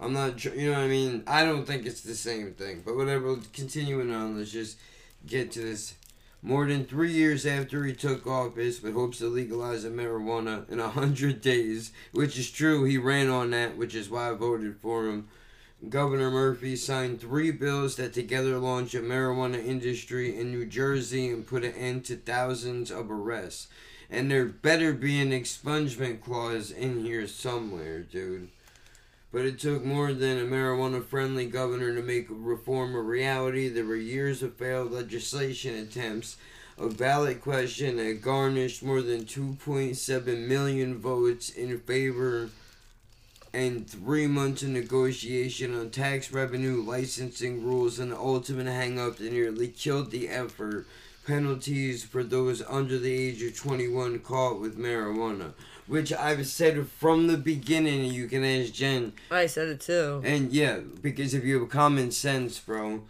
I'm 0.00 0.12
not, 0.12 0.44
you 0.44 0.66
know 0.70 0.72
what 0.72 0.80
I 0.80 0.88
mean. 0.88 1.22
I 1.26 1.44
don't 1.44 1.64
think 1.64 1.86
it's 1.86 2.00
the 2.00 2.14
same 2.16 2.54
thing, 2.54 2.82
but 2.84 2.96
whatever. 2.96 3.36
Continuing 3.52 4.12
on, 4.12 4.36
let's 4.36 4.50
just 4.50 4.76
get 5.26 5.52
to 5.52 5.60
this. 5.60 5.94
More 6.44 6.66
than 6.66 6.84
three 6.84 7.12
years 7.12 7.46
after 7.46 7.84
he 7.84 7.92
took 7.92 8.26
office, 8.26 8.82
with 8.82 8.94
hopes 8.94 9.18
to 9.18 9.28
legalize 9.28 9.84
marijuana 9.84 10.68
in 10.68 10.80
a 10.80 10.88
hundred 10.88 11.40
days, 11.40 11.92
which 12.10 12.36
is 12.36 12.50
true. 12.50 12.82
He 12.82 12.98
ran 12.98 13.28
on 13.28 13.50
that, 13.50 13.76
which 13.76 13.94
is 13.94 14.10
why 14.10 14.30
I 14.30 14.32
voted 14.32 14.76
for 14.82 15.06
him. 15.06 15.28
Governor 15.88 16.32
Murphy 16.32 16.74
signed 16.74 17.20
three 17.20 17.52
bills 17.52 17.94
that 17.96 18.12
together 18.12 18.58
launch 18.58 18.92
a 18.94 19.00
marijuana 19.00 19.64
industry 19.64 20.36
in 20.36 20.50
New 20.50 20.66
Jersey 20.66 21.28
and 21.28 21.46
put 21.46 21.64
an 21.64 21.74
end 21.74 22.04
to 22.06 22.16
thousands 22.16 22.90
of 22.90 23.08
arrests. 23.08 23.68
And 24.10 24.28
there 24.28 24.46
better 24.46 24.92
be 24.92 25.20
an 25.20 25.30
expungement 25.30 26.22
clause 26.22 26.72
in 26.72 27.04
here 27.04 27.28
somewhere, 27.28 28.00
dude. 28.00 28.48
But 29.32 29.46
it 29.46 29.58
took 29.58 29.82
more 29.82 30.12
than 30.12 30.38
a 30.38 30.44
marijuana 30.44 31.02
friendly 31.02 31.46
governor 31.46 31.94
to 31.94 32.02
make 32.02 32.26
reform 32.28 32.94
a 32.94 33.00
reality. 33.00 33.68
There 33.68 33.86
were 33.86 33.96
years 33.96 34.42
of 34.42 34.56
failed 34.56 34.92
legislation 34.92 35.74
attempts, 35.74 36.36
a 36.76 36.88
ballot 36.88 37.40
question 37.40 37.96
that 37.96 38.20
garnished 38.20 38.82
more 38.82 39.00
than 39.00 39.24
2.7 39.24 40.46
million 40.46 40.98
votes 40.98 41.48
in 41.48 41.78
favor, 41.80 42.50
and 43.54 43.88
three 43.88 44.26
months 44.26 44.62
of 44.62 44.68
negotiation 44.68 45.74
on 45.74 45.90
tax 45.90 46.30
revenue, 46.30 46.82
licensing 46.82 47.64
rules, 47.64 47.98
and 47.98 48.12
the 48.12 48.18
ultimate 48.18 48.66
hang 48.66 48.98
up 48.98 49.16
that 49.16 49.32
nearly 49.32 49.68
killed 49.68 50.10
the 50.10 50.28
effort. 50.28 50.86
Penalties 51.26 52.02
for 52.02 52.24
those 52.24 52.62
under 52.68 52.98
the 52.98 53.14
age 53.14 53.42
of 53.42 53.56
21 53.56 54.18
caught 54.18 54.60
with 54.60 54.78
marijuana. 54.78 55.52
Which 55.86 56.12
I've 56.12 56.46
said 56.46 56.86
from 56.86 57.26
the 57.26 57.36
beginning, 57.36 58.04
you 58.04 58.28
can 58.28 58.44
ask 58.44 58.72
Jen. 58.72 59.12
I 59.30 59.46
said 59.46 59.68
it 59.68 59.80
too. 59.80 60.22
And 60.24 60.52
yeah, 60.52 60.78
because 60.78 61.34
if 61.34 61.44
you 61.44 61.60
have 61.60 61.68
common 61.70 62.12
sense, 62.12 62.58
bro, 62.60 63.02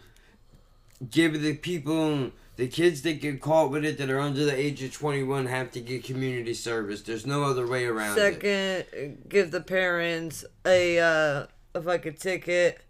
give 1.09 1.39
the 1.41 1.55
people, 1.55 2.31
the 2.55 2.67
kids 2.67 3.03
that 3.03 3.21
get 3.21 3.41
caught 3.41 3.69
with 3.71 3.85
it 3.85 3.97
that 3.99 4.09
are 4.09 4.19
under 4.19 4.43
the 4.43 4.55
age 4.55 4.81
of 4.83 4.91
21 4.91 5.45
have 5.45 5.71
to 5.71 5.81
get 5.81 6.03
community 6.03 6.53
service. 6.53 7.01
There's 7.01 7.25
no 7.25 7.43
other 7.43 7.67
way 7.67 7.85
around 7.85 8.17
it. 8.17 8.41
Second, 8.41 9.29
give 9.29 9.51
the 9.51 9.61
parents 9.61 10.43
a 10.65 10.99
uh, 10.99 11.45
a 11.75 11.81
fucking 11.81 12.15
ticket. 12.15 12.81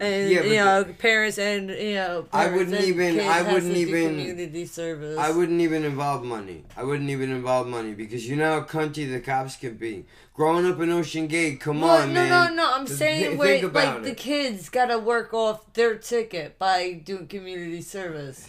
And 0.00 0.30
Yeah, 0.30 0.42
you 0.42 0.56
know, 0.56 0.84
parents 0.98 1.38
and 1.38 1.68
you 1.68 1.94
know, 1.94 2.26
I 2.32 2.48
wouldn't 2.48 2.80
even- 2.80 3.20
I 3.20 3.42
wouldn't 3.52 3.76
even- 3.76 4.08
community 4.16 4.64
service. 4.64 5.18
I 5.18 5.30
wouldn't 5.30 5.60
even 5.60 5.84
involve 5.84 6.24
money. 6.24 6.64
I 6.76 6.82
wouldn't 6.82 7.10
even 7.10 7.30
involve 7.30 7.66
money 7.68 7.92
because 7.92 8.26
you 8.26 8.36
know 8.36 8.60
how 8.60 8.66
cunty 8.66 9.10
the 9.10 9.20
cops 9.20 9.56
can 9.56 9.74
be. 9.74 10.06
Growing 10.34 10.64
up 10.64 10.80
in 10.80 10.90
Ocean 10.90 11.26
Gate, 11.26 11.60
come 11.60 11.82
Well, 11.82 12.02
on, 12.02 12.14
no, 12.14 12.20
man. 12.20 12.30
no, 12.30 12.48
no. 12.48 12.54
no. 12.54 12.74
I'm 12.74 12.86
Th- 12.86 12.98
saying 12.98 13.34
about 13.34 13.74
like 13.74 14.02
the 14.02 14.14
kids 14.14 14.70
gotta 14.70 14.98
work 14.98 15.34
off 15.34 15.70
their 15.74 15.96
ticket 15.96 16.58
by 16.58 16.92
doing 17.04 17.26
community 17.26 17.82
service. 17.82 18.48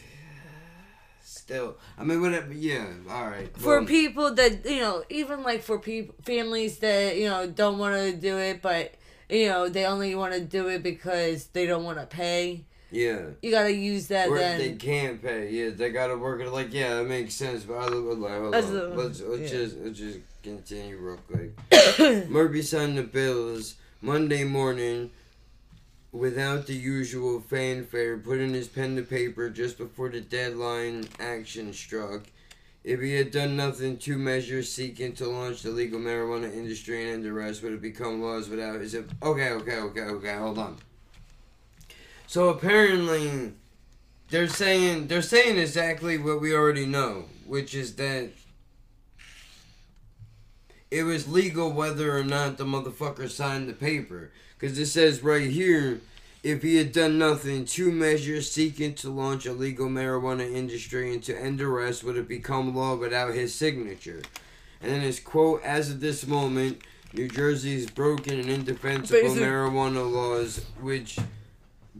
Still, 1.21 1.75
I 1.97 2.05
mean, 2.05 2.21
whatever. 2.21 2.53
Yeah, 2.53 2.85
all 3.09 3.27
right. 3.27 3.49
For 3.57 3.79
well, 3.79 3.85
people 3.85 4.33
that 4.35 4.65
you 4.65 4.79
know, 4.79 5.03
even 5.09 5.43
like 5.43 5.61
for 5.61 5.77
people 5.77 6.15
families 6.23 6.77
that 6.79 7.17
you 7.17 7.27
know 7.27 7.47
don't 7.47 7.77
want 7.77 7.95
to 7.95 8.13
do 8.13 8.37
it, 8.37 8.61
but 8.61 8.93
you 9.33 9.49
know 9.49 9.67
they 9.69 9.85
only 9.85 10.15
want 10.15 10.33
to 10.33 10.41
do 10.41 10.67
it 10.69 10.83
because 10.83 11.47
they 11.47 11.65
don't 11.65 11.83
want 11.83 11.99
to 11.99 12.05
pay. 12.05 12.63
yeah. 12.91 13.21
You 13.41 13.51
gotta 13.51 13.73
use 13.73 14.07
that 14.07 14.29
Or 14.29 14.35
if 14.35 14.41
then. 14.41 14.59
they 14.59 14.71
can't 14.75 15.21
pay, 15.21 15.49
yeah, 15.51 15.69
they 15.71 15.89
gotta 15.91 16.15
work 16.17 16.41
it. 16.41 16.51
Like, 16.51 16.71
yeah, 16.73 16.95
that 16.95 17.05
makes 17.07 17.33
sense. 17.33 17.63
But 17.63 17.77
I, 17.77 17.83
hold 17.89 18.23
on, 18.23 18.41
hold 18.41 18.53
That's 18.53 18.67
on. 18.67 18.73
the- 18.73 18.87
let's 18.89 19.21
let's 19.21 19.41
yeah. 19.51 19.59
just 19.59 19.77
let's 19.77 19.97
just 19.97 20.19
continue 20.43 20.97
real 20.97 21.17
quick. 21.29 22.29
Murphy 22.29 22.61
signed 22.61 22.97
the 22.97 23.03
bills 23.03 23.75
Monday 24.01 24.43
morning 24.43 25.09
without 26.11 26.67
the 26.67 26.73
usual 26.75 27.39
fanfare, 27.39 28.17
putting 28.17 28.53
his 28.53 28.67
pen 28.67 28.95
to 28.97 29.01
paper 29.01 29.49
just 29.49 29.77
before 29.77 30.09
the 30.09 30.21
deadline 30.21 31.05
action 31.19 31.73
struck. 31.73 32.23
If 32.83 32.99
he 32.99 33.13
had 33.13 33.31
done 33.31 33.55
nothing, 33.55 33.97
two 33.97 34.17
measures 34.17 34.71
seeking 34.71 35.13
to 35.13 35.27
launch 35.27 35.61
the 35.61 35.71
legal 35.71 35.99
marijuana 35.99 36.53
industry 36.53 37.03
and 37.03 37.13
end 37.13 37.25
arrest 37.25 37.63
would 37.63 37.71
have 37.71 37.81
become 37.81 38.21
laws 38.21 38.49
without 38.49 38.81
his. 38.81 38.93
Okay, 38.93 39.09
okay, 39.21 39.77
okay, 39.77 40.01
okay. 40.01 40.35
Hold 40.35 40.57
on. 40.57 40.77
So 42.27 42.49
apparently, 42.49 43.53
they're 44.29 44.49
saying 44.49 45.07
they're 45.07 45.21
saying 45.21 45.57
exactly 45.57 46.17
what 46.17 46.41
we 46.41 46.53
already 46.53 46.85
know, 46.85 47.25
which 47.45 47.73
is 47.73 47.95
that 47.95 48.31
it 50.91 51.03
was 51.03 51.27
legal 51.27 51.71
whether 51.71 52.17
or 52.17 52.23
not 52.23 52.57
the 52.57 52.65
motherfucker 52.65 53.29
signed 53.29 53.69
the 53.69 53.73
paper. 53.73 54.31
Because 54.59 54.77
it 54.77 54.87
says 54.87 55.23
right 55.23 55.49
here, 55.49 56.01
if 56.43 56.61
he 56.61 56.75
had 56.75 56.91
done 56.91 57.17
nothing, 57.17 57.63
two 57.65 57.91
measures 57.91 58.51
seeking 58.51 58.93
to 58.95 59.09
launch 59.09 59.45
a 59.45 59.53
legal 59.53 59.87
marijuana 59.87 60.51
industry 60.53 61.13
and 61.13 61.23
to 61.23 61.41
end 61.41 61.61
arrest 61.61 62.03
would 62.03 62.17
have 62.17 62.27
become 62.27 62.75
law 62.75 62.95
without 62.95 63.33
his 63.33 63.55
signature. 63.55 64.21
And 64.81 64.91
then 64.91 65.01
his 65.01 65.21
quote, 65.21 65.63
as 65.63 65.89
of 65.89 66.01
this 66.01 66.27
moment, 66.27 66.81
New 67.13 67.29
Jersey's 67.29 67.89
broken 67.89 68.39
and 68.39 68.49
indefensible 68.49 69.21
Basic- 69.21 69.41
marijuana 69.41 70.11
laws, 70.11 70.65
which 70.81 71.17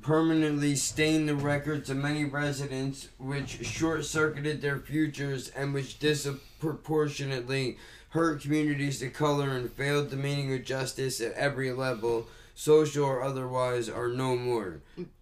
permanently 0.02 0.76
stained 0.76 1.30
the 1.30 1.36
records 1.36 1.89
of 1.89 1.96
many 1.96 2.26
residents, 2.26 3.08
which 3.18 3.66
short 3.66 4.04
circuited 4.04 4.62
their 4.62 4.80
futures 4.80 5.50
and 5.50 5.74
which 5.74 6.00
disproportionately 6.00 7.78
hurt 8.10 8.41
communities 8.41 9.02
of 9.02 9.14
color 9.14 9.52
and 9.52 9.72
failed 9.72 10.10
the 10.10 10.18
meaning 10.18 10.54
of 10.54 10.66
justice 10.66 11.22
at 11.22 11.32
every 11.34 11.72
level, 11.72 12.28
social 12.54 13.06
or 13.06 13.22
otherwise, 13.24 13.89
are 13.89 14.10
no 14.10 14.36
more. 14.36 14.82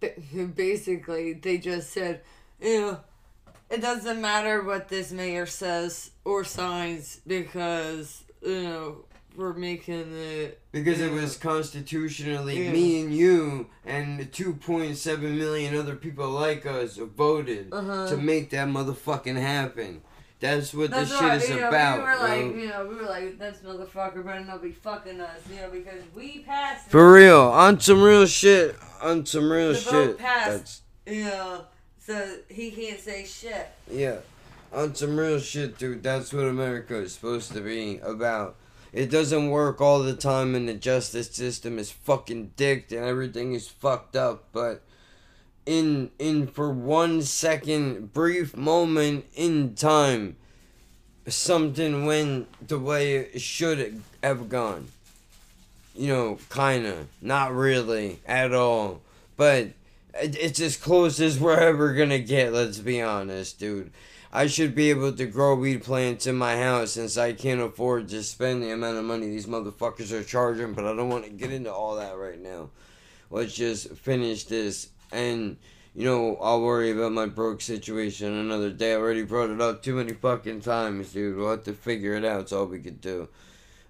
Basically, 0.54 1.32
they 1.34 1.58
just 1.58 1.90
said, 1.90 2.20
you 2.60 2.80
know, 2.80 3.00
it 3.70 3.80
doesn't 3.80 4.20
matter 4.20 4.62
what 4.62 4.88
this 4.88 5.12
mayor 5.12 5.46
says 5.46 6.10
or 6.24 6.44
signs 6.44 7.20
because, 7.26 8.24
you 8.42 8.62
know, 8.62 9.04
we're 9.34 9.54
making 9.54 10.14
it. 10.14 10.60
Because 10.72 11.00
it 11.00 11.10
know, 11.10 11.20
was 11.22 11.36
constitutionally 11.38 12.64
Yeah. 12.66 12.72
me 12.72 13.00
and 13.00 13.14
you 13.14 13.66
and 13.84 14.20
the 14.20 14.26
2.7 14.26 15.20
million 15.38 15.74
other 15.76 15.96
people 15.96 16.28
like 16.28 16.66
us 16.66 16.96
voted 16.98 17.72
Uh-huh. 17.72 18.08
to 18.10 18.16
make 18.18 18.50
that 18.50 18.68
motherfucking 18.68 19.36
happen. 19.40 20.02
That's 20.42 20.74
what 20.74 20.90
That's 20.90 21.08
this 21.08 21.20
shit 21.20 21.42
is 21.44 21.48
you 21.50 21.60
know, 21.60 21.68
about. 21.68 21.98
We 21.98 22.02
were 22.02 22.16
like, 22.16 22.50
bro. 22.50 22.60
you 22.60 22.68
know, 22.68 22.86
we 22.88 22.94
were 22.96 23.02
like, 23.02 23.38
this 23.38 23.58
motherfucker 23.58 24.24
better 24.26 24.44
not 24.44 24.60
be 24.60 24.72
fucking 24.72 25.20
us, 25.20 25.38
you 25.48 25.60
know, 25.60 25.70
because 25.70 26.02
we 26.16 26.40
passed. 26.40 26.90
For 26.90 27.12
real, 27.12 27.42
on 27.42 27.78
some 27.78 28.02
real 28.02 28.26
shit, 28.26 28.74
on 29.00 29.24
some 29.24 29.52
real 29.52 29.72
the 29.72 29.78
vote 29.78 30.06
shit. 30.08 30.18
passed, 30.18 30.50
That's 30.50 30.80
you 31.06 31.24
know, 31.26 31.64
so 32.00 32.38
he 32.48 32.72
can't 32.72 32.98
say 32.98 33.24
shit. 33.24 33.68
yeah, 33.88 34.16
on 34.72 34.96
some 34.96 35.16
real 35.16 35.38
shit, 35.38 35.78
dude. 35.78 36.02
That's 36.02 36.32
what 36.32 36.46
America 36.46 36.96
is 36.96 37.14
supposed 37.14 37.52
to 37.52 37.60
be 37.60 37.98
about. 37.98 38.56
It 38.92 39.12
doesn't 39.12 39.48
work 39.48 39.80
all 39.80 40.00
the 40.00 40.16
time, 40.16 40.56
and 40.56 40.68
the 40.68 40.74
justice 40.74 41.30
system 41.30 41.78
is 41.78 41.92
fucking 41.92 42.54
dicked, 42.56 42.90
and 42.90 43.04
everything 43.04 43.54
is 43.54 43.68
fucked 43.68 44.16
up. 44.16 44.48
But 44.52 44.82
in 45.66 46.10
in 46.18 46.46
for 46.46 46.70
one 46.70 47.22
second, 47.22 48.12
brief 48.12 48.56
moment 48.56 49.26
in 49.34 49.74
time, 49.74 50.36
something 51.26 52.04
went 52.04 52.68
the 52.68 52.78
way 52.78 53.16
it 53.16 53.40
should 53.40 54.02
have 54.22 54.48
gone. 54.48 54.88
You 55.94 56.08
know, 56.08 56.38
kinda, 56.50 57.06
not 57.20 57.54
really 57.54 58.20
at 58.26 58.52
all, 58.54 59.02
but 59.36 59.68
it's 60.14 60.60
as 60.60 60.76
close 60.76 61.20
as 61.20 61.38
we're 61.38 61.58
ever 61.58 61.94
gonna 61.94 62.18
get. 62.18 62.52
Let's 62.52 62.78
be 62.78 63.00
honest, 63.00 63.58
dude. 63.58 63.90
I 64.34 64.46
should 64.46 64.74
be 64.74 64.88
able 64.88 65.12
to 65.12 65.26
grow 65.26 65.54
weed 65.54 65.84
plants 65.84 66.26
in 66.26 66.36
my 66.36 66.56
house 66.56 66.92
since 66.92 67.18
I 67.18 67.34
can't 67.34 67.60
afford 67.60 68.08
to 68.08 68.22
spend 68.22 68.62
the 68.62 68.70
amount 68.70 68.96
of 68.96 69.04
money 69.04 69.26
these 69.26 69.44
motherfuckers 69.44 70.10
are 70.10 70.24
charging, 70.24 70.72
but 70.72 70.86
I 70.86 70.96
don't 70.96 71.10
want 71.10 71.24
to 71.24 71.30
get 71.30 71.52
into 71.52 71.70
all 71.70 71.96
that 71.96 72.16
right 72.16 72.40
now. 72.40 72.70
Let's 73.30 73.54
just 73.54 73.90
finish 73.90 74.44
this 74.44 74.88
and 75.12 75.56
you 75.94 76.06
know, 76.06 76.36
I'll 76.36 76.62
worry 76.62 76.90
about 76.90 77.12
my 77.12 77.26
broke 77.26 77.60
situation 77.60 78.32
another 78.32 78.70
day. 78.70 78.92
I 78.92 78.96
already 78.96 79.24
brought 79.24 79.50
it 79.50 79.60
up 79.60 79.82
too 79.82 79.96
many 79.96 80.14
fucking 80.14 80.62
times, 80.62 81.12
dude. 81.12 81.36
We'll 81.36 81.50
have 81.50 81.64
to 81.64 81.74
figure 81.74 82.14
it 82.14 82.24
out. 82.24 82.42
It's 82.42 82.52
all 82.52 82.64
we 82.64 82.80
could 82.80 83.00
do. 83.00 83.28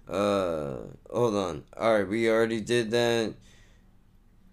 Uh, 0.07 0.79
hold 1.09 1.35
on. 1.35 1.63
Alright, 1.77 2.09
we 2.09 2.29
already 2.29 2.59
did 2.59 2.91
that. 2.91 3.35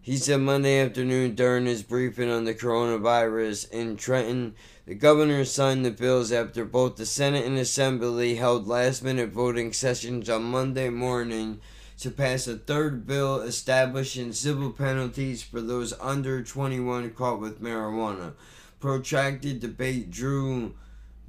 He 0.00 0.16
said 0.16 0.40
Monday 0.40 0.78
afternoon 0.80 1.34
during 1.34 1.66
his 1.66 1.82
briefing 1.82 2.30
on 2.30 2.44
the 2.44 2.54
coronavirus 2.54 3.70
in 3.70 3.96
Trenton, 3.96 4.54
the 4.86 4.94
governor 4.94 5.44
signed 5.44 5.84
the 5.84 5.90
bills 5.90 6.32
after 6.32 6.64
both 6.64 6.96
the 6.96 7.04
Senate 7.04 7.44
and 7.44 7.58
Assembly 7.58 8.36
held 8.36 8.66
last 8.66 9.04
minute 9.04 9.30
voting 9.30 9.72
sessions 9.72 10.30
on 10.30 10.44
Monday 10.44 10.88
morning 10.88 11.60
to 12.01 12.11
pass 12.11 12.46
a 12.46 12.57
third 12.57 13.07
bill 13.07 13.40
establishing 13.40 14.32
civil 14.32 14.70
penalties 14.70 15.42
for 15.42 15.61
those 15.61 15.92
under 16.01 16.42
21 16.42 17.11
caught 17.11 17.38
with 17.38 17.62
marijuana. 17.62 18.32
Protracted 18.80 19.61
debate 19.61 20.11
drew 20.11 20.74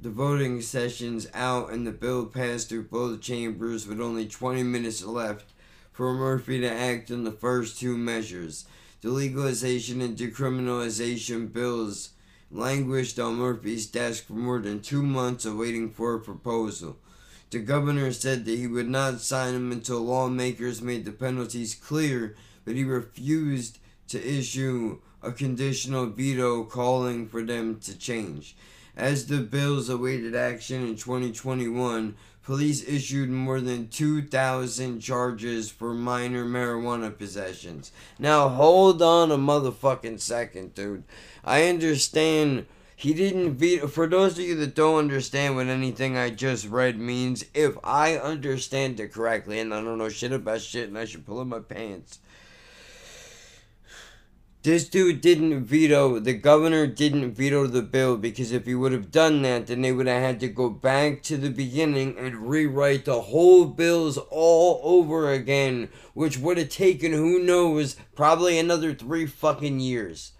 the 0.00 0.08
voting 0.08 0.62
sessions 0.62 1.28
out, 1.34 1.70
and 1.70 1.86
the 1.86 1.92
bill 1.92 2.24
passed 2.24 2.70
through 2.70 2.84
both 2.84 3.20
chambers 3.20 3.86
with 3.86 4.00
only 4.00 4.26
20 4.26 4.62
minutes 4.62 5.04
left 5.04 5.52
for 5.92 6.14
Murphy 6.14 6.60
to 6.60 6.70
act 6.70 7.10
on 7.10 7.24
the 7.24 7.30
first 7.30 7.78
two 7.78 7.96
measures. 7.96 8.64
The 9.02 9.10
legalization 9.10 10.00
and 10.00 10.16
decriminalization 10.16 11.52
bills 11.52 12.10
languished 12.50 13.18
on 13.18 13.36
Murphy's 13.36 13.86
desk 13.86 14.24
for 14.24 14.32
more 14.32 14.60
than 14.60 14.80
two 14.80 15.02
months 15.02 15.44
awaiting 15.44 15.90
for 15.90 16.14
a 16.14 16.20
proposal. 16.20 16.96
The 17.52 17.58
governor 17.58 18.14
said 18.14 18.46
that 18.46 18.58
he 18.58 18.66
would 18.66 18.88
not 18.88 19.20
sign 19.20 19.52
them 19.52 19.72
until 19.72 20.00
lawmakers 20.00 20.80
made 20.80 21.04
the 21.04 21.12
penalties 21.12 21.74
clear, 21.74 22.34
but 22.64 22.76
he 22.76 22.82
refused 22.82 23.78
to 24.08 24.26
issue 24.26 25.00
a 25.22 25.32
conditional 25.32 26.06
veto 26.06 26.64
calling 26.64 27.28
for 27.28 27.42
them 27.42 27.78
to 27.80 27.96
change. 27.98 28.56
As 28.96 29.26
the 29.26 29.40
bills 29.40 29.90
awaited 29.90 30.34
action 30.34 30.82
in 30.82 30.96
2021, 30.96 32.16
police 32.42 32.88
issued 32.88 33.28
more 33.28 33.60
than 33.60 33.88
2,000 33.88 35.00
charges 35.00 35.70
for 35.70 35.92
minor 35.92 36.46
marijuana 36.46 37.14
possessions. 37.16 37.92
Now, 38.18 38.48
hold 38.48 39.02
on 39.02 39.30
a 39.30 39.36
motherfucking 39.36 40.20
second, 40.20 40.74
dude. 40.74 41.04
I 41.44 41.68
understand 41.68 42.64
he 43.02 43.12
didn't 43.12 43.54
veto. 43.54 43.88
For 43.88 44.06
those 44.06 44.38
of 44.38 44.44
you 44.44 44.54
that 44.54 44.76
don't 44.76 44.98
understand 44.98 45.56
what 45.56 45.66
anything 45.66 46.16
I 46.16 46.30
just 46.30 46.68
read 46.68 47.00
means, 47.00 47.44
if 47.52 47.76
I 47.82 48.16
understand 48.16 49.00
it 49.00 49.12
correctly, 49.12 49.58
and 49.58 49.74
I 49.74 49.82
don't 49.82 49.98
know 49.98 50.08
shit 50.08 50.30
about 50.30 50.60
shit, 50.60 50.88
and 50.88 50.96
I 50.96 51.04
should 51.04 51.26
pull 51.26 51.40
up 51.40 51.48
my 51.48 51.58
pants. 51.58 52.20
This 54.62 54.88
dude 54.88 55.20
didn't 55.20 55.64
veto, 55.64 56.20
the 56.20 56.34
governor 56.34 56.86
didn't 56.86 57.32
veto 57.32 57.66
the 57.66 57.82
bill 57.82 58.16
because 58.16 58.52
if 58.52 58.66
he 58.66 58.76
would 58.76 58.92
have 58.92 59.10
done 59.10 59.42
that, 59.42 59.66
then 59.66 59.82
they 59.82 59.90
would 59.90 60.06
have 60.06 60.22
had 60.22 60.38
to 60.38 60.46
go 60.46 60.70
back 60.70 61.24
to 61.24 61.36
the 61.36 61.50
beginning 61.50 62.16
and 62.16 62.48
rewrite 62.48 63.04
the 63.04 63.22
whole 63.22 63.64
bills 63.64 64.16
all 64.30 64.80
over 64.84 65.32
again, 65.32 65.88
which 66.14 66.38
would 66.38 66.58
have 66.58 66.68
taken, 66.68 67.10
who 67.10 67.40
knows, 67.40 67.96
probably 68.14 68.56
another 68.56 68.94
three 68.94 69.26
fucking 69.26 69.80
years. 69.80 70.30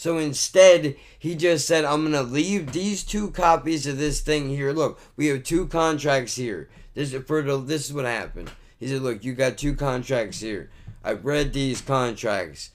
So 0.00 0.16
instead, 0.16 0.96
he 1.18 1.34
just 1.34 1.66
said, 1.66 1.84
I'm 1.84 2.10
going 2.10 2.14
to 2.14 2.22
leave 2.22 2.72
these 2.72 3.04
two 3.04 3.32
copies 3.32 3.86
of 3.86 3.98
this 3.98 4.22
thing 4.22 4.48
here. 4.48 4.72
Look, 4.72 4.98
we 5.14 5.26
have 5.26 5.42
two 5.42 5.66
contracts 5.66 6.36
here. 6.36 6.70
This 6.94 7.12
is, 7.12 7.22
for 7.24 7.42
the, 7.42 7.58
this 7.58 7.84
is 7.84 7.92
what 7.92 8.06
happened. 8.06 8.50
He 8.78 8.88
said, 8.88 9.02
Look, 9.02 9.24
you 9.24 9.34
got 9.34 9.58
two 9.58 9.74
contracts 9.74 10.40
here. 10.40 10.70
I've 11.04 11.26
read 11.26 11.52
these 11.52 11.82
contracts 11.82 12.70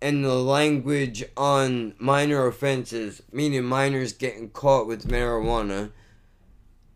and 0.00 0.24
the 0.24 0.36
language 0.36 1.22
on 1.36 1.96
minor 1.98 2.46
offenses, 2.46 3.22
meaning 3.30 3.64
minors 3.64 4.14
getting 4.14 4.48
caught 4.48 4.86
with 4.86 5.06
marijuana, 5.06 5.90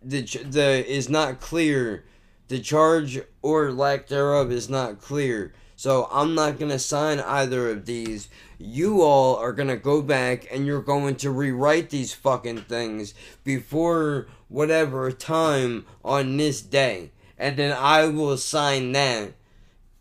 the 0.01 0.23
the 0.23 0.91
is 0.91 1.11
not 1.11 1.43
clear. 1.43 2.07
The 2.49 2.59
charge 2.59 3.21
or 3.43 3.71
lack 3.71 4.07
thereof 4.09 4.51
is 4.51 4.71
not 4.71 5.03
clear. 5.03 5.53
So 5.79 6.09
I'm 6.11 6.35
not 6.35 6.59
gonna 6.59 6.81
sign 6.81 7.21
either 7.21 7.71
of 7.71 7.87
these. 7.87 8.29
You 8.59 9.01
all 9.01 9.37
are 9.37 9.53
gonna 9.53 9.77
go 9.77 10.03
back 10.03 10.49
and 10.51 10.67
you're 10.67 10.83
going 10.83 11.15
to 11.19 11.31
rewrite 11.31 11.91
these 11.91 12.13
fucking 12.13 12.63
things 12.63 13.15
before 13.45 14.27
whatever 14.49 15.13
time 15.13 15.87
on 16.05 16.37
this 16.37 16.63
day, 16.63 17.13
and 17.39 17.57
then 17.57 17.71
I 17.71 18.09
will 18.09 18.37
sign 18.37 18.91
that 18.91 19.35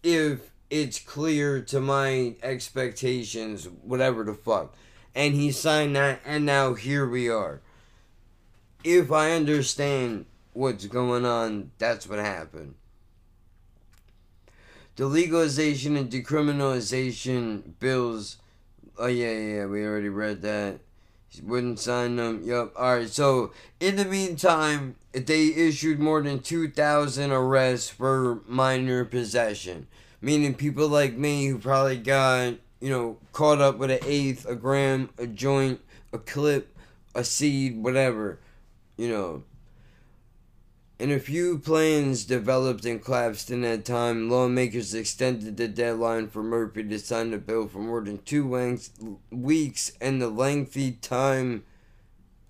if 0.01 0.49
it's 0.71 0.97
clear 0.97 1.61
to 1.61 1.79
my 1.79 2.33
expectations, 2.41 3.69
whatever 3.83 4.23
the 4.23 4.33
fuck. 4.33 4.73
And 5.13 5.35
he 5.35 5.51
signed 5.51 5.95
that, 5.95 6.21
and 6.25 6.43
now 6.43 6.73
here 6.73 7.07
we 7.07 7.29
are. 7.29 7.61
If 8.83 9.11
I 9.11 9.33
understand 9.33 10.25
what's 10.53 10.87
going 10.87 11.23
on, 11.23 11.69
that's 11.77 12.09
what 12.09 12.17
happened. 12.17 12.73
The 14.97 15.05
legalization 15.05 15.95
and 15.95 16.11
decriminalization 16.11 17.79
bills. 17.79 18.37
Oh, 18.99 19.07
yeah, 19.07 19.31
yeah, 19.31 19.65
we 19.65 19.85
already 19.85 20.09
read 20.09 20.41
that. 20.41 20.79
He 21.29 21.41
wouldn't 21.41 21.79
sign 21.79 22.17
them. 22.17 22.41
Yup. 22.43 22.75
Alright, 22.75 23.09
so 23.09 23.53
in 23.79 23.95
the 23.95 24.05
meantime, 24.05 24.95
they 25.13 25.47
issued 25.47 25.99
more 25.99 26.21
than 26.21 26.39
2,000 26.39 27.31
arrests 27.31 27.89
for 27.89 28.41
minor 28.47 29.05
possession 29.05 29.87
meaning 30.21 30.53
people 30.53 30.87
like 30.87 31.15
me 31.15 31.47
who 31.47 31.57
probably 31.57 31.97
got 31.97 32.53
you 32.79 32.89
know 32.89 33.17
caught 33.33 33.61
up 33.61 33.77
with 33.77 33.91
an 33.91 33.99
eighth, 34.03 34.45
a 34.45 34.55
gram, 34.55 35.09
a 35.17 35.27
joint, 35.27 35.79
a 36.13 36.17
clip, 36.17 36.75
a 37.15 37.23
seed, 37.23 37.81
whatever, 37.81 38.39
you 38.97 39.09
know. 39.09 39.43
In 40.99 41.11
a 41.11 41.19
few 41.19 41.59
plans 41.59 42.25
developed 42.25 42.83
and 42.85 43.03
collapsed 43.03 43.51
in 43.51 43.61
that 43.61 43.85
time, 43.85 44.31
lawmakers 44.31 44.95
extended 44.95 45.55
the 45.55 45.67
deadline 45.67 46.27
for 46.27 46.41
Murphy 46.41 46.83
to 46.83 46.97
sign 46.97 47.29
the 47.29 47.37
bill 47.37 47.67
for 47.67 47.79
more 47.79 48.01
than 48.01 48.17
two 48.19 48.47
weeks, 49.29 49.91
and 50.01 50.21
the 50.21 50.29
lengthy 50.29 50.93
time, 50.93 51.63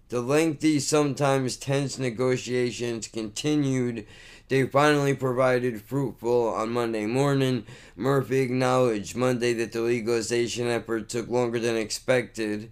the 0.08 0.22
lengthy, 0.22 0.80
sometimes 0.80 1.58
tense 1.58 2.00
negotiations 2.00 3.10
continued 3.10 4.08
they 4.50 4.66
finally 4.66 5.14
provided 5.14 5.82
fruitful 5.82 6.48
on 6.48 6.70
Monday 6.70 7.06
morning. 7.06 7.66
Murphy 7.98 8.40
acknowledged 8.40 9.16
Monday 9.16 9.52
that 9.54 9.74
the 9.74 9.82
legalization 9.82 10.68
effort 10.68 11.10
took 11.10 11.28
longer 11.28 11.60
than 11.60 11.76
expected. 11.76 12.72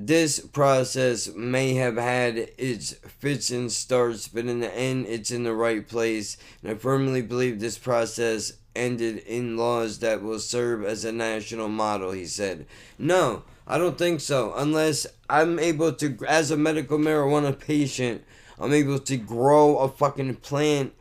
This 0.00 0.38
process 0.38 1.34
may 1.34 1.74
have 1.74 1.96
had 1.96 2.50
its 2.56 2.92
fits 2.92 3.50
and 3.50 3.70
starts, 3.72 4.28
but 4.28 4.46
in 4.46 4.60
the 4.60 4.72
end, 4.72 5.06
it's 5.06 5.32
in 5.32 5.42
the 5.42 5.52
right 5.52 5.86
place. 5.86 6.36
And 6.62 6.70
I 6.70 6.76
firmly 6.76 7.20
believe 7.20 7.58
this 7.58 7.78
process 7.78 8.52
ended 8.76 9.18
in 9.26 9.56
laws 9.56 9.98
that 9.98 10.22
will 10.22 10.38
serve 10.38 10.84
as 10.84 11.04
a 11.04 11.10
national 11.10 11.66
model, 11.66 12.12
he 12.12 12.26
said. 12.26 12.64
No, 12.96 13.42
I 13.66 13.76
don't 13.76 13.98
think 13.98 14.20
so. 14.20 14.54
Unless 14.54 15.08
I'm 15.28 15.58
able 15.58 15.92
to, 15.94 16.16
as 16.28 16.52
a 16.52 16.56
medical 16.56 16.96
marijuana 16.96 17.58
patient, 17.58 18.22
I'm 18.60 18.72
able 18.72 19.00
to 19.00 19.16
grow 19.16 19.78
a 19.78 19.88
fucking 19.88 20.36
plant 20.36 20.92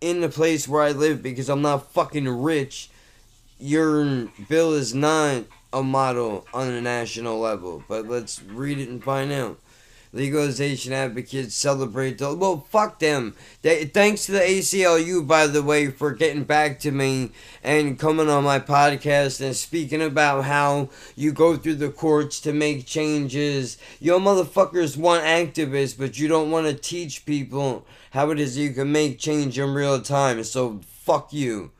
in 0.00 0.22
the 0.22 0.30
place 0.30 0.66
where 0.66 0.82
I 0.82 0.92
live 0.92 1.22
because 1.22 1.50
I'm 1.50 1.60
not 1.60 1.92
fucking 1.92 2.26
rich. 2.26 2.88
Your 3.58 4.28
bill 4.48 4.72
is 4.72 4.94
not 4.94 5.44
a 5.72 5.82
model 5.82 6.46
on 6.52 6.70
a 6.70 6.80
national 6.80 7.38
level, 7.38 7.82
but 7.88 8.08
let's 8.08 8.42
read 8.42 8.78
it 8.78 8.88
and 8.88 9.02
find 9.02 9.32
out. 9.32 9.58
Legalization 10.12 10.94
advocates 10.94 11.54
celebrate 11.54 12.16
the 12.16 12.34
well. 12.34 12.66
Fuck 12.70 12.98
them. 12.98 13.34
They, 13.60 13.84
thanks 13.84 14.24
to 14.26 14.32
the 14.32 14.40
ACLU, 14.40 15.26
by 15.26 15.46
the 15.46 15.62
way, 15.62 15.90
for 15.90 16.12
getting 16.12 16.44
back 16.44 16.80
to 16.80 16.90
me 16.90 17.32
and 17.62 17.98
coming 17.98 18.30
on 18.30 18.44
my 18.44 18.58
podcast 18.58 19.42
and 19.44 19.54
speaking 19.54 20.00
about 20.00 20.44
how 20.44 20.88
you 21.14 21.32
go 21.32 21.56
through 21.56 21.74
the 21.74 21.90
courts 21.90 22.40
to 22.40 22.54
make 22.54 22.86
changes. 22.86 23.76
Yo, 24.00 24.18
motherfuckers 24.18 24.96
want 24.96 25.24
activists, 25.24 25.98
but 25.98 26.18
you 26.18 26.26
don't 26.26 26.50
want 26.50 26.66
to 26.66 26.74
teach 26.74 27.26
people 27.26 27.86
how 28.12 28.30
it 28.30 28.40
is 28.40 28.56
you 28.56 28.72
can 28.72 28.90
make 28.90 29.18
change 29.18 29.58
in 29.58 29.74
real 29.74 30.00
time. 30.00 30.42
So 30.42 30.80
fuck 30.86 31.34
you. 31.34 31.72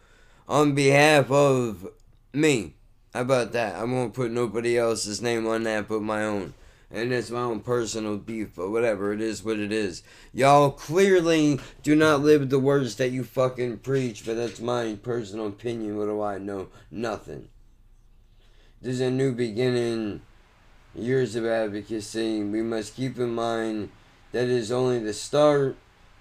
On 0.46 0.74
behalf 0.74 1.30
of 1.30 1.88
me. 2.32 2.74
How 3.14 3.22
about 3.22 3.52
that? 3.52 3.76
I 3.76 3.84
won't 3.84 4.14
put 4.14 4.30
nobody 4.30 4.76
else's 4.76 5.22
name 5.22 5.46
on 5.46 5.62
that 5.64 5.88
but 5.88 6.02
my 6.02 6.24
own. 6.24 6.54
And 6.90 7.12
it's 7.12 7.30
my 7.30 7.40
own 7.40 7.60
personal 7.60 8.16
beef, 8.16 8.54
but 8.56 8.70
whatever, 8.70 9.12
it 9.12 9.20
is 9.20 9.44
what 9.44 9.58
it 9.58 9.72
is. 9.72 10.02
Y'all 10.32 10.70
clearly 10.70 11.60
do 11.82 11.94
not 11.94 12.22
live 12.22 12.48
the 12.48 12.58
words 12.58 12.96
that 12.96 13.10
you 13.10 13.24
fucking 13.24 13.78
preach, 13.78 14.24
but 14.24 14.36
that's 14.36 14.60
my 14.60 14.96
personal 15.02 15.48
opinion. 15.48 15.98
What 15.98 16.06
do 16.06 16.22
I 16.22 16.38
know? 16.38 16.68
Nothing. 16.90 17.48
This 18.80 18.94
is 18.94 19.00
a 19.00 19.10
new 19.10 19.32
beginning, 19.32 20.22
years 20.94 21.36
of 21.36 21.44
advocacy. 21.44 22.42
We 22.42 22.62
must 22.62 22.96
keep 22.96 23.18
in 23.18 23.34
mind 23.34 23.90
that 24.32 24.44
it 24.44 24.50
is 24.50 24.72
only 24.72 24.98
the 24.98 25.12
start. 25.12 25.76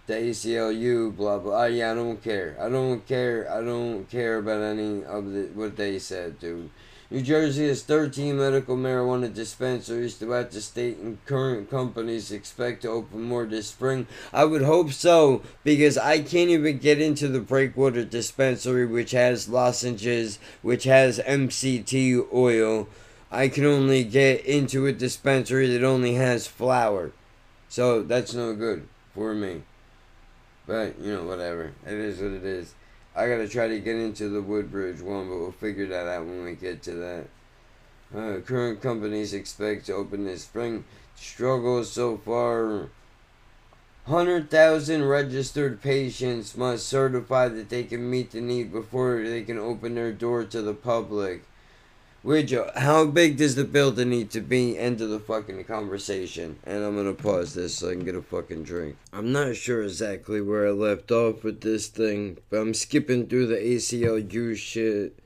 The 0.08 0.14
ACLU, 0.14 1.16
blah 1.16 1.38
blah. 1.38 1.64
Uh, 1.64 1.66
yeah, 1.66 1.92
I 1.92 1.94
don't 1.94 2.24
care. 2.24 2.56
I 2.60 2.70
don't 2.70 3.06
care. 3.06 3.52
I 3.52 3.62
don't 3.62 4.10
care 4.10 4.38
about 4.38 4.62
any 4.62 5.04
of 5.04 5.34
the 5.34 5.50
what 5.54 5.76
they 5.76 6.00
said, 6.00 6.40
dude. 6.40 6.70
New 7.10 7.22
Jersey 7.22 7.68
has 7.68 7.84
13 7.84 8.38
medical 8.38 8.76
marijuana 8.76 9.34
dispensaries 9.34 10.16
throughout 10.16 10.52
the 10.52 10.62
state, 10.62 10.98
and 10.98 11.24
current 11.26 11.70
companies 11.70 12.32
expect 12.32 12.82
to 12.82 12.90
open 12.90 13.22
more 13.22 13.46
this 13.46 13.68
spring. 13.68 14.08
I 14.34 14.44
would 14.44 14.62
hope 14.62 14.92
so, 14.92 15.42
because 15.64 15.98
I 15.98 16.20
can't 16.20 16.50
even 16.50 16.80
get 16.80 17.02
into 17.02 17.30
the 17.30 17.40
Breakwater 17.40 18.04
dispensary, 18.04 18.86
which 18.86 19.12
has 19.12 19.48
lozenges, 19.48 20.40
which 20.62 20.84
has 20.84 21.20
MCT 21.20 22.28
oil. 22.34 22.90
I 23.32 23.48
can 23.48 23.64
only 23.64 24.04
get 24.04 24.46
into 24.46 24.86
a 24.86 24.92
dispensary 24.92 25.68
that 25.68 25.84
only 25.86 26.16
has 26.16 26.48
flower. 26.48 27.12
So 27.70 28.04
that's 28.04 28.34
no 28.34 28.54
good 28.54 28.88
for 29.14 29.34
me. 29.34 29.64
But, 30.68 31.00
you 31.00 31.14
know, 31.14 31.24
whatever. 31.24 31.72
It 31.86 31.94
is 31.94 32.20
what 32.20 32.32
it 32.32 32.44
is. 32.44 32.76
I 33.16 33.28
gotta 33.28 33.48
try 33.48 33.68
to 33.68 33.80
get 33.80 33.96
into 33.96 34.30
the 34.30 34.42
Woodbridge 34.42 35.02
one, 35.02 35.28
but 35.30 35.38
we'll 35.38 35.52
figure 35.52 35.88
that 35.88 36.08
out 36.08 36.26
when 36.26 36.44
we 36.44 36.54
get 36.54 36.84
to 36.84 36.92
that. 36.92 37.26
Uh, 38.16 38.40
current 38.42 38.82
companies 38.82 39.34
expect 39.34 39.88
to 39.88 39.94
open 39.94 40.26
this 40.26 40.44
spring. 40.44 40.86
Struggles 41.16 41.92
so 41.92 42.18
far. 42.18 42.90
100,000 44.06 45.04
registered 45.04 45.82
patients 45.82 46.56
must 46.56 46.88
certify 46.88 47.48
that 47.48 47.70
they 47.70 47.84
can 47.84 48.10
meet 48.10 48.32
the 48.32 48.40
need 48.40 48.72
before 48.72 49.22
they 49.24 49.44
can 49.44 49.58
open 49.58 49.96
their 49.96 50.14
door 50.14 50.44
to 50.46 50.62
the 50.62 50.74
public. 50.74 51.44
Which, 52.28 52.54
how 52.76 53.06
big 53.06 53.38
does 53.38 53.56
the 53.56 53.64
building 53.64 54.10
need 54.10 54.32
to 54.32 54.42
be? 54.42 54.78
End 54.78 55.00
of 55.00 55.10
the 55.10 55.18
fucking 55.18 55.64
conversation. 55.64 56.60
And 56.66 56.84
I'm 56.84 56.98
gonna 56.98 57.14
pause 57.14 57.54
this 57.54 57.76
so 57.76 57.88
I 57.88 57.94
can 57.94 58.04
get 58.04 58.16
a 58.16 58.22
fucking 58.22 58.64
drink. 58.64 58.98
I'm 59.14 59.32
not 59.32 59.56
sure 59.56 59.82
exactly 59.82 60.42
where 60.42 60.68
I 60.68 60.72
left 60.72 61.10
off 61.10 61.46
with 61.46 61.62
this 61.62 61.88
thing, 61.88 62.40
but 62.50 62.58
I'm 62.58 62.74
skipping 62.74 63.28
through 63.28 63.48
the 63.48 63.56
ACLU 63.56 64.58
shit. 64.58 65.18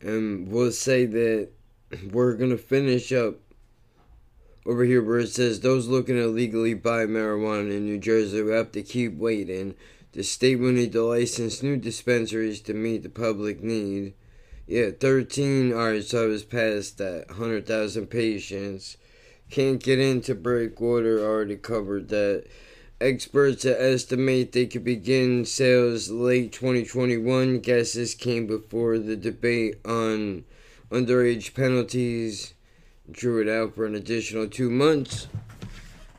And 0.00 0.46
we'll 0.46 0.70
say 0.70 1.04
that 1.06 1.48
we're 2.12 2.34
gonna 2.34 2.58
finish 2.58 3.12
up 3.12 3.40
over 4.64 4.84
here 4.84 5.02
where 5.02 5.18
it 5.18 5.30
says 5.30 5.58
those 5.58 5.88
looking 5.88 6.14
to 6.14 6.28
legally 6.28 6.74
buy 6.74 7.06
marijuana 7.06 7.72
in 7.72 7.86
New 7.86 7.98
Jersey 7.98 8.40
will 8.40 8.54
have 8.54 8.70
to 8.70 8.84
keep 8.84 9.16
waiting. 9.16 9.74
The 10.12 10.22
state 10.22 10.60
will 10.60 10.70
need 10.70 10.92
to 10.92 11.02
license 11.02 11.60
new 11.60 11.76
dispensaries 11.76 12.60
to 12.60 12.72
meet 12.72 13.02
the 13.02 13.08
public 13.08 13.64
need. 13.64 14.14
Yeah, 14.66 14.90
13. 14.90 15.72
Alright, 15.72 16.04
so 16.04 16.24
I 16.24 16.26
was 16.26 16.42
past 16.42 16.98
that. 16.98 17.28
100,000 17.28 18.08
patients. 18.08 18.96
Can't 19.48 19.80
get 19.80 20.00
into 20.00 20.34
Breakwater, 20.34 21.20
already 21.20 21.56
covered 21.56 22.08
that. 22.08 22.46
Experts 23.00 23.64
estimate 23.64 24.52
they 24.52 24.66
could 24.66 24.82
begin 24.82 25.44
sales 25.44 26.10
late 26.10 26.50
2021. 26.52 27.60
Guesses 27.60 28.14
came 28.14 28.46
before 28.46 28.98
the 28.98 29.14
debate 29.14 29.76
on 29.84 30.44
underage 30.90 31.54
penalties. 31.54 32.54
Drew 33.08 33.40
it 33.40 33.48
out 33.48 33.76
for 33.76 33.86
an 33.86 33.94
additional 33.94 34.48
two 34.48 34.70
months. 34.70 35.28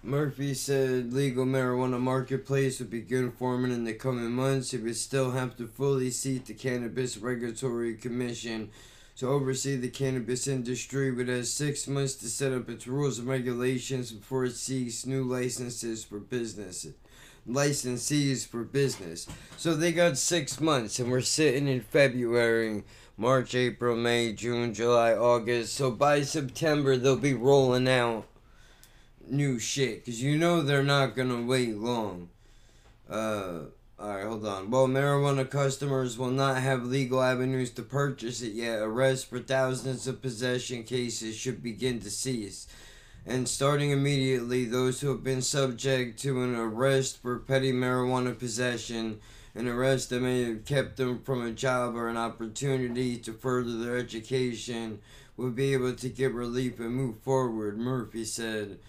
Murphy 0.08 0.53
said 0.53 1.12
legal 1.12 1.45
marijuana 1.45 1.99
marketplace 1.99 2.80
would 2.80 2.89
begin 2.89 3.30
forming 3.30 3.74
in 3.74 3.84
the 3.84 3.93
coming 3.93 4.32
months. 4.32 4.74
It 4.74 4.82
would 4.84 4.95
still 4.95 5.32
have 5.32 5.58
to 5.58 5.68
fully 5.68 6.12
seat 6.12 6.45
the 6.45 6.53
Cannabis 6.53 7.18
Regulatory 7.18 7.93
Commission 7.95 8.70
to 9.18 9.28
oversee 9.28 9.76
the 9.76 9.89
cannabis 9.89 10.47
industry, 10.47 11.12
but 11.12 11.28
has 11.28 11.51
six 11.51 11.89
months 11.89 12.16
to 12.16 12.30
set 12.30 12.53
up 12.53 12.70
its 12.70 12.88
rules 12.88 13.20
and 13.20 13.28
regulations 13.28 14.14
before 14.14 14.45
it 14.45 14.55
seeks 14.55 15.05
new 15.05 15.26
licenses 15.26 16.05
for 16.05 16.22
business. 16.22 16.88
Licensees 17.45 18.47
for 18.47 18.64
business. 18.64 19.28
So 19.58 19.76
they 19.76 19.91
got 19.91 20.18
six 20.18 20.62
months, 20.62 20.99
and 20.99 21.12
we're 21.12 21.20
sitting 21.20 21.68
in 21.68 21.82
February. 21.82 22.86
March, 23.18 23.55
April, 23.55 23.97
May, 23.97 24.32
June, 24.32 24.74
July, 24.74 25.16
August. 25.16 25.74
So 25.74 25.91
by 25.91 26.22
September, 26.22 26.95
they'll 26.95 27.18
be 27.18 27.34
rolling 27.34 27.89
out 27.89 28.26
new 29.32 29.59
shit 29.59 30.03
because 30.03 30.21
you 30.21 30.38
know 30.38 30.61
they're 30.61 30.84
not 30.84 31.15
gonna 31.15 31.41
wait 31.41 31.75
long. 31.75 32.30
Uh, 33.09 33.65
alright, 33.99 34.25
hold 34.25 34.45
on. 34.45 34.69
Well, 34.69 34.88
marijuana 34.88 35.49
customers 35.49 36.17
will 36.17 36.32
not 36.32 36.61
have 36.61 36.86
legal 36.86 37.21
avenues 37.21 37.71
to 37.71 37.84
purchase 37.84 38.41
it 38.41 38.53
yet. 38.53 38.80
Arrests 38.80 39.25
for 39.25 39.39
thousands 39.39 40.07
of 40.07 40.21
possession 40.21 40.84
cases 40.84 41.36
should 41.36 41.63
begin 41.63 41.99
to 42.01 42.09
cease. 42.09 42.67
And 43.25 43.47
starting 43.47 43.91
immediately, 43.91 44.63
those 44.63 45.01
who 45.01 45.09
have 45.09 45.23
been 45.23 45.41
subject 45.41 46.17
to 46.21 46.43
an 46.43 46.55
arrest 46.55 47.21
for 47.21 47.39
petty 47.39 47.73
marijuana 47.73 48.38
possession, 48.38 49.19
an 49.53 49.67
arrest 49.67 50.09
that 50.11 50.21
may 50.21 50.43
have 50.45 50.63
kept 50.63 50.95
them 50.95 51.21
from 51.23 51.41
a 51.41 51.51
job 51.51 51.95
or 51.95 52.07
an 52.07 52.15
opportunity 52.15 53.17
to 53.17 53.34
further 53.34 53.78
their 53.78 53.97
education, 53.97 54.99
will 55.36 55.51
be 55.51 55.73
able 55.73 55.93
to 55.93 56.09
get 56.09 56.34
relief 56.34 56.80
and 56.80 56.95
move 56.95 57.19
forward, 57.19 57.78
Murphy 57.78 58.23
said. 58.23 58.80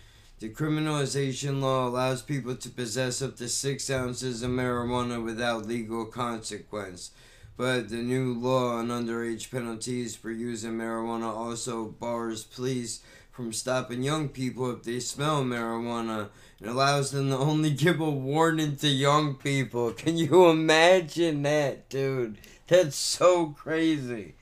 The 0.41 0.49
criminalization 0.49 1.61
law 1.61 1.89
allows 1.89 2.23
people 2.23 2.55
to 2.55 2.71
possess 2.71 3.21
up 3.21 3.37
to 3.39 3.49
six 3.49 3.91
ounces 3.91 4.45
of 4.45 4.51
marijuana 4.53 5.23
without 5.23 5.67
legal 5.67 6.05
consequence. 6.05 7.11
But 7.57 7.89
the 7.89 7.97
new 7.97 8.35
law 8.35 8.77
on 8.77 8.87
underage 8.87 9.51
penalties 9.51 10.15
for 10.15 10.31
using 10.31 10.75
marijuana 10.75 11.27
also 11.27 11.87
bars 11.87 12.45
police 12.45 13.01
from 13.33 13.53
stopping 13.53 14.05
young 14.05 14.29
people 14.29 14.71
if 14.71 14.85
they 14.85 15.01
smell 15.01 15.43
marijuana. 15.43 16.29
It 16.61 16.69
allows 16.69 17.11
them 17.11 17.31
to 17.31 17.37
only 17.37 17.71
give 17.85 17.99
a 17.99 18.09
warning 18.09 18.77
to 18.77 18.87
young 18.87 19.35
people. 19.35 19.91
Can 19.91 20.19
you 20.19 20.49
imagine 20.51 21.43
that, 21.43 21.89
dude? 21.89 22.39
That's 22.69 22.95
so 22.95 23.47
crazy. 23.59 24.35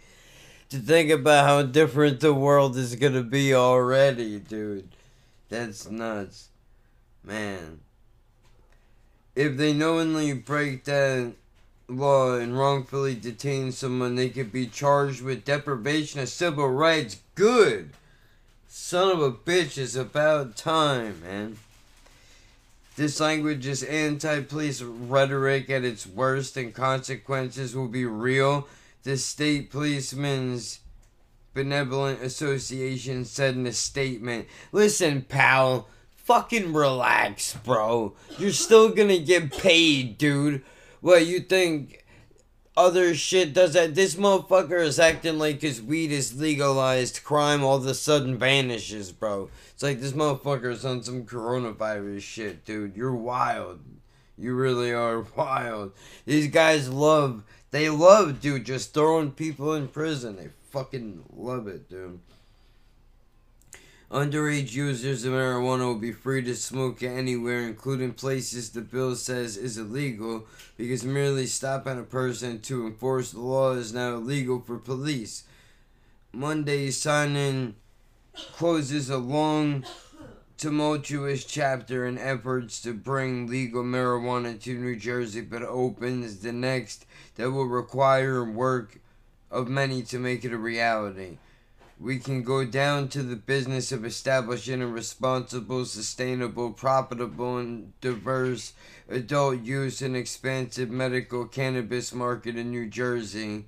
To 0.68 0.76
think 0.76 1.10
about 1.10 1.46
how 1.46 1.62
different 1.62 2.20
the 2.20 2.34
world 2.34 2.76
is 2.76 2.96
gonna 2.96 3.22
be 3.22 3.54
already, 3.54 4.40
dude. 4.40 4.90
That's 5.48 5.88
nuts. 5.88 6.48
Man. 7.22 7.80
If 9.34 9.56
they 9.56 9.72
knowingly 9.72 10.32
break 10.32 10.84
that 10.84 11.32
law 11.88 12.34
and 12.36 12.58
wrongfully 12.58 13.14
detain 13.14 13.72
someone, 13.72 14.14
they 14.14 14.28
could 14.28 14.50
be 14.50 14.66
charged 14.66 15.22
with 15.22 15.44
deprivation 15.44 16.20
of 16.20 16.28
civil 16.28 16.68
rights. 16.68 17.20
Good. 17.34 17.90
Son 18.68 19.10
of 19.10 19.22
a 19.22 19.32
bitch, 19.32 19.78
it's 19.78 19.94
about 19.96 20.56
time, 20.56 21.22
man. 21.22 21.58
This 22.96 23.20
language 23.20 23.66
is 23.66 23.82
anti 23.82 24.40
police 24.40 24.80
rhetoric 24.80 25.68
at 25.68 25.84
its 25.84 26.06
worst, 26.06 26.56
and 26.56 26.72
consequences 26.74 27.76
will 27.76 27.88
be 27.88 28.06
real. 28.06 28.66
The 29.02 29.18
State 29.18 29.70
Policemen's 29.70 30.80
Benevolent 31.56 32.22
Association 32.22 33.24
said 33.24 33.56
in 33.56 33.66
a 33.66 33.72
statement 33.72 34.46
Listen, 34.70 35.22
pal, 35.22 35.88
fucking 36.14 36.72
relax, 36.72 37.54
bro. 37.64 38.14
You're 38.38 38.52
still 38.52 38.90
gonna 38.90 39.18
get 39.18 39.50
paid, 39.50 40.18
dude. 40.18 40.62
What, 41.00 41.26
you 41.26 41.40
think 41.40 42.04
other 42.76 43.14
shit 43.14 43.54
does 43.54 43.72
that? 43.72 43.94
This 43.94 44.16
motherfucker 44.16 44.80
is 44.80 45.00
acting 45.00 45.38
like 45.38 45.62
his 45.62 45.80
weed 45.80 46.12
is 46.12 46.38
legalized, 46.38 47.24
crime 47.24 47.64
all 47.64 47.76
of 47.76 47.86
a 47.86 47.94
sudden 47.94 48.36
vanishes, 48.36 49.10
bro. 49.10 49.48
It's 49.72 49.82
like 49.82 50.00
this 50.00 50.12
motherfucker's 50.12 50.84
on 50.84 51.02
some 51.02 51.24
coronavirus 51.24 52.20
shit, 52.20 52.64
dude. 52.64 52.96
You're 52.96 53.14
wild. 53.14 53.80
You 54.36 54.54
really 54.54 54.92
are 54.92 55.20
wild. 55.36 55.92
These 56.26 56.48
guys 56.48 56.90
love, 56.90 57.44
they 57.70 57.88
love, 57.88 58.40
dude, 58.40 58.66
just 58.66 58.92
throwing 58.92 59.30
people 59.30 59.72
in 59.72 59.88
prison. 59.88 60.36
They 60.36 60.48
fucking 60.76 61.24
love 61.34 61.68
it, 61.68 61.88
dude. 61.88 62.20
Underage 64.10 64.74
users 64.74 65.24
of 65.24 65.32
marijuana 65.32 65.86
will 65.86 65.98
be 65.98 66.12
free 66.12 66.42
to 66.42 66.54
smoke 66.54 67.02
anywhere, 67.02 67.62
including 67.62 68.12
places 68.12 68.70
the 68.70 68.82
bill 68.82 69.16
says 69.16 69.56
is 69.56 69.78
illegal, 69.78 70.46
because 70.76 71.02
merely 71.02 71.46
stopping 71.46 71.98
a 71.98 72.02
person 72.02 72.60
to 72.60 72.86
enforce 72.86 73.32
the 73.32 73.40
law 73.40 73.72
is 73.72 73.94
now 73.94 74.16
illegal 74.16 74.60
for 74.60 74.76
police. 74.76 75.44
Monday's 76.30 77.00
signing 77.00 77.74
closes 78.52 79.08
a 79.08 79.16
long, 79.16 79.82
tumultuous 80.58 81.46
chapter 81.46 82.04
in 82.04 82.18
efforts 82.18 82.82
to 82.82 82.92
bring 82.92 83.46
legal 83.46 83.82
marijuana 83.82 84.60
to 84.60 84.78
New 84.78 84.94
Jersey, 84.94 85.40
but 85.40 85.62
opens 85.62 86.40
the 86.40 86.52
next 86.52 87.06
that 87.36 87.50
will 87.50 87.64
require 87.64 88.44
work 88.44 89.00
of 89.56 89.68
many 89.68 90.02
to 90.02 90.18
make 90.18 90.44
it 90.44 90.52
a 90.52 90.58
reality. 90.58 91.38
We 91.98 92.18
can 92.18 92.42
go 92.42 92.66
down 92.66 93.08
to 93.08 93.22
the 93.22 93.36
business 93.36 93.90
of 93.90 94.04
establishing 94.04 94.82
a 94.82 94.86
responsible, 94.86 95.86
sustainable, 95.86 96.72
profitable, 96.72 97.56
and 97.56 97.98
diverse 98.02 98.74
adult 99.08 99.62
use 99.62 100.02
and 100.02 100.14
expansive 100.14 100.90
medical 100.90 101.46
cannabis 101.46 102.12
market 102.12 102.56
in 102.56 102.70
New 102.70 102.86
Jersey. 102.86 103.64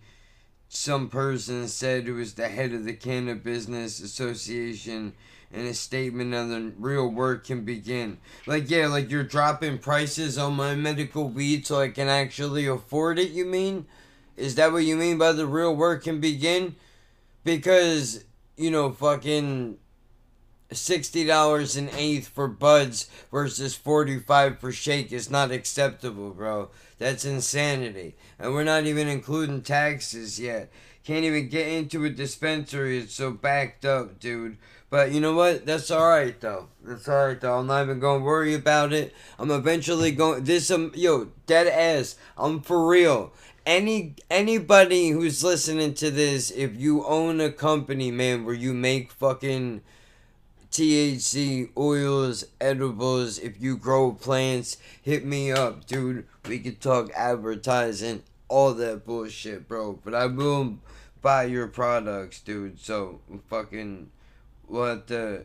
Some 0.68 1.08
person 1.08 1.66
said 1.68 2.04
who 2.04 2.16
was 2.16 2.34
the 2.34 2.48
head 2.48 2.74
of 2.74 2.84
the 2.84 2.92
Cannabis 2.92 3.42
Business 3.42 4.00
Association 4.00 5.14
in 5.50 5.64
a 5.64 5.72
statement 5.72 6.34
on 6.34 6.50
the 6.50 6.72
real 6.78 7.08
work 7.08 7.46
can 7.46 7.64
begin. 7.64 8.18
Like, 8.46 8.68
yeah, 8.68 8.88
like 8.88 9.10
you're 9.10 9.24
dropping 9.24 9.78
prices 9.78 10.36
on 10.36 10.52
my 10.52 10.74
medical 10.74 11.30
weed 11.30 11.66
so 11.66 11.80
I 11.80 11.88
can 11.88 12.08
actually 12.08 12.66
afford 12.66 13.18
it, 13.18 13.30
you 13.30 13.46
mean? 13.46 13.86
Is 14.38 14.54
that 14.54 14.72
what 14.72 14.84
you 14.84 14.96
mean 14.96 15.18
by 15.18 15.32
the 15.32 15.46
real 15.46 15.74
work 15.74 16.04
can 16.04 16.20
begin? 16.20 16.76
Because, 17.42 18.24
you 18.56 18.70
know, 18.70 18.92
fucking 18.92 19.78
$60 20.70 21.78
an 21.78 21.90
eighth 21.96 22.28
for 22.28 22.46
buds 22.46 23.08
versus 23.32 23.74
45 23.74 24.60
for 24.60 24.70
shake 24.70 25.12
is 25.12 25.28
not 25.28 25.50
acceptable, 25.50 26.30
bro. 26.30 26.70
That's 26.98 27.24
insanity. 27.24 28.14
And 28.38 28.52
we're 28.54 28.64
not 28.64 28.84
even 28.84 29.08
including 29.08 29.62
taxes 29.62 30.38
yet. 30.38 30.70
Can't 31.04 31.24
even 31.24 31.48
get 31.48 31.66
into 31.66 32.04
a 32.04 32.10
dispensary. 32.10 32.98
It's 32.98 33.14
so 33.14 33.32
backed 33.32 33.84
up, 33.84 34.20
dude. 34.20 34.58
But 34.90 35.12
you 35.12 35.20
know 35.20 35.34
what? 35.34 35.66
That's 35.66 35.90
alright 35.90 36.40
though. 36.40 36.68
That's 36.82 37.08
alright 37.08 37.40
though. 37.40 37.58
I'm 37.58 37.66
not 37.66 37.82
even 37.82 38.00
gonna 38.00 38.24
worry 38.24 38.54
about 38.54 38.92
it. 38.92 39.14
I'm 39.38 39.50
eventually 39.50 40.12
going 40.12 40.44
this 40.44 40.70
um 40.70 40.92
yo, 40.94 41.28
dead 41.46 41.66
ass. 41.66 42.16
I'm 42.36 42.60
for 42.60 42.86
real. 42.86 43.32
Any 43.68 44.14
anybody 44.30 45.10
who's 45.10 45.44
listening 45.44 45.92
to 45.96 46.10
this, 46.10 46.50
if 46.50 46.74
you 46.74 47.04
own 47.04 47.38
a 47.38 47.52
company, 47.52 48.10
man, 48.10 48.46
where 48.46 48.54
you 48.54 48.72
make 48.72 49.12
fucking 49.12 49.82
THC, 50.70 51.68
oils, 51.76 52.46
edibles, 52.62 53.38
if 53.38 53.60
you 53.60 53.76
grow 53.76 54.12
plants, 54.12 54.78
hit 55.02 55.26
me 55.26 55.52
up, 55.52 55.86
dude. 55.86 56.26
We 56.48 56.60
could 56.60 56.80
talk 56.80 57.10
advertising, 57.14 58.22
all 58.48 58.72
that 58.72 59.04
bullshit, 59.04 59.68
bro. 59.68 59.98
But 60.02 60.14
I 60.14 60.24
will 60.24 60.78
buy 61.20 61.44
your 61.44 61.66
products, 61.66 62.40
dude. 62.40 62.80
So 62.80 63.20
fucking 63.50 64.08
we'll 64.66 64.86
have 64.86 65.06
to 65.08 65.44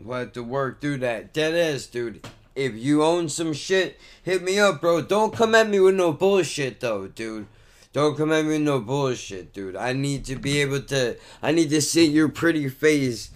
we'll 0.00 0.20
have 0.20 0.32
to 0.32 0.42
work 0.42 0.80
through 0.80 0.98
that. 1.00 1.34
Dead 1.34 1.54
ass, 1.54 1.84
dude. 1.84 2.26
If 2.54 2.74
you 2.74 3.02
own 3.02 3.28
some 3.28 3.52
shit, 3.52 3.98
hit 4.22 4.42
me 4.42 4.58
up, 4.58 4.80
bro. 4.80 5.02
Don't 5.02 5.34
come 5.34 5.54
at 5.54 5.68
me 5.68 5.80
with 5.80 5.94
no 5.94 6.12
bullshit 6.12 6.80
though, 6.80 7.06
dude. 7.06 7.46
Don't 7.92 8.16
come 8.16 8.32
at 8.32 8.44
me 8.44 8.52
with 8.52 8.62
no 8.62 8.80
bullshit, 8.80 9.52
dude. 9.52 9.76
I 9.76 9.92
need 9.92 10.24
to 10.26 10.36
be 10.36 10.60
able 10.60 10.82
to 10.82 11.16
I 11.42 11.52
need 11.52 11.70
to 11.70 11.80
see 11.80 12.06
your 12.06 12.28
pretty 12.28 12.68
face 12.68 13.30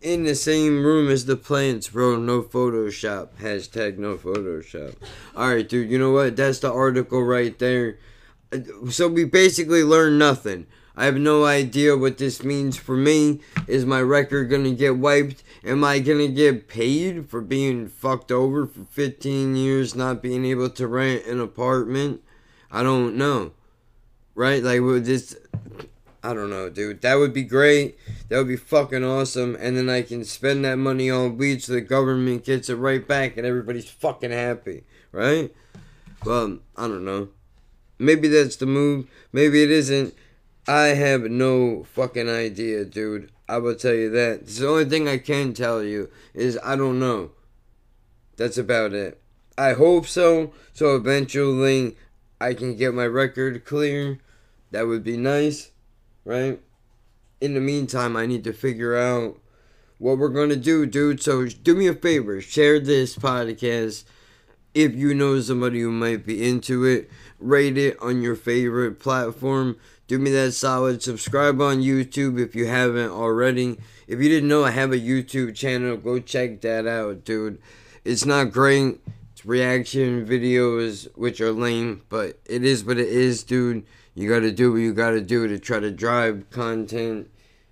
in 0.00 0.24
the 0.24 0.34
same 0.34 0.84
room 0.84 1.10
as 1.10 1.26
the 1.26 1.36
plants, 1.36 1.88
bro. 1.88 2.16
No 2.16 2.42
Photoshop. 2.42 3.30
Hashtag 3.40 3.98
no 3.98 4.16
Photoshop. 4.16 4.94
Alright, 5.36 5.68
dude, 5.68 5.90
you 5.90 5.98
know 5.98 6.12
what? 6.12 6.36
That's 6.36 6.60
the 6.60 6.72
article 6.72 7.22
right 7.22 7.58
there. 7.58 7.98
So 8.90 9.08
we 9.08 9.24
basically 9.24 9.84
learned 9.84 10.18
nothing. 10.18 10.66
I 10.96 11.04
have 11.04 11.16
no 11.16 11.44
idea 11.44 11.96
what 11.96 12.18
this 12.18 12.42
means 12.42 12.76
for 12.76 12.96
me. 12.96 13.40
Is 13.66 13.86
my 13.86 14.02
record 14.02 14.50
gonna 14.50 14.72
get 14.72 14.96
wiped? 14.96 15.42
Am 15.64 15.84
I 15.84 15.98
gonna 15.98 16.28
get 16.28 16.68
paid 16.68 17.28
for 17.28 17.40
being 17.40 17.88
fucked 17.88 18.32
over 18.32 18.66
for 18.66 18.84
15 18.84 19.56
years, 19.56 19.94
not 19.94 20.22
being 20.22 20.44
able 20.44 20.70
to 20.70 20.86
rent 20.86 21.26
an 21.26 21.40
apartment? 21.40 22.22
I 22.70 22.82
don't 22.82 23.16
know. 23.16 23.52
Right? 24.34 24.62
Like, 24.62 24.80
with 24.80 25.06
this. 25.06 25.36
I 26.22 26.34
don't 26.34 26.50
know, 26.50 26.68
dude. 26.68 27.00
That 27.00 27.14
would 27.14 27.32
be 27.32 27.44
great. 27.44 27.98
That 28.28 28.36
would 28.38 28.48
be 28.48 28.56
fucking 28.56 29.04
awesome. 29.04 29.56
And 29.58 29.76
then 29.76 29.88
I 29.88 30.02
can 30.02 30.24
spend 30.24 30.64
that 30.64 30.76
money 30.76 31.10
on 31.10 31.38
weed 31.38 31.62
so 31.62 31.72
the 31.72 31.80
government 31.80 32.44
gets 32.44 32.68
it 32.68 32.74
right 32.74 33.06
back 33.06 33.38
and 33.38 33.46
everybody's 33.46 33.88
fucking 33.88 34.30
happy. 34.30 34.84
Right? 35.12 35.54
Well, 36.24 36.58
I 36.76 36.88
don't 36.88 37.04
know. 37.04 37.28
Maybe 37.98 38.28
that's 38.28 38.56
the 38.56 38.66
move. 38.66 39.06
Maybe 39.32 39.62
it 39.62 39.70
isn't. 39.70 40.14
I 40.68 40.88
have 40.88 41.22
no 41.22 41.84
fucking 41.84 42.28
idea, 42.28 42.84
dude. 42.84 43.30
I 43.48 43.58
will 43.58 43.74
tell 43.74 43.94
you 43.94 44.10
that. 44.10 44.46
The 44.46 44.68
only 44.68 44.84
thing 44.84 45.08
I 45.08 45.18
can 45.18 45.52
tell 45.52 45.82
you 45.82 46.10
is 46.34 46.58
I 46.62 46.76
don't 46.76 47.00
know. 47.00 47.32
That's 48.36 48.58
about 48.58 48.92
it. 48.92 49.20
I 49.58 49.72
hope 49.72 50.06
so. 50.06 50.52
So 50.72 50.94
eventually 50.96 51.96
I 52.40 52.54
can 52.54 52.76
get 52.76 52.94
my 52.94 53.06
record 53.06 53.64
clear. 53.64 54.18
That 54.70 54.86
would 54.86 55.02
be 55.02 55.16
nice, 55.16 55.70
right? 56.24 56.60
In 57.40 57.54
the 57.54 57.60
meantime, 57.60 58.16
I 58.16 58.26
need 58.26 58.44
to 58.44 58.52
figure 58.52 58.96
out 58.96 59.40
what 59.98 60.16
we're 60.16 60.28
going 60.28 60.48
to 60.48 60.56
do, 60.56 60.86
dude. 60.86 61.22
So 61.22 61.46
do 61.46 61.74
me 61.74 61.86
a 61.86 61.94
favor, 61.94 62.40
share 62.40 62.78
this 62.80 63.16
podcast 63.16 64.04
if 64.72 64.94
you 64.94 65.12
know 65.14 65.40
somebody 65.40 65.80
who 65.80 65.90
might 65.90 66.24
be 66.24 66.48
into 66.48 66.84
it. 66.84 67.10
Rate 67.38 67.76
it 67.76 67.98
on 68.00 68.22
your 68.22 68.36
favorite 68.36 69.00
platform. 69.00 69.76
Do 70.10 70.18
me 70.18 70.32
that 70.32 70.54
solid. 70.54 71.04
Subscribe 71.04 71.60
on 71.60 71.82
YouTube 71.82 72.40
if 72.40 72.56
you 72.56 72.66
haven't 72.66 73.12
already. 73.12 73.78
If 74.08 74.20
you 74.20 74.28
didn't 74.28 74.48
know 74.48 74.64
I 74.64 74.72
have 74.72 74.90
a 74.90 74.98
YouTube 74.98 75.54
channel, 75.54 75.96
go 75.96 76.18
check 76.18 76.62
that 76.62 76.84
out, 76.84 77.24
dude. 77.24 77.62
It's 78.04 78.24
not 78.24 78.50
great. 78.50 78.98
It's 79.30 79.46
reaction 79.46 80.26
videos, 80.26 81.06
which 81.16 81.40
are 81.40 81.52
lame, 81.52 82.02
but 82.08 82.40
it 82.44 82.64
is 82.64 82.84
what 82.84 82.98
it 82.98 83.06
is, 83.06 83.44
dude. 83.44 83.86
You 84.16 84.28
gotta 84.28 84.50
do 84.50 84.72
what 84.72 84.78
you 84.78 84.92
gotta 84.92 85.20
do 85.20 85.46
to 85.46 85.60
try 85.60 85.78
to 85.78 85.92
drive 85.92 86.50
content 86.50 87.30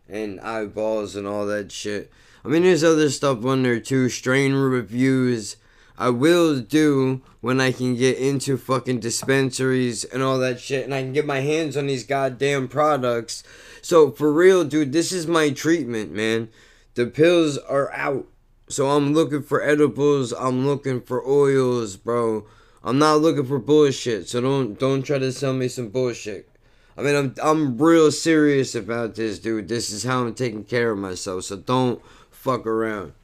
and 0.08 0.40
eyeballs 0.40 1.16
and 1.16 1.26
all 1.26 1.44
that 1.46 1.72
shit. 1.72 2.08
I 2.44 2.48
mean, 2.48 2.62
there's 2.62 2.84
other 2.84 3.10
stuff 3.10 3.44
on 3.44 3.64
there 3.64 3.80
too. 3.80 4.08
Strain 4.08 4.54
reviews. 4.54 5.56
I 6.00 6.10
will 6.10 6.60
do 6.60 7.22
when 7.40 7.60
I 7.60 7.72
can 7.72 7.96
get 7.96 8.18
into 8.18 8.56
fucking 8.56 9.00
dispensaries 9.00 10.04
and 10.04 10.22
all 10.22 10.38
that 10.38 10.60
shit 10.60 10.84
and 10.84 10.94
I 10.94 11.02
can 11.02 11.12
get 11.12 11.26
my 11.26 11.40
hands 11.40 11.76
on 11.76 11.88
these 11.88 12.04
goddamn 12.04 12.68
products. 12.68 13.42
So, 13.82 14.12
for 14.12 14.32
real, 14.32 14.64
dude, 14.64 14.92
this 14.92 15.10
is 15.10 15.26
my 15.26 15.50
treatment, 15.50 16.12
man. 16.12 16.50
The 16.94 17.06
pills 17.06 17.58
are 17.58 17.92
out. 17.92 18.28
So, 18.68 18.90
I'm 18.90 19.12
looking 19.12 19.42
for 19.42 19.60
edibles. 19.60 20.32
I'm 20.32 20.64
looking 20.64 21.00
for 21.00 21.26
oils, 21.26 21.96
bro. 21.96 22.46
I'm 22.84 23.00
not 23.00 23.20
looking 23.20 23.44
for 23.46 23.58
bullshit. 23.58 24.28
So, 24.28 24.40
don't 24.40 24.78
don't 24.78 25.02
try 25.02 25.18
to 25.18 25.32
sell 25.32 25.52
me 25.52 25.66
some 25.66 25.88
bullshit. 25.88 26.48
I 26.96 27.02
mean, 27.02 27.16
I'm 27.16 27.34
I'm 27.42 27.76
real 27.76 28.12
serious 28.12 28.76
about 28.76 29.16
this, 29.16 29.40
dude. 29.40 29.68
This 29.68 29.90
is 29.90 30.04
how 30.04 30.20
I'm 30.20 30.34
taking 30.34 30.64
care 30.64 30.92
of 30.92 30.98
myself. 30.98 31.44
So, 31.44 31.56
don't 31.56 32.00
fuck 32.30 32.66
around. 32.66 33.14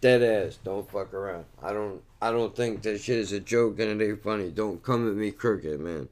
Dead 0.00 0.22
ass. 0.22 0.58
Don't 0.64 0.90
fuck 0.90 1.14
around. 1.14 1.44
I 1.62 1.72
don't 1.72 2.02
I 2.26 2.32
don't 2.32 2.56
think 2.56 2.82
that 2.82 3.00
shit 3.00 3.18
is 3.18 3.30
a 3.30 3.38
joke 3.38 3.78
and 3.78 4.02
it 4.02 4.04
ain't 4.04 4.22
funny. 4.22 4.50
Don't 4.50 4.82
come 4.82 5.08
at 5.08 5.14
me 5.14 5.30
crooked, 5.30 5.78
man. 5.78 6.08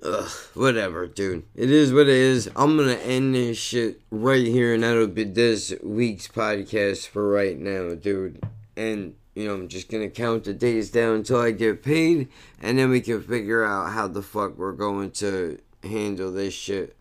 Ugh, 0.00 0.30
whatever, 0.54 1.08
dude. 1.08 1.42
It 1.56 1.72
is 1.72 1.92
what 1.92 2.02
it 2.02 2.08
is. 2.08 2.48
I'm 2.54 2.76
gonna 2.76 2.92
end 2.92 3.34
this 3.34 3.58
shit 3.58 4.00
right 4.12 4.46
here, 4.46 4.72
and 4.72 4.84
that'll 4.84 5.08
be 5.08 5.24
this 5.24 5.74
week's 5.82 6.28
podcast 6.28 7.08
for 7.08 7.28
right 7.28 7.58
now, 7.58 7.94
dude. 7.94 8.42
And 8.76 9.16
you 9.34 9.48
know, 9.48 9.54
I'm 9.54 9.68
just 9.68 9.90
gonna 9.90 10.08
count 10.08 10.44
the 10.44 10.54
days 10.54 10.90
down 10.90 11.16
until 11.16 11.40
I 11.40 11.50
get 11.50 11.82
paid, 11.82 12.28
and 12.62 12.78
then 12.78 12.90
we 12.90 13.00
can 13.00 13.20
figure 13.22 13.64
out 13.64 13.90
how 13.90 14.06
the 14.06 14.22
fuck 14.22 14.56
we're 14.56 14.72
going 14.72 15.10
to 15.12 15.58
handle 15.82 16.30
this 16.30 16.54
shit. 16.54 16.96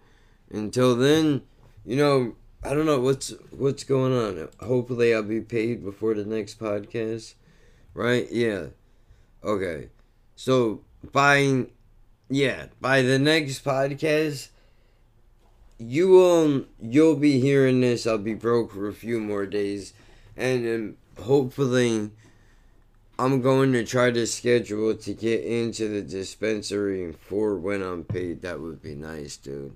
Until 0.51 0.95
then, 0.95 1.43
you 1.85 1.95
know, 1.95 2.35
I 2.63 2.73
don't 2.73 2.87
know 2.87 2.99
what's 2.99 3.29
what's 3.51 3.83
going 3.83 4.11
on. 4.11 4.49
Hopefully, 4.59 5.13
I'll 5.13 5.23
be 5.23 5.39
paid 5.39 5.85
before 5.85 6.15
the 6.15 6.25
next 6.25 6.59
podcast, 6.59 7.35
right? 7.99 8.31
Yeah. 8.31 8.67
Okay. 9.43 9.89
So 10.35 10.81
by 11.11 11.65
yeah 12.29 12.67
by 12.79 13.01
the 13.01 13.19
next 13.19 13.65
podcast, 13.65 14.49
you 15.77 16.07
will 16.07 16.65
you'll 16.81 17.17
be 17.17 17.39
hearing 17.39 17.81
this. 17.81 18.07
I'll 18.07 18.17
be 18.17 18.33
broke 18.33 18.71
for 18.71 18.87
a 18.87 18.93
few 18.93 19.19
more 19.19 19.45
days, 19.45 19.93
and 20.37 20.65
um, 20.67 21.23
hopefully. 21.23 22.11
I'm 23.21 23.41
going 23.41 23.73
to 23.73 23.83
try 23.83 24.11
to 24.11 24.25
schedule 24.25 24.95
to 24.95 25.13
get 25.13 25.43
into 25.43 25.89
the 25.89 26.01
dispensary 26.01 27.11
for 27.11 27.57
when 27.57 27.81
I'm 27.81 28.05
paid. 28.05 28.43
That 28.43 28.61
would 28.61 28.81
be 28.81 28.95
nice, 28.95 29.35
dude. 29.35 29.75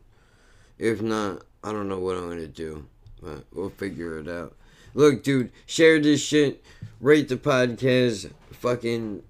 If 0.80 1.01
not, 1.01 1.41
I 1.61 1.74
don't 1.74 1.89
know 1.89 1.99
what 1.99 2.15
I'm 2.15 2.30
gonna 2.30 2.47
do, 2.47 2.86
but 3.21 3.43
we'll 3.51 3.69
figure 3.69 4.17
it 4.19 4.30
out. 4.30 4.55
Look, 4.93 5.23
dude, 5.23 5.51
share 5.65 5.99
this 5.99 6.21
shit, 6.21 6.63
rate 6.99 7.29
the 7.29 7.37
podcast, 7.37 8.31
fucking 8.51 9.23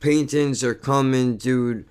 paintings 0.00 0.64
are 0.64 0.74
coming, 0.74 1.36
dude. 1.36 1.86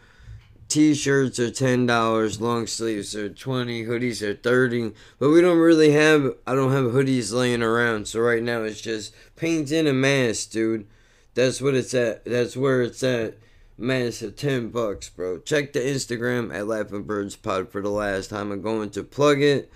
T-shirts 0.68 1.40
are 1.40 1.50
ten 1.50 1.88
dollars, 1.88 2.40
long 2.40 2.68
sleeves 2.68 3.16
are 3.16 3.30
twenty, 3.30 3.86
hoodies 3.86 4.22
are 4.22 4.36
thirty. 4.36 4.92
But 5.18 5.30
we 5.30 5.42
don't 5.42 5.58
really 5.58 5.92
have 5.94 6.36
I 6.46 6.54
don't 6.54 6.72
have 6.72 6.92
hoodies 6.92 7.34
laying 7.34 7.64
around, 7.64 8.08
so 8.08 8.20
right 8.20 8.44
now 8.44 8.62
it's 8.64 8.82
just 8.82 9.14
painting 9.36 9.88
a 9.88 9.94
mask, 9.94 10.52
dude. 10.52 10.86
That's 11.34 11.60
what 11.62 11.74
it's 11.74 11.94
at. 11.94 12.26
That's 12.26 12.56
where 12.56 12.84
it's 12.84 13.02
at. 13.02 13.38
Mask 13.78 14.22
of 14.22 14.36
ten 14.36 14.70
bucks, 14.70 15.10
bro. 15.10 15.40
Check 15.40 15.74
the 15.74 15.80
Instagram 15.80 16.54
at 16.54 16.68
Laughing 16.68 17.04
Birds 17.04 17.36
Pod 17.36 17.72
for 17.72 17.82
the 17.82 17.90
last 17.90 18.30
time. 18.30 18.52
I'm 18.52 18.62
going 18.62 18.92
to 18.92 19.04
plug 19.04 19.42
it 19.42 19.72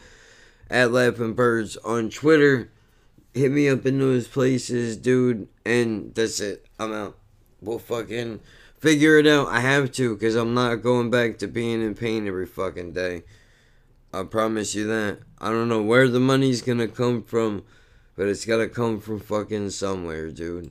at 0.70 0.91
Laughing 0.91 1.34
Birds 1.34 1.78
on 1.78 2.09
Twitter. 2.09 2.70
Hit 3.34 3.51
me 3.51 3.68
up 3.68 3.86
in 3.86 3.99
those 3.99 4.28
places, 4.28 4.97
dude. 4.97 5.47
And 5.66 6.14
that's 6.14 6.39
it. 6.39 6.66
I'm 6.80 6.93
out. 6.93 7.18
We'll 7.61 7.80
fucking 7.80 8.41
figure 8.78 9.18
it 9.18 9.26
out. 9.26 9.47
I 9.47 9.61
have 9.61 9.91
to, 9.93 10.14
because 10.14 10.36
I'm 10.36 10.53
not 10.53 10.84
going 10.84 11.09
back 11.09 11.38
to 11.39 11.47
being 11.47 11.82
in 11.82 11.95
pain 11.95 12.28
every 12.28 12.45
fucking 12.45 12.93
day. 12.93 13.24
I 14.14 14.24
promise 14.24 14.76
you 14.76 14.86
that. 14.88 15.20
I 15.39 15.49
don't 15.49 15.70
know 15.70 15.82
where 15.82 16.07
the 16.07 16.20
money's 16.20 16.61
gonna 16.61 16.88
come 16.88 17.24
from, 17.24 17.64
but 18.16 18.28
it's 18.28 18.45
gotta 18.45 18.68
come 18.68 18.99
from 18.99 19.20
fucking 19.20 19.72
somewhere, 19.72 20.30
dude. 20.30 20.70